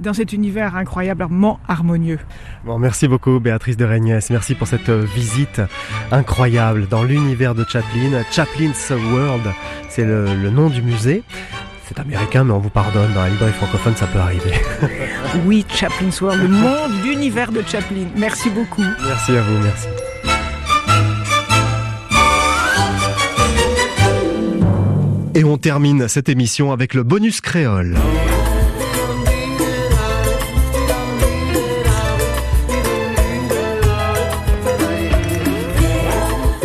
dans 0.00 0.12
cet 0.12 0.32
univers 0.32 0.76
incroyablement 0.76 1.60
harmonieux. 1.68 2.18
Bon, 2.64 2.78
merci 2.78 3.08
beaucoup 3.08 3.40
Béatrice 3.40 3.76
de 3.76 3.84
Reignès, 3.84 4.30
merci 4.30 4.54
pour 4.54 4.66
cette 4.66 4.88
euh, 4.88 5.04
visite 5.04 5.60
incroyable 6.12 6.86
dans 6.88 7.02
l'univers 7.02 7.54
de 7.54 7.64
Chaplin. 7.68 8.22
Chaplin's 8.30 8.90
World, 8.90 9.42
c'est 9.88 10.04
le, 10.04 10.34
le 10.34 10.50
nom 10.50 10.68
du 10.68 10.82
musée. 10.82 11.22
C'est 11.88 11.98
américain, 12.00 12.44
mais 12.44 12.52
on 12.52 12.58
vous 12.58 12.68
pardonne. 12.68 13.14
Dans 13.14 13.22
la 13.22 13.30
librairie 13.30 13.52
francophone, 13.54 13.96
ça 13.96 14.06
peut 14.06 14.18
arriver. 14.18 14.52
oui, 15.46 15.64
Chaplin's 15.70 16.20
World, 16.20 16.42
le 16.42 16.48
monde, 16.48 16.92
l'univers 17.02 17.50
de 17.50 17.62
Chaplin. 17.66 18.04
Merci 18.14 18.50
beaucoup. 18.50 18.84
Merci 19.06 19.32
à 19.32 19.40
vous, 19.40 19.58
merci. 19.62 19.88
Et 25.34 25.44
on 25.44 25.56
termine 25.56 26.08
cette 26.08 26.28
émission 26.28 26.72
avec 26.72 26.94
le 26.94 27.04
bonus 27.04 27.40
créole. 27.40 27.96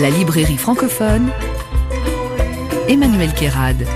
La 0.03 0.09
librairie 0.09 0.57
francophone, 0.57 1.29
Emmanuel 2.89 3.33
Kérad. 3.33 3.87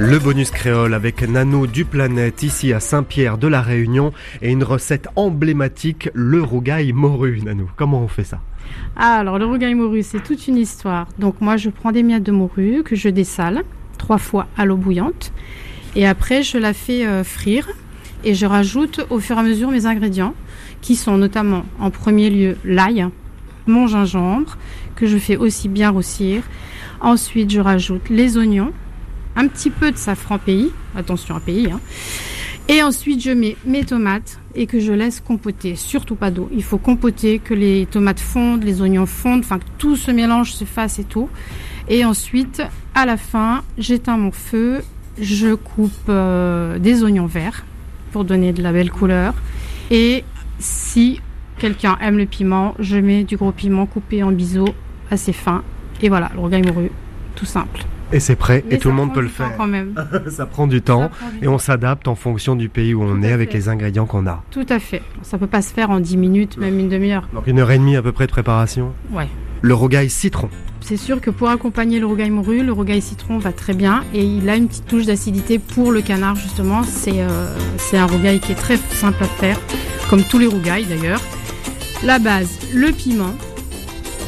Le 0.00 0.18
bonus 0.18 0.50
créole 0.50 0.94
avec 0.94 1.22
Nano 1.22 1.68
du 1.68 1.84
Planète 1.84 2.42
ici 2.42 2.72
à 2.72 2.80
Saint-Pierre 2.80 3.38
de 3.38 3.46
la 3.46 3.62
Réunion 3.62 4.12
et 4.42 4.50
une 4.50 4.64
recette 4.64 5.06
emblématique, 5.14 6.10
le 6.12 6.42
rougail 6.42 6.92
morue. 6.92 7.40
Nanou, 7.40 7.70
comment 7.76 8.02
on 8.02 8.08
fait 8.08 8.24
ça? 8.24 8.40
Ah, 8.96 9.20
Alors 9.20 9.38
le 9.38 9.46
rougail 9.46 9.76
morue, 9.76 10.02
c'est 10.02 10.24
toute 10.24 10.48
une 10.48 10.56
histoire. 10.56 11.06
Donc 11.20 11.40
moi 11.40 11.56
je 11.56 11.70
prends 11.70 11.92
des 11.92 12.02
miettes 12.02 12.24
de 12.24 12.32
morue 12.32 12.82
que 12.84 12.96
je 12.96 13.08
dessale 13.08 13.62
trois 13.96 14.18
fois 14.18 14.48
à 14.56 14.64
l'eau 14.64 14.76
bouillante 14.76 15.30
et 15.94 16.04
après 16.04 16.42
je 16.42 16.58
la 16.58 16.72
fais 16.72 17.06
euh, 17.06 17.22
frire 17.22 17.68
et 18.24 18.34
je 18.34 18.44
rajoute 18.44 19.06
au 19.08 19.20
fur 19.20 19.36
et 19.36 19.40
à 19.40 19.44
mesure 19.44 19.70
mes 19.70 19.86
ingrédients 19.86 20.34
qui 20.80 20.96
sont 20.96 21.16
notamment 21.16 21.64
en 21.78 21.92
premier 21.92 22.28
lieu 22.28 22.56
l'ail, 22.64 23.06
mon 23.66 23.86
gingembre 23.86 24.56
que 24.94 25.06
je 25.06 25.18
fais 25.18 25.36
aussi 25.36 25.68
bien 25.68 25.90
roussir. 25.90 26.42
Ensuite, 27.00 27.50
je 27.50 27.60
rajoute 27.60 28.08
les 28.08 28.36
oignons, 28.36 28.72
un 29.36 29.48
petit 29.48 29.70
peu 29.70 29.92
de 29.92 29.96
safran 29.96 30.38
pays, 30.38 30.70
attention 30.94 31.36
à 31.36 31.40
pays. 31.40 31.70
Hein. 31.70 31.80
Et 32.68 32.82
ensuite, 32.82 33.22
je 33.22 33.30
mets 33.30 33.56
mes 33.64 33.84
tomates 33.84 34.40
et 34.56 34.66
que 34.66 34.80
je 34.80 34.92
laisse 34.92 35.20
compoter. 35.20 35.76
Surtout 35.76 36.16
pas 36.16 36.30
d'eau. 36.32 36.48
Il 36.52 36.64
faut 36.64 36.78
compoter, 36.78 37.38
que 37.38 37.54
les 37.54 37.86
tomates 37.86 38.18
fondent, 38.18 38.64
les 38.64 38.80
oignons 38.80 39.06
fondent, 39.06 39.40
enfin 39.40 39.58
que 39.58 39.66
tout 39.78 39.94
ce 39.94 40.10
mélange 40.10 40.52
se 40.52 40.64
fasse 40.64 40.98
et 40.98 41.04
tout. 41.04 41.28
Et 41.88 42.04
ensuite, 42.04 42.62
à 42.94 43.06
la 43.06 43.16
fin, 43.16 43.62
j'éteins 43.78 44.16
mon 44.16 44.32
feu, 44.32 44.82
je 45.20 45.54
coupe 45.54 45.92
euh, 46.08 46.78
des 46.78 47.04
oignons 47.04 47.26
verts 47.26 47.64
pour 48.10 48.24
donner 48.24 48.52
de 48.52 48.62
la 48.62 48.72
belle 48.72 48.90
couleur. 48.90 49.34
Et 49.90 50.24
si 50.58 51.20
quelqu'un 51.58 51.96
aime 52.00 52.18
le 52.18 52.26
piment, 52.26 52.74
je 52.78 52.96
mets 52.96 53.24
du 53.24 53.36
gros 53.36 53.52
piment 53.52 53.86
coupé 53.86 54.22
en 54.22 54.32
biseaux 54.32 54.74
assez 55.10 55.32
fin. 55.32 55.62
Et 56.02 56.08
voilà, 56.08 56.30
le 56.34 56.40
rougail 56.40 56.62
morue, 56.62 56.90
tout 57.34 57.46
simple. 57.46 57.84
Et 58.12 58.20
c'est 58.20 58.36
prêt, 58.36 58.64
et 58.70 58.78
tout 58.78 58.88
le 58.88 58.94
monde 58.94 59.12
peut 59.12 59.20
le 59.20 59.28
faire. 59.28 59.56
Quand 59.56 59.66
même. 59.66 59.94
ça 60.30 60.46
prend 60.46 60.66
du 60.66 60.80
temps, 60.80 61.10
et 61.42 61.48
on 61.48 61.58
s'adapte 61.58 62.06
en 62.06 62.14
fonction 62.14 62.54
du 62.54 62.68
pays 62.68 62.94
où 62.94 63.02
on 63.02 63.22
est 63.22 63.32
avec 63.32 63.52
les 63.52 63.68
ingrédients 63.68 64.06
qu'on 64.06 64.26
a. 64.26 64.44
Tout 64.50 64.66
à 64.68 64.78
fait. 64.78 65.02
Ça 65.22 65.38
peut 65.38 65.48
pas 65.48 65.62
se 65.62 65.72
faire 65.72 65.90
en 65.90 65.98
10 65.98 66.16
minutes, 66.16 66.56
même 66.56 66.78
une 66.78 66.88
demi-heure. 66.88 67.28
Donc 67.32 67.46
une 67.46 67.58
heure 67.58 67.70
et 67.70 67.78
demie 67.78 67.96
à 67.96 68.02
peu 68.02 68.12
près 68.12 68.26
de 68.26 68.32
préparation 68.32 68.92
Ouais. 69.10 69.28
Le 69.62 69.74
rougail 69.74 70.08
citron. 70.08 70.48
C'est 70.88 70.96
sûr 70.96 71.20
que 71.20 71.30
pour 71.30 71.48
accompagner 71.48 71.98
le 71.98 72.06
rougail 72.06 72.30
morue, 72.30 72.62
le 72.62 72.72
rougail 72.72 73.02
citron 73.02 73.38
va 73.38 73.50
très 73.50 73.74
bien 73.74 74.04
et 74.14 74.22
il 74.22 74.48
a 74.48 74.54
une 74.54 74.68
petite 74.68 74.86
touche 74.86 75.04
d'acidité 75.04 75.58
pour 75.58 75.90
le 75.90 76.00
canard 76.00 76.36
justement. 76.36 76.84
C'est 76.84 77.22
euh, 77.22 77.48
un 77.94 78.06
rougail 78.06 78.38
qui 78.38 78.52
est 78.52 78.56
très 78.56 78.76
simple 78.76 79.24
à 79.24 79.26
faire, 79.26 79.58
comme 80.08 80.22
tous 80.22 80.38
les 80.38 80.46
rougails 80.46 80.84
d'ailleurs. 80.84 81.20
La 82.04 82.20
base, 82.20 82.50
le 82.72 82.92
piment. 82.92 83.34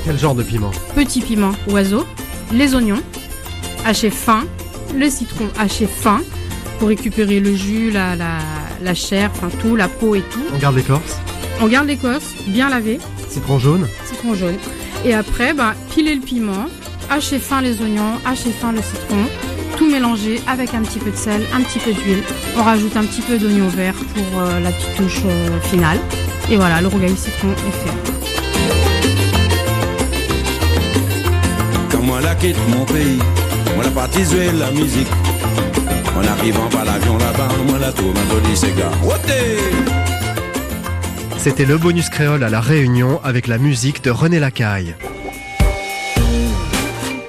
Quel 0.05 0.19
genre 0.19 0.35
de 0.35 0.43
piment? 0.43 0.73
Petit 0.97 1.21
piment, 1.21 1.53
oiseau. 1.69 2.05
Les 2.53 2.75
oignons, 2.75 3.03
hachés 3.87 4.11
fin. 4.11 4.45
Le 4.97 5.09
citron 5.09 5.47
haché 5.61 5.87
fin 5.87 6.23
pour 6.81 6.89
récupérer 6.89 7.39
le 7.39 7.55
jus, 7.55 7.93
la, 7.93 8.17
la, 8.17 8.39
la 8.83 8.95
chair, 8.95 9.31
enfin 9.33 9.49
tout, 9.63 9.77
la 9.77 9.87
peau 9.87 10.17
et 10.17 10.23
tout. 10.23 10.43
On 10.53 10.59
garde 10.59 10.75
l'écorce? 10.75 11.19
On 11.61 11.69
garde 11.69 11.87
l'écorce, 11.87 12.35
bien 12.49 12.69
lavé. 12.69 12.99
Citron 13.29 13.61
jaune? 13.61 13.87
Citron 14.07 14.35
jaune. 14.35 14.57
Et 15.05 15.15
après, 15.15 15.55
bah, 15.55 15.75
piler 15.91 16.15
le 16.15 16.21
piment, 16.21 16.67
hacher 17.09 17.39
fin 17.39 17.61
les 17.61 17.81
oignons, 17.81 18.19
hacher 18.27 18.51
fin 18.51 18.73
le 18.73 18.83
citron, 18.83 19.25
tout 19.77 19.89
mélanger 19.89 20.41
avec 20.49 20.75
un 20.75 20.83
petit 20.83 20.99
peu 20.99 21.11
de 21.11 21.17
sel, 21.17 21.43
un 21.55 21.61
petit 21.61 21.79
peu 21.79 21.93
d'huile. 21.93 22.23
On 22.57 22.63
rajoute 22.63 22.97
un 22.97 23.05
petit 23.05 23.23
peu 23.23 23.39
d'oignon 23.39 23.69
vert 23.69 23.95
pour 23.95 24.41
euh, 24.41 24.61
la 24.61 24.71
petite 24.71 24.97
touche 24.97 25.23
euh, 25.25 25.61
finale. 25.61 25.99
Et 26.51 26.57
voilà, 26.57 26.81
le 26.81 26.89
rougail 26.89 27.17
citron 27.17 27.53
est 27.53 27.71
fait. 27.71 27.95
Quand 31.91 32.03
moi 32.03 32.21
la 32.21 32.35
quitte 32.35 32.57
mon 32.69 32.85
pays, 32.85 33.19
moi 33.77 33.85
la 33.85 33.91
partie 33.91 34.25
la 34.59 34.71
musique. 34.73 35.09
En 36.17 36.27
arrivant 36.27 36.69
par 36.69 36.85
l'avion 36.85 37.17
là-bas, 37.19 37.49
moi 37.69 37.79
la 37.79 37.93
tour 37.93 38.13
m'a 38.13 38.57
c'est 38.57 38.75
gars. 38.77 38.91
C'était 41.49 41.65
le 41.65 41.79
bonus 41.79 42.11
créole 42.11 42.45
à 42.45 42.51
la 42.51 42.61
Réunion 42.61 43.25
avec 43.25 43.47
la 43.47 43.57
musique 43.57 44.05
de 44.05 44.11
René 44.11 44.39
Lacaille. 44.39 44.95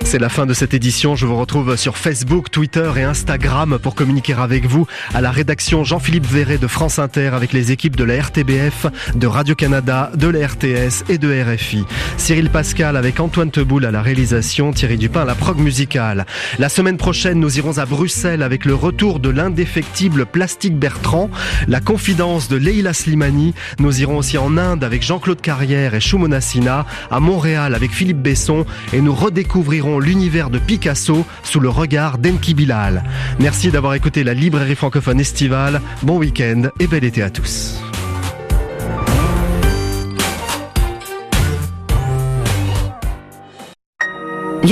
C'est 0.09 0.17
la 0.17 0.29
fin 0.29 0.47
de 0.47 0.55
cette 0.55 0.73
édition. 0.73 1.15
Je 1.15 1.27
vous 1.27 1.37
retrouve 1.37 1.75
sur 1.75 1.95
Facebook, 1.95 2.49
Twitter 2.49 2.91
et 2.97 3.03
Instagram 3.03 3.77
pour 3.77 3.93
communiquer 3.93 4.33
avec 4.33 4.65
vous 4.65 4.87
à 5.13 5.21
la 5.21 5.29
rédaction 5.29 5.83
Jean-Philippe 5.83 6.25
Verret 6.25 6.57
de 6.57 6.65
France 6.65 6.97
Inter 6.97 7.27
avec 7.27 7.53
les 7.53 7.71
équipes 7.71 7.95
de 7.95 8.03
la 8.03 8.19
RTBF, 8.19 8.87
de 9.13 9.27
Radio-Canada, 9.27 10.11
de 10.15 10.27
la 10.27 10.47
RTS 10.47 11.03
et 11.09 11.19
de 11.19 11.43
RFI. 11.43 11.85
Cyril 12.17 12.49
Pascal 12.49 12.97
avec 12.97 13.19
Antoine 13.19 13.51
Teboul 13.51 13.85
à 13.85 13.91
la 13.91 14.01
réalisation, 14.01 14.73
Thierry 14.73 14.97
Dupin 14.97 15.21
à 15.21 15.25
la 15.25 15.35
prog 15.35 15.59
musicale. 15.59 16.25
La 16.57 16.69
semaine 16.69 16.97
prochaine, 16.97 17.39
nous 17.39 17.59
irons 17.59 17.77
à 17.77 17.85
Bruxelles 17.85 18.41
avec 18.41 18.65
le 18.65 18.73
retour 18.73 19.19
de 19.19 19.29
l'indéfectible 19.29 20.25
Plastique 20.25 20.75
Bertrand, 20.75 21.29
la 21.67 21.81
confidence 21.81 22.49
de 22.49 22.55
Leila 22.55 22.93
Slimani. 22.93 23.53
Nous 23.77 24.01
irons 24.01 24.17
aussi 24.17 24.39
en 24.39 24.57
Inde 24.57 24.83
avec 24.83 25.03
Jean-Claude 25.03 25.41
Carrière 25.41 25.93
et 25.93 25.99
Shumona 25.99 26.41
Sina, 26.41 26.87
à 27.11 27.19
Montréal 27.19 27.75
avec 27.75 27.91
Philippe 27.91 28.23
Besson 28.23 28.65
et 28.91 29.01
nous 29.01 29.13
redécouvrirons 29.13 29.98
l'univers 29.99 30.49
de 30.49 30.59
Picasso 30.59 31.25
sous 31.43 31.59
le 31.59 31.69
regard 31.69 32.17
d'Enki 32.17 32.53
Bilal. 32.53 33.03
Merci 33.39 33.69
d'avoir 33.71 33.93
écouté 33.93 34.23
la 34.23 34.33
librairie 34.33 34.75
francophone 34.75 35.19
estivale. 35.19 35.81
Bon 36.03 36.17
week-end 36.17 36.69
et 36.79 36.87
bel 36.87 37.03
été 37.03 37.21
à 37.21 37.29
tous. 37.29 37.88